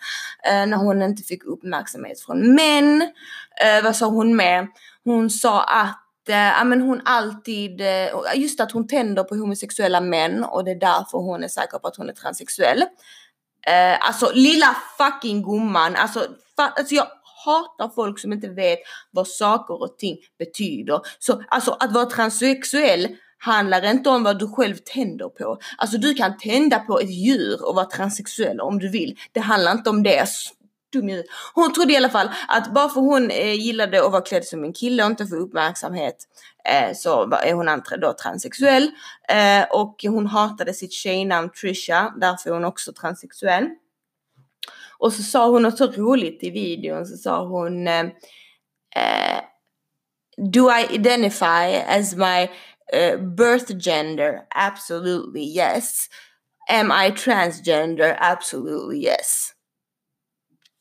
eh, 0.47 0.65
när 0.65 0.77
hon 0.77 1.01
inte 1.01 1.23
fick 1.23 1.43
uppmärksamhet 1.43 2.19
från 2.19 2.55
män. 2.55 3.01
Eh, 3.63 3.83
vad 3.83 3.95
sa 3.95 4.05
hon 4.05 4.35
med? 4.35 4.67
Hon 5.03 5.29
sa 5.29 5.63
att 5.63 5.99
Eh, 6.29 6.35
ja 6.35 6.63
men 6.63 6.81
hon 6.81 7.01
alltid, 7.05 7.81
eh, 7.81 8.07
just 8.35 8.59
att 8.59 8.71
hon 8.71 8.87
tänder 8.87 9.23
på 9.23 9.35
homosexuella 9.35 10.01
män 10.01 10.43
och 10.43 10.63
det 10.63 10.71
är 10.71 10.79
därför 10.79 11.17
hon 11.17 11.43
är 11.43 11.47
säker 11.47 11.79
på 11.79 11.87
att 11.87 11.95
hon 11.95 12.09
är 12.09 12.13
transsexuell. 12.13 12.81
Eh, 13.67 14.07
alltså 14.07 14.31
lilla 14.33 14.75
fucking 14.97 15.43
gumman, 15.43 15.95
alltså, 15.95 16.19
fa 16.55 16.73
alltså 16.77 16.95
jag 16.95 17.07
hatar 17.45 17.89
folk 17.95 18.19
som 18.19 18.33
inte 18.33 18.47
vet 18.47 18.79
vad 19.11 19.27
saker 19.27 19.81
och 19.81 19.97
ting 19.97 20.17
betyder. 20.39 21.01
Så 21.19 21.43
alltså 21.47 21.77
att 21.79 21.91
vara 21.91 22.05
transsexuell 22.05 23.07
handlar 23.37 23.85
inte 23.85 24.09
om 24.09 24.23
vad 24.23 24.39
du 24.39 24.47
själv 24.47 24.75
tänder 24.75 25.29
på. 25.29 25.57
Alltså 25.77 25.97
du 25.97 26.13
kan 26.13 26.37
tända 26.37 26.79
på 26.79 26.99
ett 26.99 27.09
djur 27.09 27.65
och 27.65 27.75
vara 27.75 27.85
transsexuell 27.85 28.59
om 28.59 28.79
du 28.79 28.89
vill. 28.89 29.19
Det 29.31 29.39
handlar 29.39 29.71
inte 29.71 29.89
om 29.89 30.03
det. 30.03 30.25
Dum 30.93 31.23
hon 31.53 31.73
trodde 31.73 31.93
i 31.93 31.97
alla 31.97 32.09
fall 32.09 32.29
att 32.47 32.73
bara 32.73 32.89
för 32.89 33.01
hon 33.01 33.31
eh, 33.31 33.53
gillade 33.53 34.05
att 34.05 34.11
vara 34.11 34.21
klädd 34.21 34.45
som 34.45 34.63
en 34.63 34.73
kille 34.73 35.03
och 35.03 35.09
inte 35.09 35.27
få 35.27 35.35
uppmärksamhet 35.35 36.15
eh, 36.69 36.95
så 36.95 37.31
är 37.31 37.53
hon 37.53 37.81
då 38.01 38.13
transsexuell. 38.13 38.91
Eh, 39.29 39.63
och 39.71 39.95
hon 40.03 40.27
hatade 40.27 40.73
sitt 40.73 40.93
tjejnamn 40.93 41.49
Trisha, 41.49 42.13
därför 42.21 42.49
är 42.49 42.53
hon 42.53 42.65
också 42.65 42.93
transsexuell. 42.93 43.69
Och 44.97 45.13
så 45.13 45.23
sa 45.23 45.49
hon 45.49 45.63
något 45.63 45.77
så 45.77 45.87
roligt 45.87 46.43
i 46.43 46.49
videon, 46.49 47.05
så 47.05 47.17
sa 47.17 47.47
hon 47.47 47.87
eh, 47.87 48.05
eh 48.95 49.41
Do 50.53 50.69
I 50.71 50.95
identify 50.95 51.83
as 51.87 52.15
my 52.15 52.49
Uh, 52.93 53.17
birth 53.17 53.77
gender, 53.77 54.47
absolutely 54.55 55.43
yes. 55.43 56.09
Am 56.69 56.91
I 56.91 57.11
transgender? 57.11 58.17
Absolutely 58.19 59.05
yes. 59.05 59.53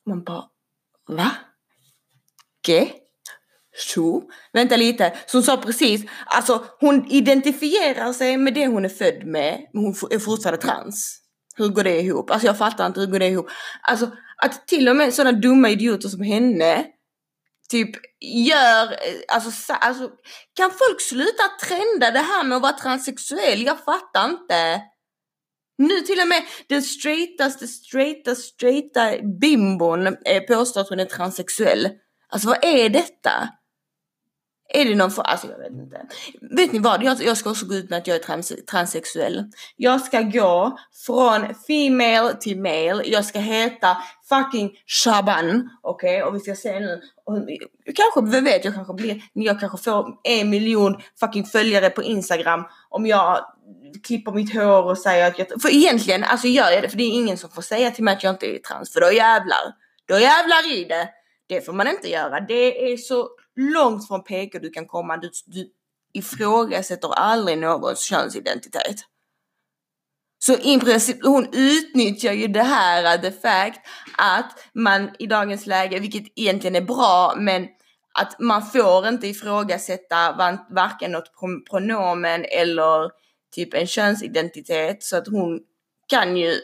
Man 0.08 0.24
bara, 0.24 0.44
va? 1.08 1.30
Ge? 2.66 2.92
Så? 3.76 4.22
Vänta 4.52 4.76
lite. 4.76 5.18
Så 5.26 5.36
hon 5.36 5.42
sa 5.42 5.56
precis, 5.56 6.04
alltså 6.26 6.64
hon 6.80 7.10
identifierar 7.10 8.12
sig 8.12 8.36
med 8.36 8.54
det 8.54 8.66
hon 8.66 8.84
är 8.84 8.88
född 8.88 9.26
med, 9.26 9.66
men 9.72 9.84
hon 9.84 9.94
är 10.10 10.18
fortfarande 10.18 10.62
trans. 10.62 11.20
Hur 11.56 11.68
går 11.68 11.84
det 11.84 12.00
ihop? 12.00 12.30
Alltså 12.30 12.46
jag 12.46 12.58
fattar 12.58 12.86
inte 12.86 13.00
hur 13.00 13.06
går 13.06 13.18
det 13.18 13.28
ihop. 13.28 13.48
Alltså 13.82 14.10
att 14.36 14.66
till 14.66 14.88
och 14.88 14.96
med 14.96 15.14
sådana 15.14 15.38
dumma 15.38 15.70
idioter 15.70 16.08
som 16.08 16.22
henne 16.22 16.86
typ 17.68 17.90
gör, 18.20 18.96
alltså, 19.28 19.72
alltså 19.72 20.10
kan 20.54 20.70
folk 20.70 21.00
sluta 21.00 21.42
trenda 21.62 22.10
det 22.10 22.18
här 22.18 22.44
med 22.44 22.56
att 22.56 22.62
vara 22.62 22.72
transsexuell? 22.72 23.62
Jag 23.62 23.84
fattar 23.84 24.28
inte. 24.28 24.82
Nu 25.78 26.00
till 26.00 26.20
och 26.20 26.28
med 26.28 26.42
den 26.66 26.82
straightaste, 26.82 27.66
straighta, 27.66 28.34
straighta 28.34 29.22
bimbon 29.40 30.06
eh, 30.06 30.42
påstår 30.48 30.80
att 30.80 30.88
hon 30.88 31.00
är 31.00 31.04
transsexuell. 31.04 31.88
Alltså 32.28 32.48
vad 32.48 32.64
är 32.64 32.88
detta? 32.88 33.48
Är 34.70 34.84
det 34.84 34.94
någon 34.94 35.10
för, 35.10 35.22
alltså 35.22 35.46
jag 35.50 35.58
vet 35.58 35.72
inte. 35.72 36.06
Vet 36.40 36.72
ni 36.72 36.78
vad, 36.78 37.02
jag, 37.02 37.22
jag 37.22 37.36
ska 37.36 37.50
också 37.50 37.66
gå 37.66 37.74
ut 37.74 37.90
med 37.90 37.98
att 37.98 38.06
jag 38.06 38.16
är 38.16 38.20
trans, 38.20 38.52
transsexuell. 38.70 39.44
Jag 39.76 40.00
ska 40.00 40.20
gå 40.20 40.78
från 41.06 41.54
female 41.66 42.34
till 42.40 42.60
male, 42.60 43.02
jag 43.04 43.24
ska 43.24 43.38
heta 43.38 43.96
fucking 44.28 44.70
Shaban, 44.86 45.70
okej? 45.82 46.16
Okay? 46.16 46.22
Och 46.22 46.34
vi 46.34 46.40
ska 46.40 46.54
se 46.54 46.80
nu, 46.80 47.00
kanske, 47.94 48.32
vem 48.32 48.44
vet, 48.44 48.64
jag 48.64 48.74
kanske 48.74 48.94
blir, 48.94 49.22
jag 49.32 49.60
kanske 49.60 49.78
får 49.78 50.06
en 50.24 50.50
miljon 50.50 50.96
fucking 51.20 51.44
följare 51.44 51.90
på 51.90 52.02
Instagram 52.02 52.64
om 52.88 53.06
jag 53.06 53.44
klipper 54.02 54.32
mitt 54.32 54.54
hår 54.54 54.82
och 54.82 54.98
säger 54.98 55.26
att 55.26 55.38
jag, 55.38 55.62
för 55.62 55.74
egentligen, 55.74 56.24
alltså 56.24 56.46
gör 56.46 56.70
jag 56.70 56.82
det, 56.82 56.88
för 56.88 56.96
det 56.96 57.04
är 57.04 57.12
ingen 57.12 57.36
som 57.36 57.50
får 57.50 57.62
säga 57.62 57.90
till 57.90 58.04
mig 58.04 58.14
att 58.14 58.22
jag 58.22 58.34
inte 58.34 58.46
är 58.46 58.58
trans, 58.58 58.92
för 58.92 59.00
då 59.00 59.12
jävlar, 59.12 59.74
då 60.08 60.18
jävlar 60.18 60.72
i 60.72 60.84
det. 60.84 61.08
Det 61.48 61.60
får 61.60 61.72
man 61.72 61.88
inte 61.88 62.08
göra. 62.08 62.40
Det 62.40 62.92
är 62.92 62.96
så 62.96 63.28
långt 63.56 64.08
från 64.08 64.24
PK 64.24 64.58
du 64.58 64.70
kan 64.70 64.86
komma. 64.86 65.16
Du, 65.16 65.30
du 65.46 65.70
ifrågasätter 66.12 67.12
aldrig 67.14 67.58
någons 67.58 68.00
könsidentitet. 68.00 68.96
Så 70.38 70.52
i 70.52 70.80
princip, 70.80 71.24
hon 71.24 71.48
utnyttjar 71.52 72.32
ju 72.32 72.46
det 72.46 72.62
här, 72.62 73.16
uh, 73.16 73.22
the 73.22 73.30
fact 73.30 73.80
att 74.18 74.52
man 74.74 75.10
i 75.18 75.26
dagens 75.26 75.66
läge, 75.66 75.98
vilket 75.98 76.32
egentligen 76.36 76.76
är 76.76 76.80
bra, 76.80 77.34
men 77.36 77.68
att 78.14 78.40
man 78.40 78.66
får 78.66 79.08
inte 79.08 79.26
ifrågasätta 79.26 80.32
varken 80.70 81.12
något 81.12 81.32
pronomen 81.70 82.44
eller 82.44 83.10
typ 83.54 83.74
en 83.74 83.86
könsidentitet. 83.86 85.02
Så 85.02 85.16
att 85.16 85.28
hon 85.28 85.60
kan 86.08 86.36
ju 86.36 86.60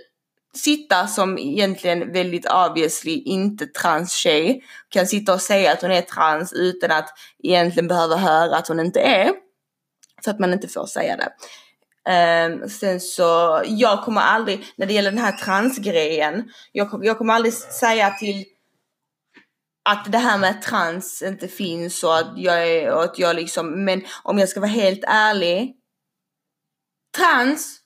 sitta 0.55 1.07
som 1.07 1.39
egentligen 1.39 2.12
väldigt 2.12 2.47
obviously 2.47 3.12
inte 3.12 3.66
trans 3.66 4.12
tjej 4.12 4.64
kan 4.89 5.07
sitta 5.07 5.35
och 5.35 5.41
säga 5.41 5.72
att 5.72 5.82
hon 5.82 5.91
är 5.91 6.03
trans 6.03 6.53
utan 6.53 6.91
att 6.91 7.09
egentligen 7.43 7.89
behöva 7.89 8.16
höra 8.16 8.57
att 8.57 8.68
hon 8.68 8.80
inte 8.80 9.01
är. 9.01 9.32
För 10.24 10.30
att 10.30 10.39
man 10.39 10.53
inte 10.53 10.68
får 10.68 10.87
säga 10.87 11.16
det. 11.16 11.32
Um, 12.07 12.68
sen 12.68 13.01
så, 13.01 13.62
jag 13.66 14.05
kommer 14.05 14.20
aldrig, 14.20 14.66
när 14.76 14.87
det 14.87 14.93
gäller 14.93 15.11
den 15.11 15.20
här 15.20 15.32
transgrejen, 15.32 16.51
jag, 16.72 17.01
jag 17.03 17.18
kommer 17.18 17.35
aldrig 17.35 17.55
säga 17.55 18.11
till 18.11 18.45
att 19.85 20.12
det 20.12 20.18
här 20.18 20.39
med 20.39 20.62
trans 20.62 21.22
inte 21.22 21.49
finns 21.49 22.05
och 22.05 22.18
att 22.18 22.32
jag 22.37 22.68
är, 22.68 22.93
och 22.93 23.05
att 23.05 23.18
jag 23.18 23.37
liksom, 23.37 23.85
men 23.85 24.03
om 24.22 24.39
jag 24.39 24.49
ska 24.49 24.61
vara 24.61 24.70
helt 24.70 25.05
ärlig. 25.07 25.76
Trans, 27.17 27.81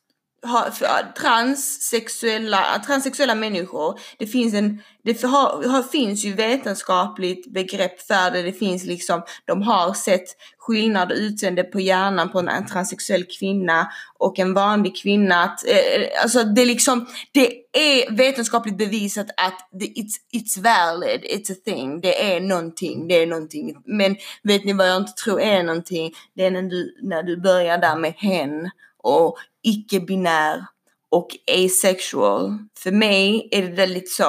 transsexuella, 1.17 2.83
transsexuella 2.87 3.35
människor, 3.35 3.99
det 4.19 4.27
finns 4.27 4.55
en, 4.55 4.83
det 5.05 5.23
har, 5.23 5.69
har, 5.69 5.83
finns 5.83 6.25
ju 6.25 6.33
vetenskapligt 6.33 7.53
begrepp 7.53 8.01
för 8.01 8.31
det, 8.31 8.43
det 8.43 8.53
finns 8.53 8.85
liksom, 8.85 9.23
de 9.45 9.63
har 9.63 9.95
sett 9.95 10.25
skillnad 10.59 11.13
utseende 11.13 11.65
på 11.65 11.81
hjärnan 11.81 12.33
på 12.33 12.39
en, 12.39 12.49
en 12.49 12.67
transsexuell 12.67 13.25
kvinna 13.39 13.89
och 14.19 14.39
en 14.39 14.55
vanlig 14.55 14.97
kvinna. 14.97 15.45
Att, 15.45 15.67
eh, 15.67 15.77
eh 15.77 16.23
alltså 16.23 16.45
det 16.45 16.63
är 16.63 16.67
liksom, 16.67 17.07
det 17.33 17.53
är 17.73 18.17
vetenskapligt 18.17 18.79
bevisat 18.79 19.27
att 19.37 19.69
det, 19.73 19.87
it's, 19.87 20.15
it's 20.33 20.63
valid, 20.63 21.21
it's 21.21 21.53
a 21.53 21.57
thing, 21.65 22.01
det 22.01 22.35
är 22.35 22.41
någonting, 22.41 23.09
det 23.09 23.23
är 23.23 23.27
någonting. 23.27 23.77
Men 23.85 24.17
vet 24.43 24.65
ni 24.65 24.73
vad 24.73 24.89
jag 24.89 24.97
inte 24.97 25.13
tror 25.13 25.41
är 25.41 25.63
någonting? 25.63 26.13
Det 26.35 26.45
är 26.45 26.51
när 26.51 26.63
du, 26.63 26.99
när 27.03 27.23
du 27.23 27.37
börjar 27.41 27.79
där 27.79 27.97
med 27.97 28.15
hen 28.17 28.71
och 28.99 29.37
icke-binär 29.63 30.67
och 31.11 31.29
asexual. 31.65 32.59
För 32.79 32.91
mig 32.91 33.49
är 33.51 33.63
det 33.63 33.75
väldigt 33.75 34.11
så, 34.11 34.25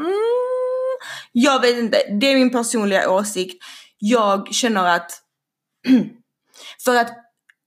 mm, 0.00 0.30
jag 1.32 1.60
vet 1.60 1.78
inte, 1.78 1.98
det 2.20 2.26
är 2.26 2.34
min 2.34 2.52
personliga 2.52 3.10
åsikt. 3.10 3.62
Jag 3.98 4.54
känner 4.54 4.84
att, 4.84 5.12
för 6.84 6.96
att 6.96 7.12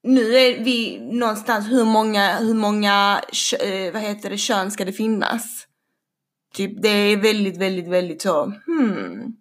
nu 0.04 0.36
är 0.36 0.64
vi 0.64 1.00
någonstans 1.00 1.72
hur 1.72 1.86
många, 1.86 2.38
hur 2.38 2.54
många, 2.54 3.22
eh, 3.60 3.94
vad 3.94 4.02
heter 4.02 4.30
det, 4.30 4.38
kön 4.38 4.72
ska 4.72 4.86
det 4.86 4.94
finnas? 4.94 5.68
Typ 6.54 6.82
det 6.82 6.90
är 6.90 7.18
väldigt, 7.18 7.58
väldigt, 7.58 7.88
väldigt 7.88 8.22
så, 8.22 8.54
hmm. 8.66 9.36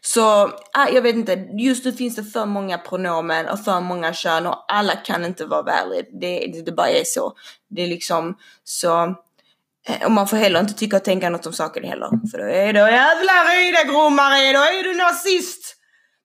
Så 0.00 0.46
äh, 0.46 0.94
jag 0.94 1.02
vet 1.02 1.14
inte, 1.14 1.46
just 1.58 1.84
nu 1.84 1.92
finns 1.92 2.16
det 2.16 2.24
för 2.24 2.46
många 2.46 2.78
pronomen 2.78 3.48
och 3.48 3.64
för 3.64 3.80
många 3.80 4.12
kön 4.12 4.46
och 4.46 4.64
alla 4.72 4.96
kan 4.96 5.24
inte 5.24 5.44
vara 5.44 5.62
valid. 5.62 6.06
Det, 6.20 6.50
det, 6.52 6.62
det 6.62 6.72
bara 6.72 6.88
är 6.88 7.04
så. 7.04 7.32
Det 7.70 7.82
är 7.82 7.86
liksom 7.86 8.38
så. 8.64 9.02
Eh, 9.88 10.04
och 10.04 10.10
man 10.10 10.28
får 10.28 10.36
heller 10.36 10.60
inte 10.60 10.74
tycka 10.74 10.96
och 10.96 11.04
tänka 11.04 11.30
något 11.30 11.46
om 11.46 11.52
saken 11.52 11.84
heller. 11.84 12.08
För 12.30 12.38
då 12.38 12.44
är 12.44 12.72
det 12.72 12.78
jävla 12.78 13.32
ridegrommare, 13.32 14.52
då 14.52 14.58
är 14.58 14.82
du 14.82 14.94
nazist! 14.94 15.74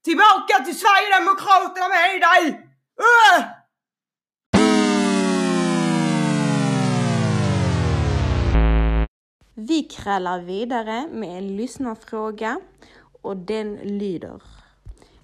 Tillbaka 0.04 0.64
till 0.66 0.80
Sverigedemokraterna 0.80 1.88
med 1.90 2.22
dig! 2.22 2.60
Uh! 3.00 3.46
Vi 9.56 9.84
krallar 9.84 10.40
vidare 10.40 11.08
med 11.12 11.38
en 11.38 11.58
lyssnarfråga 11.58 12.60
och 13.24 13.38
den 13.38 13.76
lyder. 13.76 14.42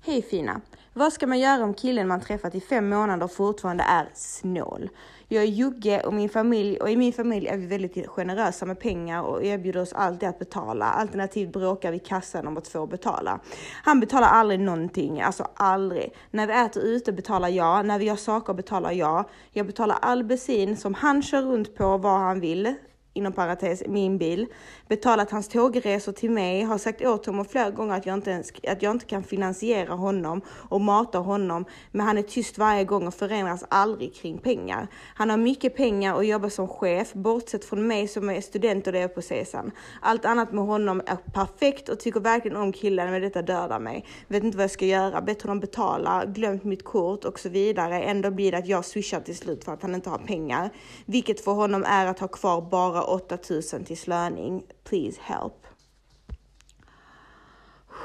Hej 0.02 0.22
fina! 0.22 0.62
Vad 0.94 1.14
ska 1.14 1.28
man 1.28 1.40
göra 1.40 1.64
om 1.64 1.74
killen 1.74 2.08
man 2.08 2.22
träffat 2.22 2.56
i 2.56 2.62
fem 2.62 2.90
månader 2.90 3.28
fortfarande 3.28 3.84
är 3.84 4.10
snål? 4.14 4.90
Jag 5.28 5.44
är 5.44 5.48
Jugge 5.48 6.02
och 6.06 6.14
min 6.14 6.30
familj 6.30 6.78
och 6.78 6.90
i 6.90 6.96
min 6.96 7.14
familj 7.14 7.48
är 7.48 7.58
vi 7.58 7.66
väldigt 7.66 8.08
generösa 8.08 8.66
med 8.66 8.80
pengar 8.80 9.22
och 9.22 9.44
erbjuder 9.44 9.82
oss 9.82 9.94
alltid 9.94 10.30
att 10.30 10.40
betala. 10.40 10.86
Alternativt 10.86 11.54
bråkar 11.54 11.92
vi 11.92 12.00
kassan 12.00 12.48
om 12.48 12.58
att 12.58 12.68
få 12.68 12.88
betala. 12.88 13.40
Han 13.84 14.00
betalar 14.00 14.28
aldrig 14.28 14.60
någonting, 14.60 15.22
alltså 15.22 15.48
aldrig. 15.56 16.14
När 16.32 16.48
vi 16.48 16.54
äter 16.54 16.84
ute 16.84 17.12
betalar 17.12 17.50
jag, 17.50 17.86
när 17.86 18.00
vi 18.00 18.06
gör 18.06 18.16
saker 18.16 18.54
betalar 18.54 18.92
jag. 18.92 19.26
Jag 19.52 19.66
betalar 19.66 19.98
all 20.02 20.24
bensin 20.24 20.78
som 20.78 20.94
han 20.94 21.24
kör 21.24 21.42
runt 21.42 21.76
på 21.76 21.98
vad 21.98 22.20
han 22.20 22.40
vill 22.40 22.76
inom 23.14 23.34
parentes, 23.34 23.84
min 23.88 24.18
bil, 24.18 24.48
betalat 24.90 25.32
hans 25.32 25.48
tågresor 25.48 26.12
till 26.12 26.32
mig, 26.32 26.62
har 26.62 26.78
sagt 26.78 27.02
åt 27.02 27.26
honom 27.26 27.46
flera 27.46 27.70
gånger 27.70 27.96
att 27.96 28.06
jag, 28.06 28.14
inte 28.14 28.32
ens, 28.32 28.52
att 28.68 28.82
jag 28.82 28.92
inte 28.92 29.06
kan 29.06 29.24
finansiera 29.24 29.94
honom 29.94 30.42
och 30.48 30.82
mata 30.82 31.18
honom, 31.18 31.66
men 31.92 32.06
han 32.06 32.18
är 32.18 32.22
tyst 32.22 32.58
varje 32.58 32.84
gång 32.84 33.08
och 33.08 33.14
förändras 33.14 33.64
aldrig 33.70 34.16
kring 34.16 34.38
pengar. 34.38 34.88
Han 35.16 35.30
har 35.30 35.38
mycket 35.38 35.76
pengar 35.76 36.14
och 36.14 36.26
jobbar 36.26 36.50
som 36.50 36.68
chef, 36.68 37.14
bortsett 37.14 37.66
från 37.66 37.88
mig 37.88 38.08
som 38.08 38.30
är 38.30 38.42
student 38.42 38.88
och 38.88 38.94
det 38.94 39.00
är 39.00 39.08
på 39.08 39.22
CSN. 39.22 39.72
Allt 40.02 40.26
annat 40.26 40.52
med 40.54 40.64
honom 40.64 41.02
är 41.06 41.18
perfekt 41.34 41.90
och 41.90 42.00
tycker 42.00 42.20
verkligen 42.20 42.58
om 42.58 42.72
killen, 42.72 43.12
men 43.12 43.22
detta 43.22 43.42
dödar 43.42 43.80
mig. 43.80 44.06
Vet 44.28 44.44
inte 44.44 44.58
vad 44.58 44.64
jag 44.64 44.72
ska 44.72 44.86
göra, 44.86 45.22
bett 45.22 45.42
honom 45.42 45.60
betala, 45.60 46.26
glömt 46.26 46.64
mitt 46.64 46.84
kort 46.84 47.26
och 47.26 47.40
så 47.40 47.50
vidare. 47.50 48.02
Ändå 48.02 48.32
blir 48.32 48.52
det 48.52 48.58
att 48.58 48.68
jag 48.68 48.86
swishar 48.86 49.20
till 49.20 49.38
slut 49.38 49.64
för 49.64 49.74
att 49.74 49.82
han 49.82 49.96
inte 49.96 50.10
har 50.10 50.18
pengar, 50.18 50.70
vilket 51.06 51.42
för 51.42 51.52
honom 51.52 51.84
är 51.88 52.06
att 52.06 52.20
ha 52.20 52.28
kvar 52.28 52.62
bara 52.62 53.04
8000 53.04 53.84
till 53.84 53.98
slöning. 53.98 54.64
Please 54.84 55.20
help. 55.22 55.66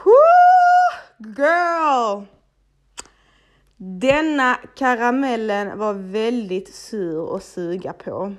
Woo, 0.05 1.33
girl! 1.37 2.27
Denna 3.77 4.55
karamellen 4.77 5.79
var 5.79 5.95
väldigt 5.95 6.75
sur 6.75 7.37
att 7.37 7.45
suga 7.45 7.93
på. 7.93 8.35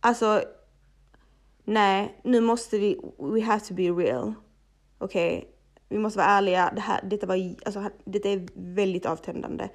Alltså, 0.00 0.42
nej, 1.64 2.20
nu 2.24 2.40
måste 2.40 2.78
vi, 2.78 3.00
we 3.18 3.40
have 3.40 3.60
to 3.60 3.74
be 3.74 3.82
real. 3.82 4.34
Okej, 4.98 5.38
okay? 5.38 5.50
vi 5.88 5.98
måste 5.98 6.18
vara 6.18 6.28
ärliga. 6.28 6.72
Det 6.74 6.80
här, 6.80 7.00
detta, 7.04 7.26
var, 7.26 7.36
alltså, 7.64 7.90
detta 8.04 8.28
är 8.28 8.48
väldigt 8.54 9.06
avtändande. 9.06 9.68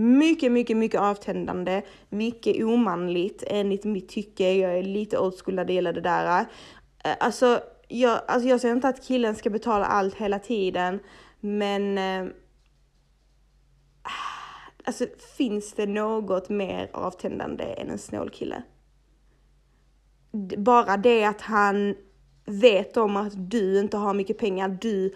Mycket, 0.00 0.52
mycket, 0.52 0.76
mycket 0.76 1.00
avtändande, 1.00 1.82
mycket 2.08 2.64
omanligt 2.64 3.44
enligt 3.46 3.84
mitt 3.84 4.08
tycke. 4.08 4.52
Jag 4.52 4.78
är 4.78 4.82
lite 4.82 5.18
old 5.18 5.34
school 5.44 5.54
när 5.54 5.64
det 5.64 5.72
gäller 5.72 5.92
det 5.92 6.00
där. 6.00 6.46
Eh, 7.04 7.16
alltså, 7.20 7.60
jag, 7.88 8.20
alltså 8.28 8.48
jag 8.48 8.60
säger 8.60 8.74
inte 8.74 8.88
att 8.88 9.06
killen 9.06 9.34
ska 9.34 9.50
betala 9.50 9.84
allt 9.84 10.14
hela 10.14 10.38
tiden, 10.38 11.00
men 11.40 11.98
äh, 11.98 12.32
alltså 14.84 15.06
finns 15.36 15.72
det 15.72 15.86
något 15.86 16.48
mer 16.48 16.90
avtändande 16.92 17.64
än 17.64 17.90
en 17.90 17.98
snål 17.98 18.30
kille? 18.30 18.62
Bara 20.56 20.96
det 20.96 21.24
att 21.24 21.40
han 21.40 21.94
vet 22.44 22.96
om 22.96 23.16
att 23.16 23.50
du 23.50 23.80
inte 23.80 23.96
har 23.96 24.14
mycket 24.14 24.38
pengar, 24.38 24.68
du 24.80 25.14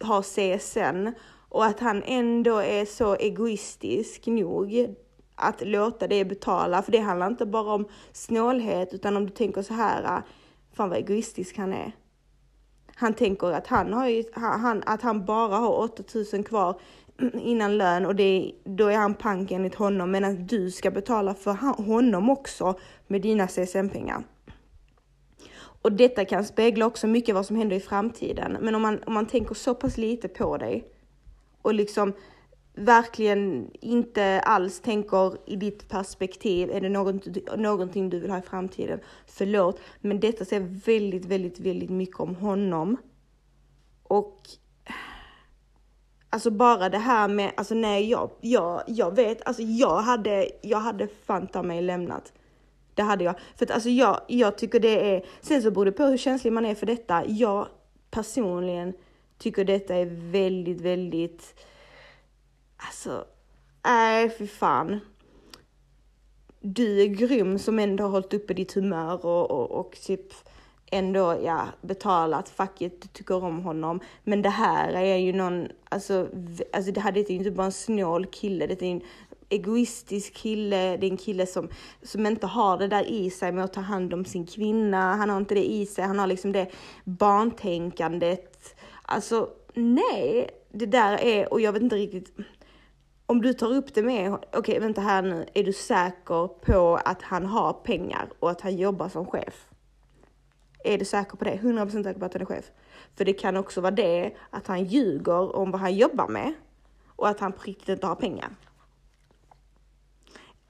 har 0.00 0.22
CSN 0.22 1.18
och 1.54 1.64
att 1.64 1.80
han 1.80 2.02
ändå 2.06 2.58
är 2.58 2.84
så 2.84 3.14
egoistisk 3.14 4.26
nog 4.26 4.94
att 5.34 5.66
låta 5.66 6.06
det 6.06 6.24
betala. 6.24 6.82
För 6.82 6.92
det 6.92 6.98
handlar 6.98 7.26
inte 7.26 7.46
bara 7.46 7.74
om 7.74 7.88
snålhet, 8.12 8.94
utan 8.94 9.16
om 9.16 9.26
du 9.26 9.30
tänker 9.30 9.62
så 9.62 9.74
här, 9.74 10.04
äh, 10.04 10.22
fan 10.72 10.88
vad 10.88 10.98
egoistisk 10.98 11.56
han 11.56 11.72
är. 11.72 11.92
Han 12.94 13.14
tänker 13.14 13.52
att 13.52 13.66
han, 13.66 13.92
har 13.92 14.08
ju, 14.08 14.24
han, 14.32 14.82
att 14.86 15.02
han 15.02 15.24
bara 15.24 15.56
har 15.56 15.78
8000 15.78 16.42
kvar 16.42 16.80
innan 17.42 17.78
lön 17.78 18.06
och 18.06 18.16
det, 18.16 18.52
då 18.64 18.86
är 18.86 18.96
han 18.96 19.14
pank 19.14 19.50
enligt 19.50 19.74
honom, 19.74 20.10
medan 20.10 20.46
du 20.46 20.70
ska 20.70 20.90
betala 20.90 21.34
för 21.34 21.52
honom 21.82 22.30
också 22.30 22.78
med 23.06 23.22
dina 23.22 23.46
CSN-pengar. 23.46 24.22
Och 25.82 25.92
detta 25.92 26.24
kan 26.24 26.44
spegla 26.44 26.86
också 26.86 27.06
mycket 27.06 27.34
vad 27.34 27.46
som 27.46 27.56
händer 27.56 27.76
i 27.76 27.80
framtiden. 27.80 28.56
Men 28.60 28.74
om 28.74 28.82
man, 28.82 29.02
om 29.06 29.14
man 29.14 29.26
tänker 29.26 29.54
så 29.54 29.74
pass 29.74 29.96
lite 29.96 30.28
på 30.28 30.56
dig 30.56 30.90
och 31.64 31.74
liksom 31.74 32.12
verkligen 32.74 33.70
inte 33.80 34.40
alls 34.40 34.80
tänker 34.80 35.50
i 35.50 35.56
ditt 35.56 35.88
perspektiv, 35.88 36.70
är 36.70 36.80
det 36.80 36.88
något, 36.88 37.26
någonting 37.56 38.10
du 38.10 38.20
vill 38.20 38.30
ha 38.30 38.38
i 38.38 38.42
framtiden? 38.42 39.00
Förlåt, 39.26 39.80
men 40.00 40.20
detta 40.20 40.44
säger 40.44 40.80
väldigt, 40.86 41.24
väldigt, 41.24 41.60
väldigt 41.60 41.90
mycket 41.90 42.20
om 42.20 42.34
honom. 42.34 42.96
Och 44.02 44.40
Alltså 46.30 46.50
bara 46.50 46.88
det 46.88 46.98
här 46.98 47.28
med, 47.28 47.52
alltså 47.56 47.74
nej 47.74 48.10
jag, 48.10 48.30
jag, 48.40 48.82
jag 48.86 49.16
vet, 49.16 49.46
alltså 49.46 49.62
jag 49.62 49.96
hade, 49.96 50.48
jag 50.62 50.78
hade 50.78 51.08
fanta 51.26 51.62
mig 51.62 51.82
lämnat. 51.82 52.32
Det 52.94 53.02
hade 53.02 53.24
jag. 53.24 53.34
För 53.56 53.64
att 53.64 53.70
alltså 53.70 53.88
jag, 53.88 54.20
jag 54.28 54.58
tycker 54.58 54.80
det 54.80 55.14
är, 55.14 55.26
sen 55.40 55.62
så 55.62 55.70
beror 55.70 55.84
det 55.84 55.92
på 55.92 56.04
hur 56.04 56.16
känslig 56.16 56.52
man 56.52 56.66
är 56.66 56.74
för 56.74 56.86
detta. 56.86 57.22
Jag 57.26 57.68
personligen 58.10 58.92
tycker 59.38 59.64
detta 59.64 59.94
är 59.94 60.06
väldigt, 60.30 60.80
väldigt, 60.80 61.54
alltså, 62.76 63.24
nej 63.84 64.30
fy 64.38 64.46
fan. 64.46 65.00
Du 66.60 67.02
är 67.02 67.06
grym 67.06 67.58
som 67.58 67.78
ändå 67.78 68.04
har 68.04 68.10
hållit 68.10 68.34
uppe 68.34 68.54
ditt 68.54 68.72
humör 68.72 69.26
och, 69.26 69.50
och, 69.50 69.70
och 69.70 69.98
typ 70.06 70.32
ändå, 70.90 71.36
ja, 71.44 71.66
betalat, 71.82 72.48
fuck 72.48 72.82
it, 72.82 73.02
du 73.02 73.08
tycker 73.08 73.44
om 73.44 73.60
honom. 73.60 74.00
Men 74.24 74.42
det 74.42 74.48
här 74.48 74.92
är 74.92 75.16
ju 75.16 75.32
någon, 75.32 75.68
alltså, 75.88 76.28
alltså 76.72 76.92
det 76.92 77.00
här 77.00 77.12
det 77.12 77.20
är 77.20 77.30
ju 77.30 77.36
inte 77.36 77.50
bara 77.50 77.66
en 77.66 77.72
snål 77.72 78.26
kille, 78.26 78.66
det 78.66 78.82
är 78.82 78.90
en 78.90 79.02
egoistisk 79.48 80.34
kille, 80.34 80.96
det 80.96 81.06
är 81.06 81.10
en 81.10 81.16
kille 81.16 81.46
som, 81.46 81.68
som 82.02 82.26
inte 82.26 82.46
har 82.46 82.78
det 82.78 82.88
där 82.88 83.04
i 83.04 83.30
sig 83.30 83.52
med 83.52 83.64
att 83.64 83.72
ta 83.72 83.80
hand 83.80 84.14
om 84.14 84.24
sin 84.24 84.46
kvinna, 84.46 85.14
han 85.14 85.30
har 85.30 85.36
inte 85.36 85.54
det 85.54 85.72
i 85.72 85.86
sig, 85.86 86.04
han 86.04 86.18
har 86.18 86.26
liksom 86.26 86.52
det 86.52 86.70
barntänkandet, 87.04 88.53
Alltså 89.06 89.50
nej, 89.74 90.50
det 90.72 90.86
där 90.86 91.20
är, 91.20 91.52
och 91.52 91.60
jag 91.60 91.72
vet 91.72 91.82
inte 91.82 91.96
riktigt, 91.96 92.36
om 93.26 93.42
du 93.42 93.52
tar 93.52 93.72
upp 93.72 93.94
det 93.94 94.02
med, 94.02 94.32
okej 94.32 94.58
okay, 94.58 94.78
vänta 94.78 95.00
här 95.00 95.22
nu, 95.22 95.46
är 95.54 95.64
du 95.64 95.72
säker 95.72 96.48
på 96.48 97.00
att 97.04 97.22
han 97.22 97.46
har 97.46 97.72
pengar 97.72 98.28
och 98.38 98.50
att 98.50 98.60
han 98.60 98.76
jobbar 98.76 99.08
som 99.08 99.26
chef? 99.26 99.68
Är 100.84 100.98
du 100.98 101.04
säker 101.04 101.36
på 101.36 101.44
det? 101.44 101.56
100% 101.62 102.02
säker 102.02 102.20
på 102.20 102.26
att 102.26 102.32
han 102.32 102.42
är 102.42 102.46
chef? 102.46 102.64
För 103.16 103.24
det 103.24 103.32
kan 103.32 103.56
också 103.56 103.80
vara 103.80 103.90
det 103.90 104.32
att 104.50 104.66
han 104.66 104.84
ljuger 104.84 105.56
om 105.56 105.70
vad 105.70 105.80
han 105.80 105.94
jobbar 105.94 106.28
med 106.28 106.54
och 107.06 107.28
att 107.28 107.40
han 107.40 107.52
på 107.52 107.62
riktigt 107.62 107.88
inte 107.88 108.06
har 108.06 108.14
pengar. 108.14 108.50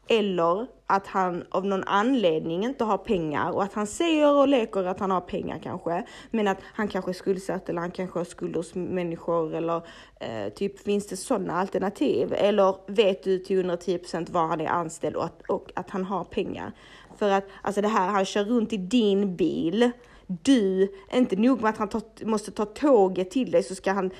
Eller 0.09 0.67
att 0.87 1.07
han 1.07 1.45
av 1.51 1.67
någon 1.67 1.85
anledning 1.85 2.65
inte 2.65 2.85
har 2.85 2.99
pengar 2.99 3.51
och 3.51 3.63
att 3.63 3.73
han 3.73 3.87
säger 3.87 4.35
och 4.35 4.49
leker 4.49 4.85
att 4.85 5.01
han 5.01 5.11
har 5.11 5.21
pengar 5.21 5.59
kanske. 5.63 6.07
Men 6.31 6.49
att 6.49 6.59
han 6.63 6.89
kanske 6.89 7.11
är 7.11 7.13
skuldsatt 7.13 7.69
eller 7.69 7.81
han 7.81 7.91
kanske 7.91 8.19
har 8.19 8.25
skulder 8.25 8.57
hos 8.57 8.75
människor 8.75 9.55
eller 9.55 9.83
eh, 10.21 10.53
typ 10.53 10.81
finns 10.81 11.07
det 11.07 11.17
sådana 11.17 11.61
alternativ? 11.61 12.33
Eller 12.33 12.77
vet 12.87 13.23
du 13.23 13.39
till 13.39 13.71
110% 13.71 14.33
var 14.33 14.47
han 14.47 14.61
är 14.61 14.69
anställd 14.69 15.17
och 15.17 15.25
att, 15.25 15.43
och 15.49 15.73
att 15.75 15.91
han 15.91 16.05
har 16.05 16.25
pengar? 16.25 16.73
För 17.19 17.31
att 17.31 17.45
alltså 17.63 17.81
det 17.81 17.89
här, 17.89 18.09
han 18.09 18.25
kör 18.25 18.45
runt 18.45 18.73
i 18.73 18.77
din 18.77 19.37
bil 19.37 19.91
du, 20.27 20.95
inte 21.13 21.37
nog 21.37 21.63
med 21.63 21.71
att 21.71 21.79
han 21.79 21.89
tar, 21.89 22.25
måste 22.25 22.51
ta 22.51 22.65
tåget 22.65 23.31
till 23.31 23.51
dig 23.51 23.63
så 23.63 23.75
ska 23.75 23.93
han, 23.93 24.11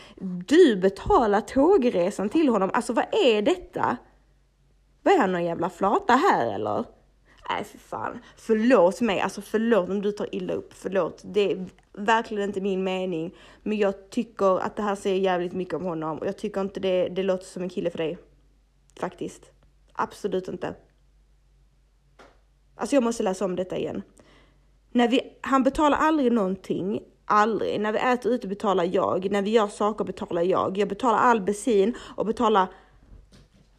du 0.47 0.77
betala 0.77 1.41
tågresan 1.41 2.29
till 2.29 2.49
honom. 2.49 2.71
Alltså 2.73 2.93
vad 2.93 3.05
är 3.13 3.43
detta? 3.43 3.97
Vad 5.05 5.15
är 5.15 5.19
han 5.19 5.33
någon 5.33 5.45
jävla 5.45 5.71
flata 5.71 6.13
här 6.13 6.55
eller? 6.55 6.85
Nej 7.51 7.65
för 7.65 7.79
fan, 7.79 8.19
förlåt 8.37 9.01
mig, 9.01 9.21
alltså 9.21 9.41
förlåt 9.41 9.91
om 9.91 10.03
du 10.03 10.13
tar 10.13 10.35
illa 10.35 10.55
upp, 10.55 10.73
förlåt. 10.75 11.23
Det 11.25 11.53
är 11.53 11.67
verkligen 11.93 12.45
inte 12.45 12.61
min 12.61 12.85
mening. 12.85 13.35
Men 13.63 13.79
jag 13.79 14.11
tycker 14.11 14.61
att 14.61 14.77
det 14.77 14.83
här 14.83 14.95
säger 14.95 15.21
jävligt 15.21 15.53
mycket 15.53 15.75
om 15.75 15.85
honom 15.85 16.19
och 16.19 16.27
jag 16.27 16.39
tycker 16.39 16.61
inte 16.61 16.81
det, 16.81 17.09
det 17.09 17.23
låter 17.23 17.45
som 17.45 17.63
en 17.63 17.69
kille 17.69 17.91
för 17.91 17.99
dig. 17.99 18.19
Faktiskt. 19.01 19.51
Absolut 19.93 20.49
inte. 20.49 20.75
Alltså 22.75 22.97
jag 22.97 23.03
måste 23.03 23.23
läsa 23.23 23.45
om 23.45 23.57
detta 23.57 23.77
igen. 23.79 24.03
När 24.91 25.09
vi, 25.09 25.21
han 25.41 25.63
betalar 25.63 25.99
aldrig 25.99 26.33
någonting, 26.33 27.03
aldrig. 27.25 27.81
När 27.81 27.93
vi 27.93 27.99
äter 27.99 28.33
ute 28.33 28.49
betalar 28.49 28.85
jag, 28.85 29.31
när 29.31 29.43
vi 29.43 29.51
gör 29.51 29.69
saker 29.69 30.05
betalar 30.05 30.43
jag. 30.43 30.79
Jag 30.79 30.89
betalar 30.89 31.19
all 31.19 31.41
bensin 31.41 31.95
och 32.17 32.27
betalar 32.27 32.69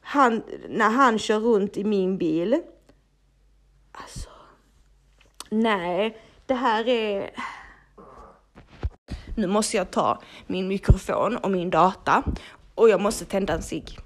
han, 0.05 0.43
när 0.69 0.89
han 0.89 1.19
kör 1.19 1.39
runt 1.39 1.77
i 1.77 1.83
min 1.83 2.17
bil. 2.17 2.61
Alltså, 3.91 4.29
nej, 5.49 6.17
det 6.45 6.53
här 6.53 6.87
är... 6.87 7.29
Nu 9.35 9.47
måste 9.47 9.77
jag 9.77 9.91
ta 9.91 10.21
min 10.47 10.67
mikrofon 10.67 11.37
och 11.37 11.51
min 11.51 11.69
data 11.69 12.23
och 12.75 12.89
jag 12.89 13.01
måste 13.01 13.25
tända 13.25 13.53
en 13.53 13.61
cigg. 13.61 13.99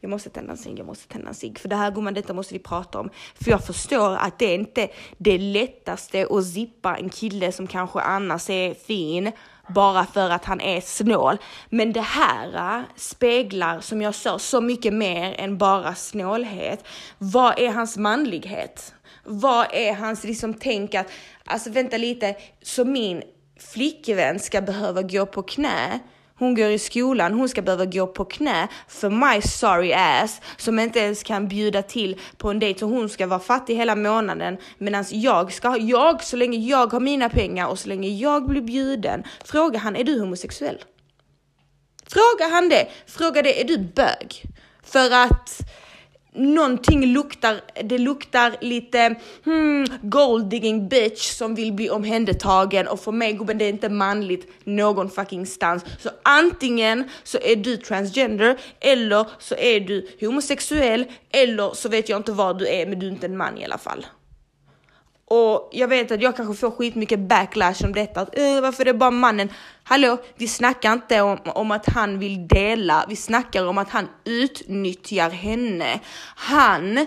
Jag 0.00 0.10
måste 0.10 0.30
tända 0.30 0.52
en 0.52 0.58
cigg, 0.58 0.78
jag 0.78 0.86
måste 0.86 1.08
tända 1.08 1.28
en 1.28 1.34
cigg. 1.34 1.58
För 1.58 1.68
det 1.68 1.76
här 1.76 1.90
gumman, 1.90 2.14
detta 2.14 2.34
måste 2.34 2.54
vi 2.54 2.60
prata 2.60 3.00
om. 3.00 3.10
För 3.34 3.50
jag 3.50 3.66
förstår 3.66 4.16
att 4.16 4.38
det 4.38 4.44
är 4.44 4.54
inte 4.54 4.88
det 5.18 5.38
lättaste 5.38 6.26
att 6.30 6.46
zippa 6.46 6.96
en 6.96 7.08
kille 7.08 7.52
som 7.52 7.66
kanske 7.66 8.00
annars 8.00 8.50
är 8.50 8.74
fin 8.74 9.32
bara 9.68 10.06
för 10.06 10.30
att 10.30 10.44
han 10.44 10.60
är 10.60 10.80
snål. 10.80 11.36
Men 11.70 11.92
det 11.92 12.00
här 12.00 12.78
äh, 12.78 12.84
speglar, 12.96 13.80
som 13.80 14.02
jag 14.02 14.14
sa, 14.14 14.38
så 14.38 14.60
mycket 14.60 14.92
mer 14.92 15.34
än 15.38 15.58
bara 15.58 15.94
snålhet. 15.94 16.84
Vad 17.18 17.58
är 17.58 17.70
hans 17.70 17.96
manlighet? 17.96 18.94
Vad 19.24 19.66
är 19.72 19.92
hans 19.92 20.24
liksom 20.24 20.54
tänk 20.54 20.94
att, 20.94 21.06
alltså 21.44 21.70
vänta 21.70 21.96
lite, 21.96 22.36
så 22.62 22.84
min 22.84 23.22
flickvän 23.60 24.38
ska 24.38 24.60
behöva 24.60 25.02
gå 25.02 25.26
på 25.26 25.42
knä 25.42 26.00
hon 26.38 26.54
går 26.54 26.70
i 26.70 26.78
skolan, 26.78 27.32
hon 27.34 27.48
ska 27.48 27.62
behöva 27.62 27.84
gå 27.84 28.06
på 28.06 28.24
knä 28.24 28.68
för 28.88 29.10
my 29.10 29.42
sorry 29.42 29.92
ass 29.92 30.40
som 30.56 30.78
inte 30.78 30.98
ens 30.98 31.22
kan 31.22 31.48
bjuda 31.48 31.82
till 31.82 32.20
på 32.36 32.50
en 32.50 32.58
dejt 32.58 32.80
så 32.80 32.86
hon 32.86 33.08
ska 33.08 33.26
vara 33.26 33.40
fattig 33.40 33.76
hela 33.76 33.96
månaden 33.96 34.56
medan 34.78 35.04
jag 35.10 35.52
ska 35.52 35.68
ha, 35.68 35.76
jag 35.76 36.22
så 36.24 36.36
länge 36.36 36.58
jag 36.58 36.92
har 36.92 37.00
mina 37.00 37.28
pengar 37.28 37.66
och 37.66 37.78
så 37.78 37.88
länge 37.88 38.08
jag 38.08 38.46
blir 38.46 38.62
bjuden. 38.62 39.22
Fråga 39.44 39.78
han, 39.78 39.96
är 39.96 40.04
du 40.04 40.20
homosexuell? 40.20 40.78
Fråga 42.06 42.54
han 42.54 42.68
det, 42.68 42.88
fråga 43.06 43.42
det, 43.42 43.60
är 43.60 43.64
du 43.64 43.78
bög? 43.78 44.42
För 44.82 45.10
att 45.10 45.60
någonting 46.36 47.06
luktar, 47.06 47.60
det 47.84 47.98
luktar 47.98 48.56
lite 48.60 49.14
hmm, 49.44 49.86
gold 50.02 50.46
digging 50.46 50.88
bitch 50.88 51.30
som 51.30 51.54
vill 51.54 51.72
bli 51.72 51.90
omhändertagen 51.90 52.88
och 52.88 53.00
för 53.00 53.12
mig 53.12 53.32
gubben 53.32 53.58
det 53.58 53.64
är 53.64 53.68
inte 53.68 53.88
manligt 53.88 54.48
någon 54.64 55.10
fucking 55.10 55.46
stans. 55.46 55.84
Så 55.98 56.10
antingen 56.22 57.04
så 57.24 57.38
är 57.42 57.56
du 57.56 57.76
transgender 57.76 58.56
eller 58.80 59.26
så 59.38 59.54
är 59.54 59.80
du 59.80 60.08
homosexuell 60.20 61.04
eller 61.30 61.74
så 61.74 61.88
vet 61.88 62.08
jag 62.08 62.18
inte 62.18 62.32
vad 62.32 62.58
du 62.58 62.68
är 62.68 62.86
men 62.86 62.98
du 62.98 63.06
är 63.06 63.10
inte 63.10 63.26
en 63.26 63.36
man 63.36 63.58
i 63.58 63.64
alla 63.64 63.78
fall. 63.78 64.06
Och 65.28 65.68
jag 65.72 65.88
vet 65.88 66.10
att 66.10 66.22
jag 66.22 66.36
kanske 66.36 66.54
får 66.54 66.70
skitmycket 66.70 67.18
backlash 67.18 67.84
om 67.84 67.92
detta. 67.92 68.20
Att, 68.20 68.38
äh, 68.38 68.60
varför 68.60 68.82
är 68.82 68.84
det 68.84 68.98
bara 68.98 69.10
mannen? 69.10 69.48
Hallå, 69.82 70.18
vi 70.36 70.48
snackar 70.48 70.92
inte 70.92 71.20
om, 71.20 71.38
om 71.44 71.70
att 71.70 71.86
han 71.86 72.18
vill 72.18 72.48
dela. 72.48 73.04
Vi 73.08 73.16
snackar 73.16 73.66
om 73.66 73.78
att 73.78 73.90
han 73.90 74.08
utnyttjar 74.24 75.30
henne. 75.30 76.00
Han 76.36 77.06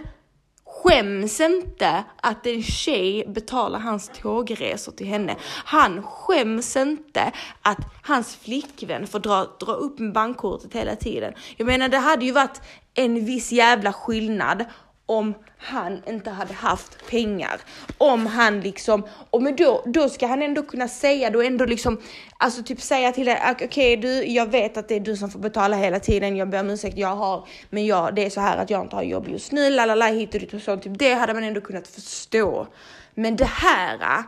skäms 0.66 1.40
inte 1.40 2.04
att 2.22 2.48
en 2.48 2.64
tjej 2.64 3.26
betalar 3.28 3.80
hans 3.80 4.12
tågresor 4.22 4.92
till 4.92 5.08
henne. 5.08 5.36
Han 5.66 6.04
skäms 6.04 6.76
inte 6.78 7.32
att 7.62 7.80
hans 8.04 8.36
flickvän 8.36 9.08
får 9.08 9.20
dra, 9.20 9.48
dra 9.60 9.74
upp 9.74 10.00
med 10.00 10.14
bankkortet 10.14 10.74
hela 10.74 10.96
tiden. 10.96 11.34
Jag 11.58 11.66
menar, 11.66 11.90
det 11.90 11.98
hade 11.98 12.26
ju 12.26 12.32
varit 12.32 12.62
en 12.94 13.26
viss 13.26 13.52
jävla 13.52 13.94
skillnad 13.94 14.66
om 15.10 15.34
han 15.58 16.02
inte 16.08 16.30
hade 16.30 16.54
haft 16.54 17.08
pengar. 17.10 17.62
Om 17.98 18.26
han 18.26 18.62
liksom, 18.62 19.08
och 19.30 19.44
men 19.44 19.56
då, 19.56 19.84
då 19.86 20.10
ska 20.10 20.28
han 20.28 20.42
ändå 20.42 20.64
kunna 20.64 20.88
säga, 20.88 21.30
då 21.30 21.42
ändå 21.42 21.66
liksom, 21.66 22.02
alltså 22.38 22.64
typ 22.64 22.82
säga 22.82 23.12
till 23.12 23.26
dig, 23.26 23.42
ah, 23.44 23.52
okej 23.52 23.68
okay, 23.68 23.96
du, 23.96 24.26
jag 24.26 24.52
vet 24.52 24.78
att 24.78 24.88
det 24.88 24.96
är 24.96 25.00
du 25.00 25.18
som 25.18 25.32
får 25.32 25.40
betala 25.40 25.78
hela 25.78 26.00
tiden, 26.00 26.36
jag 26.36 26.50
ber 26.50 26.60
om 26.60 26.70
ursäkt, 26.70 26.98
jag 26.98 27.16
har, 27.16 27.48
men 27.70 27.86
jag, 27.86 28.16
det 28.16 28.26
är 28.26 28.30
så 28.30 28.42
här 28.42 28.58
att 28.58 28.70
jag 28.70 28.82
inte 28.82 28.96
har 28.96 29.04
jobb 29.04 29.28
just 29.28 29.52
nu, 29.52 29.70
lalala 29.70 30.08
hit 30.08 30.34
och 30.34 30.40
dit 30.40 30.54
och 30.54 30.62
sånt, 30.62 30.84
typ 30.84 31.00
det 31.00 31.14
hade 31.14 31.34
man 31.34 31.44
ändå 31.44 31.62
kunnat 31.62 31.88
förstå. 31.88 32.68
Men 33.14 33.36
det 33.36 33.50
här, 33.50 33.96
äh, 33.96 34.24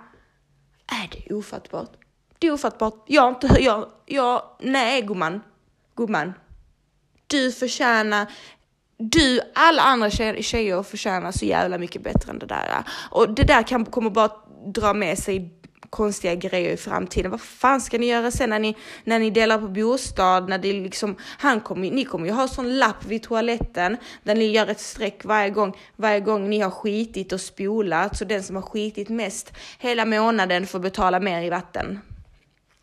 är 1.01 1.09
det 1.11 1.33
ofattbart. 1.33 1.91
Det 2.39 2.47
är 2.47 2.51
ofattbart. 2.51 3.03
Jag 3.07 3.29
inte, 3.29 3.47
jag, 3.59 3.89
jag, 4.05 4.43
nej 4.59 5.01
gumman, 5.01 5.41
gumman. 5.95 6.33
Du 7.27 7.51
förtjänar 7.51 8.27
du, 9.01 9.39
alla 9.55 9.81
andra 9.81 10.09
tjejer, 10.09 10.41
tjejer 10.41 10.83
förtjänar 10.83 11.31
så 11.31 11.45
jävla 11.45 11.77
mycket 11.77 12.03
bättre 12.03 12.31
än 12.31 12.39
det 12.39 12.45
där. 12.45 12.83
Och 13.09 13.29
det 13.29 13.43
där 13.43 13.63
kan, 13.63 13.85
kommer 13.85 14.09
bara 14.09 14.31
dra 14.65 14.93
med 14.93 15.19
sig 15.19 15.57
konstiga 15.89 16.35
grejer 16.35 16.73
i 16.73 16.77
framtiden. 16.77 17.31
Vad 17.31 17.41
fan 17.41 17.81
ska 17.81 17.97
ni 17.97 18.05
göra 18.05 18.31
sen 18.31 18.49
när 18.49 18.59
ni, 18.59 18.75
när 19.03 19.19
ni 19.19 19.29
delar 19.29 19.57
på 19.57 19.67
bostad? 19.67 20.49
När 20.49 20.57
det 20.57 20.73
liksom, 20.73 21.15
han 21.37 21.59
kommer, 21.59 21.91
ni 21.91 22.05
kommer 22.05 22.25
ju 22.27 22.31
ha 22.31 22.47
sån 22.47 22.77
lapp 22.77 23.05
vid 23.05 23.23
toaletten 23.23 23.97
där 24.23 24.35
ni 24.35 24.45
gör 24.45 24.67
ett 24.67 24.79
streck 24.79 25.25
varje 25.25 25.49
gång, 25.49 25.77
varje 25.95 26.19
gång 26.19 26.49
ni 26.49 26.59
har 26.59 26.71
skitit 26.71 27.31
och 27.31 27.41
spolat. 27.41 28.17
Så 28.17 28.25
den 28.25 28.43
som 28.43 28.55
har 28.55 28.63
skitit 28.63 29.09
mest 29.09 29.53
hela 29.79 30.05
månaden 30.05 30.67
får 30.67 30.79
betala 30.79 31.19
mer 31.19 31.41
i 31.41 31.49
vatten 31.49 31.99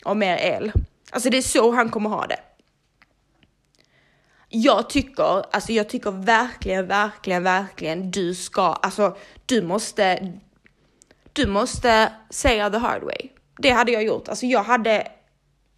och 0.04 0.16
mer 0.16 0.36
el. 0.36 0.72
Alltså 1.10 1.30
det 1.30 1.36
är 1.36 1.42
så 1.42 1.70
han 1.70 1.90
kommer 1.90 2.10
ha 2.10 2.26
det 2.26 2.47
jag 4.48 4.90
tycker, 4.90 5.54
alltså 5.54 5.72
jag 5.72 5.88
tycker 5.88 6.10
verkligen, 6.10 6.86
verkligen, 6.86 7.42
verkligen 7.42 8.10
du 8.10 8.34
ska, 8.34 8.62
alltså 8.62 9.16
du 9.46 9.62
måste, 9.62 10.32
du 11.32 11.46
måste 11.46 12.12
säga 12.30 12.70
the 12.70 12.78
hard 12.78 13.02
way. 13.02 13.28
Det 13.58 13.70
hade 13.70 13.92
jag 13.92 14.04
gjort. 14.04 14.28
Alltså 14.28 14.46
jag 14.46 14.62
hade 14.62 15.08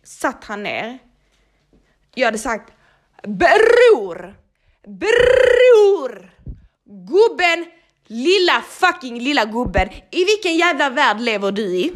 satt 0.05 0.45
han 0.45 0.63
ner. 0.63 0.99
Jag 2.15 2.27
hade 2.27 2.39
sagt 2.39 2.73
bror, 3.23 4.37
bror, 4.87 6.33
gubben, 6.85 7.67
lilla 8.07 8.63
fucking 8.69 9.21
lilla 9.21 9.45
gubben. 9.45 9.89
I 10.11 10.25
vilken 10.25 10.57
jävla 10.57 10.91
värld 10.91 11.21
lever 11.21 11.53
du 11.53 11.63
i? 11.63 11.93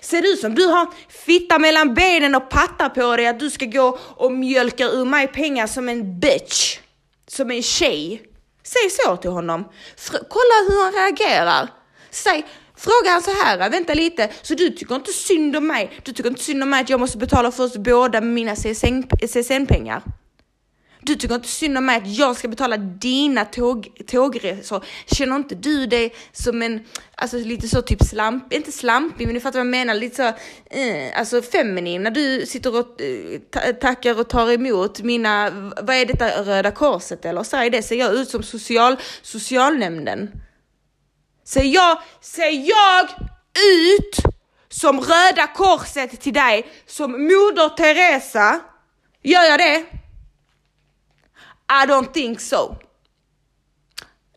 Ser 0.00 0.22
det 0.22 0.28
ut 0.28 0.40
som 0.40 0.54
du 0.54 0.66
har 0.66 0.88
fitta 1.08 1.58
mellan 1.58 1.94
benen 1.94 2.34
och 2.34 2.48
pattar 2.48 2.88
på 2.88 3.16
dig 3.16 3.26
att 3.26 3.40
du 3.40 3.50
ska 3.50 3.64
gå 3.66 3.98
och 4.16 4.32
mjölka 4.32 4.84
ur 4.84 5.04
mig 5.04 5.26
pengar 5.26 5.66
som 5.66 5.88
en 5.88 6.20
bitch? 6.20 6.78
Som 7.26 7.50
en 7.50 7.62
tjej? 7.62 8.22
Säg 8.62 8.90
så 8.90 9.16
till 9.16 9.30
honom. 9.30 9.64
Fr 9.96 10.16
kolla 10.28 10.56
hur 10.68 10.84
han 10.84 10.92
reagerar. 10.92 11.68
Säg, 12.10 12.46
fråga 12.76 13.10
han 13.10 13.22
så 13.22 13.30
här, 13.30 13.70
vänta 13.70 13.94
lite, 13.94 14.30
så 14.42 14.54
du 14.54 14.70
tycker 14.70 14.94
inte 14.94 15.12
synd 15.12 15.56
om 15.56 15.66
mig? 15.66 16.00
Du 16.04 16.12
tycker 16.12 16.30
inte 16.30 16.42
synd 16.44 16.62
om 16.62 16.70
mig 16.70 16.80
att 16.80 16.88
jag 16.88 17.00
måste 17.00 17.18
betala 17.18 17.52
för 17.52 17.64
oss 17.64 17.76
båda 17.76 18.20
med 18.20 18.30
mina 18.30 18.56
CSN-pengar? 18.56 20.02
Du 21.02 21.14
tycker 21.14 21.34
inte 21.34 21.48
synd 21.48 21.78
om 21.78 21.86
mig 21.86 21.96
att 21.96 22.06
jag 22.06 22.36
ska 22.36 22.48
betala 22.48 22.76
dina 22.76 23.44
tåg, 23.44 23.88
tågresor. 24.06 24.84
Känner 25.06 25.36
inte 25.36 25.54
du 25.54 25.86
dig 25.86 26.14
som 26.32 26.62
en, 26.62 26.84
alltså 27.14 27.36
lite 27.36 27.68
så 27.68 27.82
typ 27.82 28.02
slamp, 28.02 28.52
inte 28.52 28.72
slampig 28.72 29.26
men 29.26 29.34
du 29.34 29.40
fattar 29.40 29.58
vad 29.58 29.66
jag 29.66 29.70
menar, 29.70 29.94
lite 29.94 30.16
så, 30.16 30.22
eh, 30.76 31.18
alltså 31.18 31.42
feminin 31.42 32.02
när 32.02 32.10
du 32.10 32.46
sitter 32.46 32.78
och 32.78 33.00
eh, 33.00 33.72
tackar 33.72 34.20
och 34.20 34.28
tar 34.28 34.52
emot 34.52 35.02
mina, 35.02 35.50
vad 35.82 35.96
är 35.96 36.06
detta, 36.06 36.42
Röda 36.42 36.70
Korset 36.70 37.24
eller? 37.24 37.42
Säg 37.42 37.70
det, 37.70 37.82
ser 37.82 37.96
jag 37.96 38.14
ut 38.14 38.28
som 38.28 38.42
social, 38.42 38.96
socialnämnden? 39.22 40.30
Ser 41.44 41.64
jag, 41.64 41.98
ser 42.20 42.68
jag 42.68 43.08
ut 43.78 44.34
som 44.68 45.00
Röda 45.00 45.46
Korset 45.46 46.20
till 46.20 46.32
dig, 46.32 46.66
som 46.86 47.12
Moder 47.12 47.68
Teresa? 47.68 48.60
Gör 49.22 49.42
jag 49.42 49.58
det? 49.58 49.84
I 51.70 51.86
don't 51.86 52.12
think 52.12 52.40
so. 52.40 52.76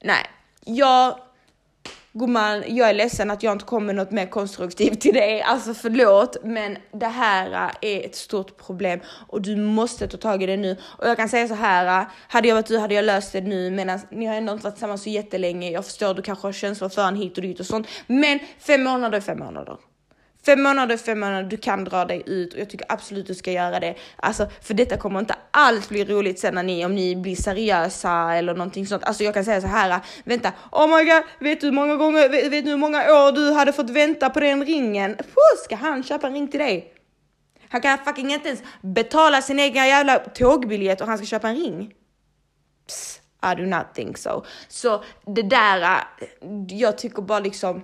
Nej, 0.01 0.25
jag 0.65 1.19
Gumman, 2.15 2.63
jag 2.67 2.89
är 2.89 2.93
ledsen 2.93 3.31
att 3.31 3.43
jag 3.43 3.51
inte 3.51 3.65
kommer 3.65 3.93
något 3.93 4.11
mer 4.11 4.25
konstruktivt 4.25 5.01
till 5.01 5.13
dig. 5.13 5.41
Alltså 5.41 5.73
förlåt, 5.73 6.38
men 6.43 6.77
det 6.91 7.07
här 7.07 7.71
är 7.81 8.05
ett 8.05 8.15
stort 8.15 8.57
problem 8.57 8.99
och 9.27 9.41
du 9.41 9.55
måste 9.55 10.07
ta 10.07 10.17
tag 10.17 10.43
i 10.43 10.45
det 10.45 10.57
nu. 10.57 10.77
Och 10.84 11.07
jag 11.07 11.17
kan 11.17 11.29
säga 11.29 11.47
så 11.47 11.53
här, 11.53 12.05
hade 12.27 12.47
jag 12.47 12.55
varit 12.55 12.65
du 12.65 12.77
hade 12.77 12.93
jag 12.93 13.05
löst 13.05 13.31
det 13.31 13.41
nu 13.41 13.71
medan 13.71 13.99
ni 14.09 14.25
har 14.25 14.36
ändå 14.36 14.53
inte 14.53 14.63
varit 14.63 14.75
tillsammans 14.75 15.03
så 15.03 15.09
jättelänge. 15.09 15.71
Jag 15.71 15.86
förstår, 15.86 16.13
du 16.13 16.21
kanske 16.21 16.47
har 16.47 16.53
känslor 16.53 16.89
för 16.89 17.07
en 17.07 17.15
hit 17.15 17.38
och 17.38 17.41
dit 17.41 17.59
och 17.59 17.65
sånt, 17.65 17.88
men 18.07 18.39
fem 18.59 18.84
månader 18.84 19.17
är 19.17 19.21
fem 19.21 19.39
månader. 19.39 19.77
Fem 20.46 20.64
månader, 20.64 20.98
fem 20.98 21.20
månader, 21.20 21.44
du 21.44 21.58
kan 21.58 21.84
dra 21.84 22.06
dig 22.06 22.24
ut 22.26 22.54
och 22.54 22.60
jag 22.60 22.70
tycker 22.70 22.86
absolut 22.89 23.28
du 23.28 23.36
ska 23.36 23.52
göra 23.52 23.80
det. 23.80 23.96
Alltså, 24.16 24.48
för 24.62 24.74
detta 24.74 24.98
kommer 24.98 25.20
inte 25.20 25.36
alls 25.52 25.89
bli 25.89 26.06
roligt 26.06 26.39
sen 26.39 26.56
när 26.56 26.64
ni, 26.64 26.86
om 26.86 26.96
ni 26.96 27.16
blir 27.16 27.36
seriösa 27.36 28.34
eller 28.34 28.54
någonting 28.54 28.88
sånt. 28.88 29.04
Alltså 29.04 29.24
jag 29.24 29.34
kan 29.34 29.46
säga 29.46 29.62
så 29.62 29.68
här, 29.68 30.00
vänta, 30.24 30.52
oh 30.72 30.98
my 30.98 31.04
god, 31.04 31.24
vet 31.39 31.62
du 31.62 31.68
hur 31.68 31.74
många 31.74 31.96
gånger, 31.96 32.30
vet, 32.30 32.52
vet 32.52 32.66
du 32.66 32.72
hur 32.72 32.78
många 32.78 33.00
år 33.00 33.32
du 33.32 33.52
hade 33.54 33.74
fått 33.74 33.89
vänta 33.89 34.30
på 34.30 34.39
den 34.39 34.66
ringen? 34.66 35.16
Puh, 35.18 35.64
ska 35.64 35.76
han 35.76 36.04
köpa 36.04 36.28
en 36.28 36.34
ring 36.34 36.48
till 36.48 36.60
dig? 36.60 36.94
Han 37.70 37.82
kan 37.82 37.98
fucking 37.98 38.34
inte 38.34 38.48
ens 38.48 38.64
betala 38.82 39.41
sin 39.41 39.60
egen 39.60 39.88
jävla 39.88 40.20
tågbiljett 40.20 41.02
och 41.02 41.08
han 41.08 41.18
ska 41.18 41.28
köpa 41.28 41.50
en 41.50 41.56
ring. 41.56 41.94
Psst, 42.88 43.22
I 43.52 43.56
do 43.56 43.66
not 43.66 43.94
think 43.94 44.18
so. 44.18 44.44
Så 44.68 45.04
det 45.26 45.41
där, 45.41 45.82
eh, 45.82 46.28
jag 46.68 46.98
tycker 46.98 47.22
bara 47.22 47.39
liksom, 47.39 47.84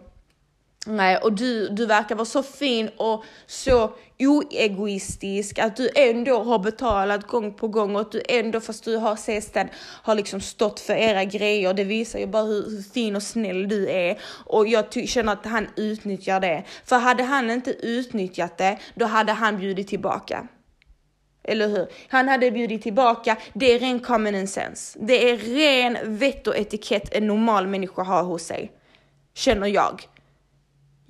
Nej, 0.85 1.17
och 1.17 1.33
du, 1.33 1.67
du 1.67 1.85
verkar 1.85 2.15
vara 2.15 2.25
så 2.25 2.43
fin 2.43 2.89
och 2.97 3.23
så 3.45 3.93
oegoistisk 4.19 5.59
att 5.59 5.75
du 5.75 5.89
ändå 5.95 6.43
har 6.43 6.59
betalat 6.59 7.27
gång 7.27 7.53
på 7.53 7.67
gång 7.67 7.95
och 7.95 8.01
att 8.01 8.11
du 8.11 8.21
ändå, 8.29 8.59
fast 8.59 8.83
du 8.83 8.95
har 8.95 9.15
sesten, 9.15 9.67
har 9.77 10.15
liksom 10.15 10.41
stått 10.41 10.79
för 10.79 10.93
era 10.93 11.23
grejer. 11.23 11.73
Det 11.73 11.83
visar 11.83 12.19
ju 12.19 12.27
bara 12.27 12.43
hur, 12.43 12.69
hur 12.69 12.81
fin 12.81 13.15
och 13.15 13.23
snäll 13.23 13.67
du 13.67 13.89
är 13.89 14.19
och 14.45 14.67
jag 14.67 14.85
känner 15.07 15.33
att 15.33 15.45
han 15.45 15.67
utnyttjar 15.75 16.39
det. 16.39 16.63
För 16.85 16.97
hade 16.97 17.23
han 17.23 17.51
inte 17.51 17.71
utnyttjat 17.71 18.57
det, 18.57 18.77
då 18.95 19.05
hade 19.05 19.31
han 19.31 19.57
bjudit 19.57 19.87
tillbaka. 19.87 20.47
Eller 21.43 21.67
hur? 21.67 21.87
Han 22.07 22.27
hade 22.27 22.51
bjudit 22.51 22.83
tillbaka. 22.83 23.37
Det 23.53 23.73
är 23.73 23.79
ren 23.79 23.99
common 23.99 24.47
sense. 24.47 24.99
Det 25.01 25.29
är 25.29 25.37
ren 25.37 26.17
vett 26.17 26.47
och 26.47 26.57
etikett 26.57 27.13
en 27.13 27.27
normal 27.27 27.67
människa 27.67 28.03
har 28.03 28.23
hos 28.23 28.43
sig. 28.43 28.71
Känner 29.33 29.67
jag. 29.67 30.07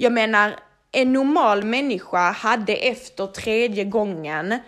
Jag 0.01 0.13
menar, 0.13 0.59
en 0.91 1.13
normal 1.13 1.63
människa 1.63 2.31
hade 2.31 2.73
efter 2.73 3.27
tredje 3.27 3.83
gången 3.83 4.59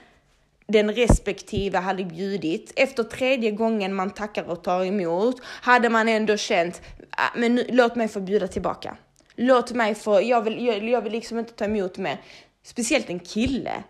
den 0.67 0.91
respektive 0.91 1.77
hade 1.77 2.03
bjudit. 2.03 2.73
Efter 2.75 3.03
tredje 3.03 3.51
gången 3.51 3.93
man 3.93 4.09
tackar 4.09 4.43
och 4.43 4.63
tar 4.63 4.85
emot 4.85 5.41
hade 5.43 5.89
man 5.89 6.09
ändå 6.09 6.37
känt, 6.37 6.81
ah, 7.09 7.29
men 7.35 7.55
nu, 7.55 7.65
låt 7.69 7.95
mig 7.95 8.07
få 8.07 8.19
bjuda 8.19 8.47
tillbaka. 8.47 8.97
Låt 9.35 9.71
mig 9.71 9.95
få, 9.95 10.21
jag 10.21 10.41
vill, 10.41 10.65
jag, 10.65 10.83
jag 10.89 11.01
vill 11.01 11.13
liksom 11.13 11.39
inte 11.39 11.53
ta 11.53 11.65
emot 11.65 11.97
mer. 11.97 12.17
Speciellt 12.63 13.09
en 13.09 13.19
kille. 13.19 13.83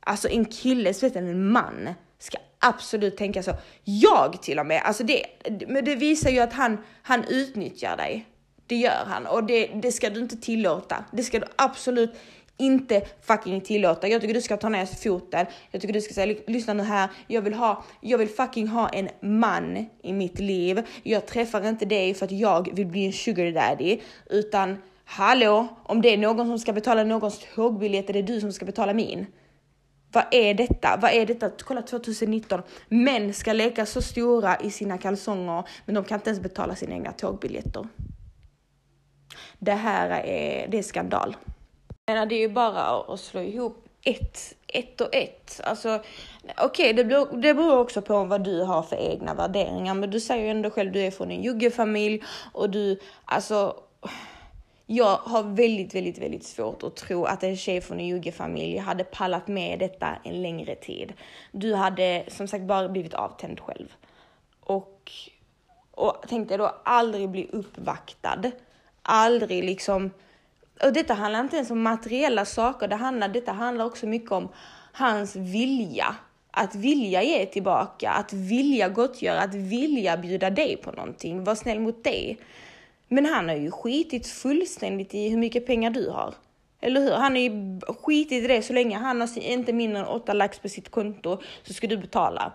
Alltså 0.00 0.28
en 0.28 0.44
kille, 0.44 0.94
speciellt 0.94 1.16
en 1.16 1.52
man, 1.52 1.88
ska 2.18 2.38
absolut 2.58 3.16
tänka 3.16 3.42
så. 3.42 3.54
Jag 3.84 4.42
till 4.42 4.58
och 4.58 4.66
med, 4.66 4.82
alltså 4.84 5.04
det, 5.04 5.26
men 5.68 5.84
det 5.84 5.94
visar 5.94 6.30
ju 6.30 6.38
att 6.38 6.52
han, 6.52 6.78
han 7.02 7.24
utnyttjar 7.28 7.96
dig. 7.96 8.26
Det 8.72 8.76
gör 8.76 9.04
han 9.06 9.26
och 9.26 9.44
det, 9.44 9.66
det 9.66 9.92
ska 9.92 10.10
du 10.10 10.20
inte 10.20 10.36
tillåta. 10.36 11.04
Det 11.10 11.22
ska 11.22 11.38
du 11.38 11.46
absolut 11.56 12.14
inte 12.56 13.02
fucking 13.22 13.60
tillåta. 13.60 14.08
Jag 14.08 14.20
tycker 14.20 14.34
du 14.34 14.40
ska 14.40 14.56
ta 14.56 14.68
ner 14.68 14.86
foten. 14.86 15.46
Jag 15.70 15.80
tycker 15.80 15.94
du 15.94 16.00
ska 16.00 16.14
säga 16.14 16.36
lyssna 16.46 16.74
nu 16.74 16.82
här. 16.82 17.08
Jag 17.26 17.42
vill 17.42 17.54
ha, 17.54 17.84
jag 18.00 18.18
vill 18.18 18.28
fucking 18.28 18.68
ha 18.68 18.88
en 18.88 19.08
man 19.20 19.86
i 20.02 20.12
mitt 20.12 20.38
liv. 20.38 20.82
Jag 21.02 21.26
träffar 21.26 21.68
inte 21.68 21.84
dig 21.84 22.14
för 22.14 22.24
att 22.24 22.32
jag 22.32 22.74
vill 22.74 22.86
bli 22.86 23.06
en 23.06 23.12
sugar 23.12 23.52
daddy 23.52 24.00
utan 24.30 24.78
hallå, 25.04 25.68
om 25.82 26.02
det 26.02 26.08
är 26.08 26.18
någon 26.18 26.46
som 26.46 26.58
ska 26.58 26.72
betala 26.72 27.04
någons 27.04 27.46
tågbiljett 27.54 28.08
är 28.08 28.12
det 28.12 28.22
du 28.22 28.40
som 28.40 28.52
ska 28.52 28.64
betala 28.64 28.94
min. 28.94 29.26
Vad 30.12 30.24
är 30.30 30.54
detta? 30.54 30.98
Vad 31.02 31.10
är 31.10 31.26
detta? 31.26 31.50
Kolla 31.58 31.82
2019. 31.82 32.62
Män 32.88 33.34
ska 33.34 33.52
leka 33.52 33.86
så 33.86 34.02
stora 34.02 34.56
i 34.60 34.70
sina 34.70 34.98
kalsonger, 34.98 35.64
men 35.86 35.94
de 35.94 36.04
kan 36.04 36.18
inte 36.18 36.30
ens 36.30 36.42
betala 36.42 36.74
sina 36.74 36.94
egna 36.94 37.12
tågbiljetter. 37.12 37.88
Det 39.58 39.72
här 39.72 40.10
är, 40.10 40.68
det 40.68 40.78
är 40.78 40.82
skandal. 40.82 41.36
Jag 42.04 42.28
det 42.28 42.34
är 42.34 42.40
ju 42.40 42.48
bara 42.48 42.82
att 42.82 43.20
slå 43.20 43.40
ihop 43.40 43.88
ett, 44.04 44.54
ett 44.66 45.00
och 45.00 45.14
ett. 45.14 45.60
Alltså, 45.64 45.94
okej, 46.58 46.64
okay, 46.66 46.92
det, 46.92 47.04
beror, 47.04 47.36
det 47.36 47.54
beror 47.54 47.78
också 47.78 48.02
på 48.02 48.24
vad 48.24 48.44
du 48.44 48.62
har 48.62 48.82
för 48.82 48.96
egna 48.96 49.34
värderingar, 49.34 49.94
men 49.94 50.10
du 50.10 50.20
säger 50.20 50.44
ju 50.44 50.50
ändå 50.50 50.70
själv, 50.70 50.92
du 50.92 51.00
är 51.00 51.10
från 51.10 51.30
en 51.30 51.42
juggefamilj 51.42 52.22
och 52.52 52.70
du, 52.70 53.00
alltså, 53.24 53.76
jag 54.86 55.16
har 55.16 55.42
väldigt, 55.42 55.94
väldigt, 55.94 56.18
väldigt 56.18 56.44
svårt 56.44 56.82
att 56.82 56.96
tro 56.96 57.24
att 57.24 57.42
en 57.42 57.56
tjej 57.56 57.80
från 57.80 58.00
en 58.00 58.06
juggefamilj 58.06 58.76
hade 58.76 59.04
pallat 59.04 59.48
med 59.48 59.78
detta 59.78 60.16
en 60.24 60.42
längre 60.42 60.74
tid. 60.74 61.12
Du 61.52 61.74
hade 61.74 62.24
som 62.28 62.48
sagt 62.48 62.64
bara 62.64 62.88
blivit 62.88 63.14
avtänd 63.14 63.60
själv. 63.60 63.94
Och, 64.60 65.12
och 65.90 66.24
tänkte 66.28 66.56
då 66.56 66.74
aldrig 66.84 67.28
bli 67.28 67.48
uppvaktad 67.52 68.50
aldrig 69.02 69.64
liksom, 69.64 70.10
och 70.82 70.92
detta 70.92 71.14
handlar 71.14 71.40
inte 71.40 71.56
ens 71.56 71.70
om 71.70 71.82
materiella 71.82 72.44
saker, 72.44 72.88
det 72.88 72.96
handlar, 72.96 73.28
detta 73.28 73.52
handlar 73.52 73.84
också 73.84 74.06
mycket 74.06 74.32
om 74.32 74.48
hans 74.92 75.36
vilja. 75.36 76.16
Att 76.54 76.74
vilja 76.74 77.22
ge 77.22 77.46
tillbaka, 77.46 78.10
att 78.10 78.32
vilja 78.32 78.88
gottgöra, 78.88 79.40
att 79.40 79.54
vilja 79.54 80.16
bjuda 80.16 80.50
dig 80.50 80.76
på 80.76 80.92
någonting, 80.92 81.44
Var 81.44 81.54
snäll 81.54 81.80
mot 81.80 82.04
dig. 82.04 82.38
Men 83.08 83.26
han 83.26 83.48
har 83.48 83.56
ju 83.56 83.70
skitit 83.70 84.26
fullständigt 84.26 85.14
i 85.14 85.28
hur 85.28 85.38
mycket 85.38 85.66
pengar 85.66 85.90
du 85.90 86.08
har. 86.10 86.34
Eller 86.80 87.00
hur? 87.00 87.10
Han 87.10 87.32
har 87.32 87.38
ju 87.38 87.80
skitit 87.80 88.44
i 88.44 88.46
det 88.46 88.62
så 88.62 88.72
länge 88.72 88.96
han 88.96 89.20
har 89.20 89.38
inte 89.38 89.72
mindre 89.72 90.00
än 90.00 90.06
åtta 90.06 90.32
lax 90.32 90.58
på 90.58 90.68
sitt 90.68 90.90
konto 90.90 91.40
så 91.62 91.72
ska 91.72 91.86
du 91.86 91.96
betala. 91.96 92.52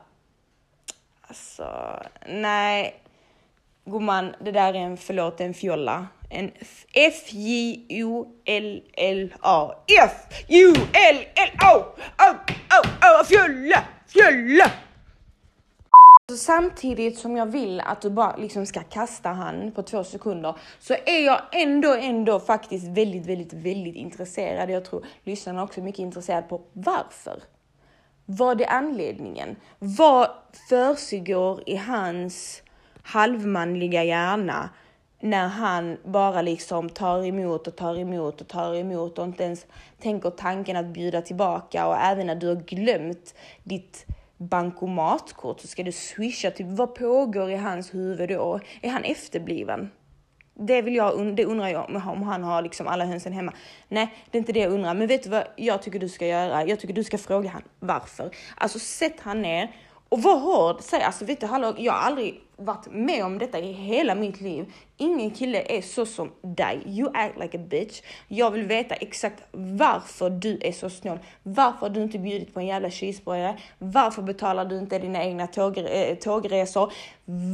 Alltså, 1.21 1.67
nej. 2.27 2.95
Gumman, 3.85 4.35
det 4.39 4.51
där 4.51 4.73
är 4.73 4.79
en, 4.79 4.97
förlåt, 4.97 5.41
en 5.41 5.53
fjolla. 5.53 6.07
En 6.29 6.51
F-J-O-L-L-A. 6.93 7.71
F-J-O-L-L-A! 10.03 11.77
Oh, 11.77 11.83
oh, 12.19 12.35
oh, 13.01 13.23
fjolla, 13.25 13.83
Så 16.29 16.37
Samtidigt 16.37 17.17
som 17.19 17.37
jag 17.37 17.45
vill 17.45 17.79
att 17.79 18.01
du 18.01 18.09
bara 18.09 18.35
liksom 18.35 18.65
ska 18.65 18.79
kasta 18.79 19.29
han 19.29 19.71
på 19.71 19.83
två 19.83 20.03
sekunder 20.03 20.55
så 20.79 20.93
är 20.93 21.25
jag 21.25 21.41
ändå, 21.51 21.93
ändå 21.93 22.39
faktiskt 22.39 22.87
väldigt, 22.87 23.25
väldigt, 23.25 23.53
väldigt 23.53 23.95
intresserad. 23.95 24.69
Jag 24.69 24.85
tror 24.85 25.05
lyssnarna 25.23 25.63
också 25.63 25.79
är 25.79 25.83
mycket 25.83 25.99
intresserade 25.99 26.47
på 26.47 26.61
varför. 26.73 27.43
Vad 28.25 28.61
är 28.61 28.69
anledningen? 28.69 29.55
Vad 29.79 30.29
försiggår 30.69 31.63
i 31.65 31.75
hans 31.75 32.61
halvmanliga 33.03 34.03
hjärna 34.03 34.69
när 35.19 35.47
han 35.47 35.97
bara 36.03 36.41
liksom 36.41 36.89
tar 36.89 37.25
emot 37.25 37.67
och 37.67 37.75
tar 37.75 37.99
emot 37.99 38.41
och 38.41 38.47
tar 38.47 38.75
emot 38.75 39.19
och 39.19 39.25
inte 39.25 39.43
ens 39.43 39.65
tänker 39.99 40.29
tanken 40.29 40.75
att 40.75 40.85
bjuda 40.85 41.21
tillbaka 41.21 41.87
och 41.87 41.97
även 41.97 42.27
när 42.27 42.35
du 42.35 42.47
har 42.47 42.55
glömt 42.55 43.35
ditt 43.63 44.05
bankomatkort 44.37 45.59
så 45.59 45.67
ska 45.67 45.83
du 45.83 45.91
swisha. 45.91 46.51
Typ, 46.51 46.67
vad 46.67 46.95
pågår 46.95 47.51
i 47.51 47.55
hans 47.55 47.93
huvud 47.93 48.29
då? 48.29 48.59
Är 48.81 48.89
han 48.89 49.03
efterbliven? 49.03 49.91
Det 50.59 50.81
vill 50.81 50.95
jag, 50.95 51.35
det 51.35 51.45
undrar 51.45 51.67
jag 51.67 51.89
om 51.89 52.23
han 52.23 52.43
har 52.43 52.61
liksom 52.61 52.87
alla 52.87 53.05
hönsen 53.05 53.33
hemma. 53.33 53.53
Nej, 53.87 54.13
det 54.31 54.37
är 54.37 54.39
inte 54.39 54.53
det 54.53 54.59
jag 54.59 54.71
undrar. 54.71 54.93
Men 54.93 55.07
vet 55.07 55.23
du 55.23 55.29
vad 55.29 55.43
jag 55.55 55.81
tycker 55.81 55.99
du 55.99 56.09
ska 56.09 56.27
göra? 56.27 56.65
Jag 56.65 56.79
tycker 56.79 56.93
du 56.93 57.03
ska 57.03 57.17
fråga 57.17 57.49
han 57.49 57.61
varför. 57.79 58.31
Alltså 58.55 58.79
sätt 58.79 59.15
han 59.19 59.41
ner 59.41 59.71
och 60.09 60.21
var 60.21 60.39
hård, 60.39 60.77
säg 60.81 61.01
alltså 61.01 61.25
vet 61.25 61.39
du 61.39 61.45
hallå, 61.45 61.73
jag 61.77 61.93
har 61.93 61.99
aldrig 61.99 62.41
varit 62.57 62.87
med 62.91 63.25
om 63.25 63.37
detta 63.37 63.59
i 63.59 63.71
hela 63.71 64.15
mitt 64.15 64.41
liv. 64.41 64.73
Ingen 64.97 65.31
kille 65.31 65.77
är 65.77 65.81
så 65.81 66.05
som 66.05 66.31
dig. 66.41 66.81
You 66.85 67.11
act 67.13 67.39
like 67.39 67.57
a 67.57 67.61
bitch. 67.69 68.01
Jag 68.27 68.51
vill 68.51 68.63
veta 68.63 68.95
exakt 68.95 69.43
varför 69.51 70.29
du 70.29 70.59
är 70.61 70.71
så 70.71 70.89
snål. 70.89 71.19
Varför 71.43 71.89
du 71.89 72.03
inte 72.03 72.19
bjudit 72.19 72.53
på 72.53 72.59
en 72.59 72.65
jävla 72.65 72.91
cheeseburgare. 72.91 73.57
Varför 73.77 74.21
betalar 74.21 74.65
du 74.65 74.77
inte 74.77 74.99
dina 74.99 75.23
egna 75.23 75.47
tåg, 75.47 75.77
äh, 75.77 75.85
eh, 75.85 76.15
tågresor? 76.15 76.93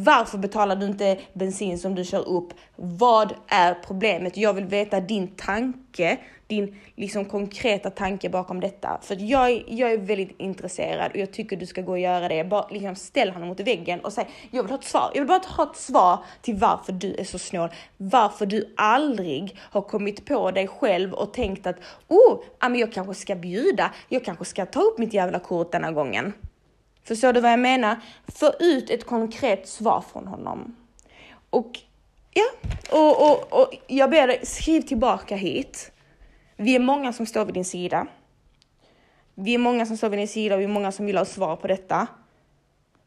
Varför 0.06 0.38
betalar 0.38 0.76
du 0.76 0.86
inte 0.86 1.20
bensin 1.34 1.80
som 1.80 1.96
du 1.96 2.06
kör 2.06 2.28
upp? 2.28 2.54
Vad 2.76 3.34
är 3.48 3.74
problemet? 3.74 4.38
Jag 4.38 4.54
vill 4.54 4.66
veta 4.66 5.00
din 5.00 5.28
tanke 5.28 6.18
din 6.56 6.76
liksom 6.96 7.26
konkreta 7.26 7.90
tanke 7.90 8.30
bakom 8.30 8.60
detta. 8.60 9.00
För 9.02 9.18
jag, 9.20 9.64
jag 9.68 9.92
är 9.92 9.98
väldigt 9.98 10.36
intresserad 10.40 11.12
och 11.12 11.18
jag 11.18 11.34
tycker 11.34 11.58
du 11.58 11.66
ska 11.66 11.82
gå 11.82 11.92
och 11.92 12.00
göra 12.00 12.28
det. 12.28 12.44
Bara 12.44 12.68
liksom 12.70 12.96
ställ 12.96 13.30
honom 13.30 13.50
mot 13.50 13.60
väggen 13.60 14.00
och 14.00 14.14
säg, 14.14 14.28
jag 14.52 14.64
vill 14.64 14.72
ha 14.72 14.78
ett 14.78 14.84
svar. 14.84 15.12
Jag 15.14 15.22
vill 15.22 15.28
bara 15.28 15.42
ha 15.48 15.72
ett 15.72 15.78
svar 15.78 16.18
till 16.42 16.56
varför 16.56 16.94
du 16.94 17.16
är 17.16 17.24
så 17.24 17.40
snål. 17.40 17.70
Varför 17.98 18.46
du 18.46 18.74
aldrig 18.78 19.58
har 19.60 19.82
kommit 19.82 20.26
på 20.26 20.52
dig 20.52 20.68
själv 20.68 21.14
och 21.14 21.34
tänkt 21.34 21.68
att, 21.68 21.76
oh, 22.08 22.40
jag 22.60 22.94
kanske 22.94 23.14
ska 23.14 23.36
bjuda. 23.36 23.94
Jag 24.10 24.26
kanske 24.26 24.46
ska 24.46 24.66
ta 24.66 24.82
upp 24.82 24.98
mitt 24.98 25.14
jävla 25.14 25.40
kort 25.40 25.72
denna 25.72 25.92
gången. 25.92 26.34
Förstår 27.04 27.34
du 27.34 27.42
vad 27.42 27.52
jag 27.52 27.60
menar? 27.60 28.00
Få 28.28 28.52
ut 28.60 28.90
ett 28.90 29.06
konkret 29.06 29.68
svar 29.68 30.04
från 30.12 30.28
honom. 30.28 30.76
Och 31.50 31.80
ja, 32.34 32.70
och, 32.92 33.32
och, 33.32 33.62
och 33.62 33.74
jag 33.88 34.10
ber 34.10 34.28
dig, 34.28 34.40
skriv 34.44 34.82
tillbaka 34.82 35.36
hit. 35.36 35.92
Vi 36.56 36.76
är 36.76 36.80
många 36.80 37.14
som 37.14 37.26
står 37.26 37.46
vid 37.46 37.54
din 37.54 37.66
sida. 37.66 38.08
Vi 39.36 39.54
är 39.54 39.58
många 39.58 39.86
som 39.86 39.98
står 39.98 40.10
vid 40.10 40.20
din 40.20 40.28
sida 40.28 40.56
och 40.56 40.62
vi 40.62 40.66
är 40.66 40.70
många 40.70 40.92
som 40.92 41.06
vill 41.06 41.18
ha 41.18 41.26
svar 41.26 41.56
på 41.56 41.68
detta. 41.68 42.08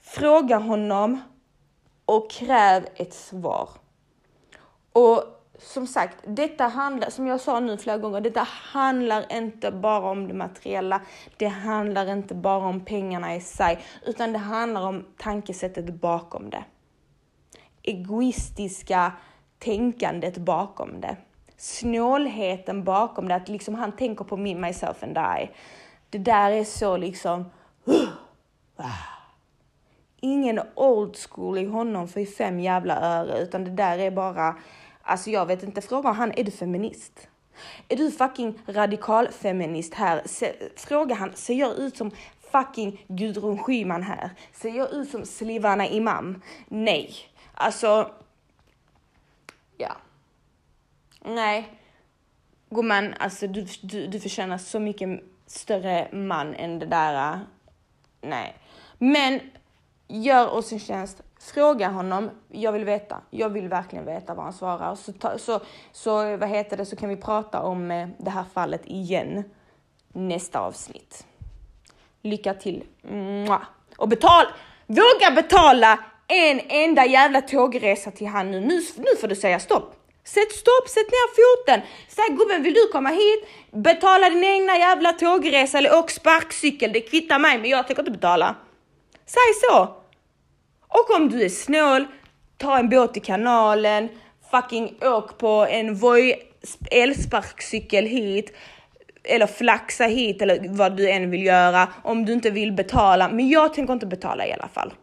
Fråga 0.00 0.58
honom 0.58 1.20
och 2.04 2.30
kräv 2.30 2.86
ett 2.94 3.14
svar. 3.14 3.68
Och 4.92 5.24
som 5.58 5.86
sagt, 5.86 6.16
detta 6.26 6.64
handlar, 6.64 7.10
som 7.10 7.26
jag 7.26 7.40
sa 7.40 7.60
nu 7.60 7.78
flera 7.78 7.98
gånger, 7.98 8.20
detta 8.20 8.42
handlar 8.48 9.32
inte 9.32 9.70
bara 9.70 10.10
om 10.10 10.28
det 10.28 10.34
materiella. 10.34 11.00
Det 11.36 11.46
handlar 11.46 12.12
inte 12.12 12.34
bara 12.34 12.66
om 12.66 12.84
pengarna 12.84 13.36
i 13.36 13.40
sig, 13.40 13.78
utan 14.06 14.32
det 14.32 14.38
handlar 14.38 14.86
om 14.86 15.04
tankesättet 15.16 15.94
bakom 15.94 16.50
det. 16.50 16.64
Egoistiska 17.82 19.12
tänkandet 19.58 20.38
bakom 20.38 21.00
det 21.00 21.16
snålheten 21.56 22.84
bakom 22.84 23.28
det, 23.28 23.34
att 23.34 23.48
liksom 23.48 23.74
han 23.74 23.92
tänker 23.92 24.24
på 24.24 24.36
me, 24.36 24.54
myself 24.54 25.02
and 25.02 25.18
I. 25.18 25.50
Det 26.10 26.18
där 26.18 26.50
är 26.50 26.64
så 26.64 26.96
liksom... 26.96 27.50
Ah. 28.78 29.16
Ingen 30.20 30.60
old 30.74 31.16
school 31.16 31.58
i 31.58 31.66
honom 31.66 32.08
för 32.08 32.24
fem 32.24 32.60
jävla 32.60 33.00
öre, 33.00 33.38
utan 33.38 33.64
det 33.64 33.70
där 33.70 33.98
är 33.98 34.10
bara... 34.10 34.56
Alltså 35.02 35.30
jag 35.30 35.46
vet 35.46 35.62
inte, 35.62 35.80
fråga 35.80 36.10
han, 36.10 36.32
är 36.36 36.44
du 36.44 36.50
feminist? 36.50 37.28
Är 37.88 37.96
du 37.96 38.10
fucking 38.10 38.58
radikal 38.66 39.28
feminist 39.28 39.94
här? 39.94 40.22
Se, 40.24 40.52
fråga 40.76 41.14
han, 41.14 41.32
ser 41.34 41.54
jag 41.54 41.78
ut 41.78 41.96
som 41.96 42.10
fucking 42.52 43.04
Gudrun 43.08 43.58
Schyman 43.58 44.02
här? 44.02 44.30
Ser 44.52 44.70
jag 44.70 44.92
ut 44.92 45.10
som 45.10 45.24
Slivana 45.24 45.86
Imam? 45.86 46.42
Nej. 46.68 47.14
Alltså, 47.54 48.10
ja. 49.76 49.96
Nej, 51.26 51.78
gumman, 52.70 53.14
alltså 53.18 53.46
du, 53.46 53.66
du, 53.82 54.06
du 54.06 54.20
förtjänar 54.20 54.58
så 54.58 54.80
mycket 54.80 55.08
större 55.46 56.08
man 56.12 56.54
än 56.54 56.78
det 56.78 56.86
där. 56.86 57.40
Nej, 58.20 58.56
men 58.98 59.40
gör 60.08 60.54
oss 60.54 60.72
en 60.72 60.80
tjänst. 60.80 61.22
Fråga 61.40 61.88
honom. 61.88 62.30
Jag 62.48 62.72
vill 62.72 62.84
veta. 62.84 63.20
Jag 63.30 63.48
vill 63.48 63.68
verkligen 63.68 64.04
veta 64.04 64.34
vad 64.34 64.44
han 64.44 64.52
svarar. 64.52 64.94
Så, 64.94 65.12
ta, 65.12 65.38
så, 65.38 65.60
så 65.92 66.36
vad 66.36 66.48
heter 66.48 66.76
det, 66.76 66.86
så 66.86 66.96
kan 66.96 67.08
vi 67.08 67.16
prata 67.16 67.62
om 67.62 67.90
eh, 67.90 68.08
det 68.18 68.30
här 68.30 68.44
fallet 68.54 68.82
igen 68.84 69.44
nästa 70.12 70.60
avsnitt. 70.60 71.26
Lycka 72.22 72.54
till! 72.54 72.84
Och 73.96 74.08
betal! 74.08 74.46
Våga 74.86 75.30
betala 75.34 75.98
en 76.28 76.60
enda 76.68 77.06
jävla 77.06 77.40
tågresa 77.40 78.10
till 78.10 78.26
han 78.26 78.50
nu. 78.50 78.60
Nu, 78.60 78.80
nu 78.96 79.16
får 79.20 79.28
du 79.28 79.36
säga 79.36 79.58
stopp. 79.58 79.95
Sätt 80.26 80.52
stopp, 80.52 80.88
sätt 80.88 81.06
ner 81.06 81.28
foten. 81.36 81.80
Säg 82.08 82.36
gubben 82.36 82.62
vill 82.62 82.74
du 82.74 82.88
komma 82.92 83.08
hit? 83.08 83.48
Betala 83.70 84.30
din 84.30 84.44
egna 84.44 84.78
jävla 84.78 85.12
tågresa 85.12 85.78
eller 85.78 85.98
åk 85.98 86.10
sparkcykel. 86.10 86.92
Det 86.92 87.00
kvittar 87.00 87.38
mig 87.38 87.58
men 87.58 87.70
jag 87.70 87.86
tänker 87.86 88.02
inte 88.02 88.10
betala. 88.10 88.54
Säg 89.26 89.70
så. 89.70 89.96
Och 90.88 91.16
om 91.16 91.28
du 91.28 91.42
är 91.42 91.48
snål, 91.48 92.06
ta 92.58 92.78
en 92.78 92.88
båt 92.88 93.16
i 93.16 93.20
kanalen, 93.20 94.08
fucking 94.50 94.98
åk 95.02 95.38
på 95.38 95.66
en 95.70 95.94
Voi 95.94 96.34
elsparkcykel 96.90 98.06
hit 98.06 98.56
eller 99.24 99.46
flaxa 99.46 100.04
hit 100.04 100.42
eller 100.42 100.68
vad 100.68 100.96
du 100.96 101.10
än 101.10 101.30
vill 101.30 101.46
göra 101.46 101.88
om 102.02 102.24
du 102.24 102.32
inte 102.32 102.50
vill 102.50 102.72
betala. 102.72 103.28
Men 103.28 103.48
jag 103.48 103.74
tänker 103.74 103.92
inte 103.92 104.06
betala 104.06 104.46
i 104.46 104.52
alla 104.52 104.68
fall. 104.68 104.94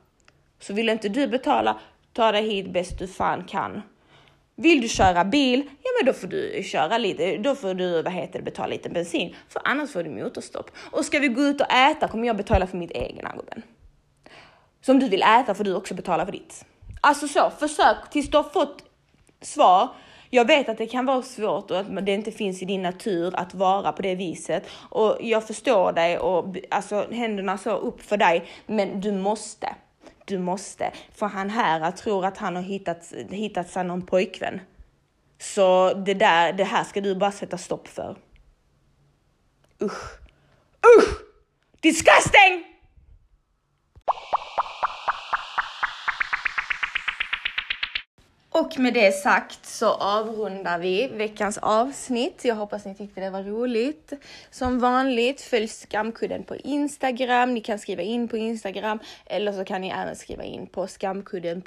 Så 0.59 0.73
vill 0.73 0.89
inte 0.89 1.09
du 1.09 1.27
betala, 1.27 1.79
ta 2.13 2.31
dig 2.31 2.49
hit 2.49 2.73
bäst 2.73 2.99
du 2.99 3.07
fan 3.07 3.43
kan. 3.43 3.81
Vill 4.55 4.81
du 4.81 4.87
köra 4.87 5.25
bil, 5.25 5.63
ja 5.83 5.89
men 5.99 6.05
då 6.05 6.13
får 6.13 6.27
du 6.27 6.63
köra 6.63 6.97
lite, 6.97 7.37
då 7.37 7.55
får 7.55 7.73
du 7.73 8.01
vad 8.01 8.13
heter 8.13 8.39
det, 8.39 8.45
betala 8.45 8.67
lite 8.67 8.89
bensin, 8.89 9.35
för 9.49 9.61
annars 9.65 9.91
får 9.91 10.03
du 10.03 10.09
motorstopp. 10.09 10.71
Och 10.91 11.05
ska 11.05 11.19
vi 11.19 11.27
gå 11.27 11.41
ut 11.41 11.61
och 11.61 11.71
äta 11.71 12.07
kommer 12.07 12.27
jag 12.27 12.37
betala 12.37 12.67
för 12.67 12.77
mitt 12.77 12.91
egna 12.91 13.33
gubben. 13.35 13.61
Så 14.81 14.91
om 14.91 14.99
du 14.99 15.09
vill 15.09 15.23
äta 15.23 15.53
får 15.53 15.63
du 15.63 15.75
också 15.75 15.93
betala 15.93 16.25
för 16.25 16.31
ditt. 16.31 16.65
Alltså 17.01 17.27
så, 17.27 17.51
försök 17.59 18.09
tills 18.11 18.29
du 18.29 18.37
har 18.37 18.43
fått 18.43 18.83
svar. 19.41 19.89
Jag 20.29 20.47
vet 20.47 20.69
att 20.69 20.77
det 20.77 20.85
kan 20.85 21.05
vara 21.05 21.21
svårt 21.21 21.71
och 21.71 21.79
att 21.79 22.05
det 22.05 22.13
inte 22.13 22.31
finns 22.31 22.61
i 22.61 22.65
din 22.65 22.81
natur 22.81 23.35
att 23.35 23.53
vara 23.53 23.91
på 23.91 24.01
det 24.01 24.15
viset 24.15 24.63
och 24.89 25.17
jag 25.21 25.47
förstår 25.47 25.91
dig 25.91 26.17
och 26.17 26.55
alltså 26.71 27.07
händerna 27.11 27.57
så 27.57 27.77
upp 27.77 28.01
för 28.01 28.17
dig, 28.17 28.45
men 28.65 29.01
du 29.01 29.11
måste 29.11 29.75
du 30.25 30.39
måste. 30.39 30.91
För 31.11 31.25
han 31.25 31.49
här 31.49 31.91
tror 31.91 32.25
att 32.25 32.37
han 32.37 32.55
har 32.55 32.63
hittat, 32.63 33.13
hittat 33.29 33.69
sig 33.69 33.83
någon 33.83 34.01
pojkvän. 34.05 34.61
Så 35.39 35.93
det 35.93 36.13
där, 36.13 36.53
det 36.53 36.63
här 36.63 36.83
ska 36.83 37.01
du 37.01 37.15
bara 37.15 37.31
sätta 37.31 37.57
stopp 37.57 37.87
för. 37.87 38.17
Usch. 39.81 40.19
Usch! 40.97 41.21
Disgusting! 41.81 42.72
Och 48.53 48.79
med 48.79 48.93
det 48.93 49.11
sagt 49.11 49.65
så 49.65 49.89
avrundar 49.93 50.79
vi 50.79 51.07
veckans 51.07 51.57
avsnitt. 51.57 52.45
Jag 52.45 52.55
hoppas 52.55 52.85
ni 52.85 52.95
tyckte 52.95 53.21
det 53.21 53.29
var 53.29 53.43
roligt. 53.43 54.13
Som 54.51 54.79
vanligt, 54.79 55.41
följ 55.41 55.67
Skamkudden 55.67 56.43
på 56.43 56.55
Instagram. 56.55 57.53
Ni 57.53 57.61
kan 57.61 57.79
skriva 57.79 58.01
in 58.01 58.27
på 58.27 58.37
Instagram 58.37 58.99
eller 59.25 59.51
så 59.51 59.65
kan 59.65 59.81
ni 59.81 59.89
även 59.89 60.15
skriva 60.15 60.43
in 60.43 60.67
på 60.67 60.87
skamkudden. 60.87 61.63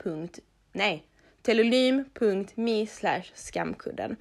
Nej, 0.72 1.02
telonym.me 1.42 2.86
skamkudden. 3.34 4.16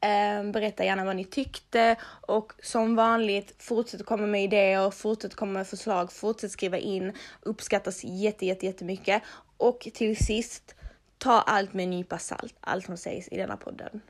Ehm, 0.00 0.52
berätta 0.52 0.84
gärna 0.84 1.04
vad 1.04 1.16
ni 1.16 1.24
tyckte 1.24 1.96
och 2.20 2.52
som 2.62 2.96
vanligt 2.96 3.54
fortsätt 3.58 4.06
komma 4.06 4.26
med 4.26 4.44
idéer, 4.44 4.90
fortsätt 4.90 5.34
komma 5.34 5.52
med 5.52 5.66
förslag, 5.66 6.12
fortsätt 6.12 6.50
skriva 6.50 6.78
in. 6.78 7.12
Uppskattas 7.42 8.04
jätte, 8.04 8.46
jätte, 8.46 8.66
jättemycket. 8.66 9.22
Och 9.56 9.88
till 9.94 10.16
sist 10.16 10.74
Ta 11.22 11.40
allt 11.40 11.74
med 11.74 11.84
en 11.84 11.90
nypa 11.90 12.18
salt, 12.18 12.54
allt 12.60 12.84
som 12.84 12.96
sägs 12.96 13.28
i 13.28 13.36
denna 13.36 13.56
podden. 13.56 14.00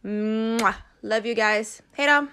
Mwah! 0.00 0.74
Love 1.00 1.28
you 1.28 1.34
guys. 1.34 1.82
Hej 1.92 2.06
då! 2.06 2.26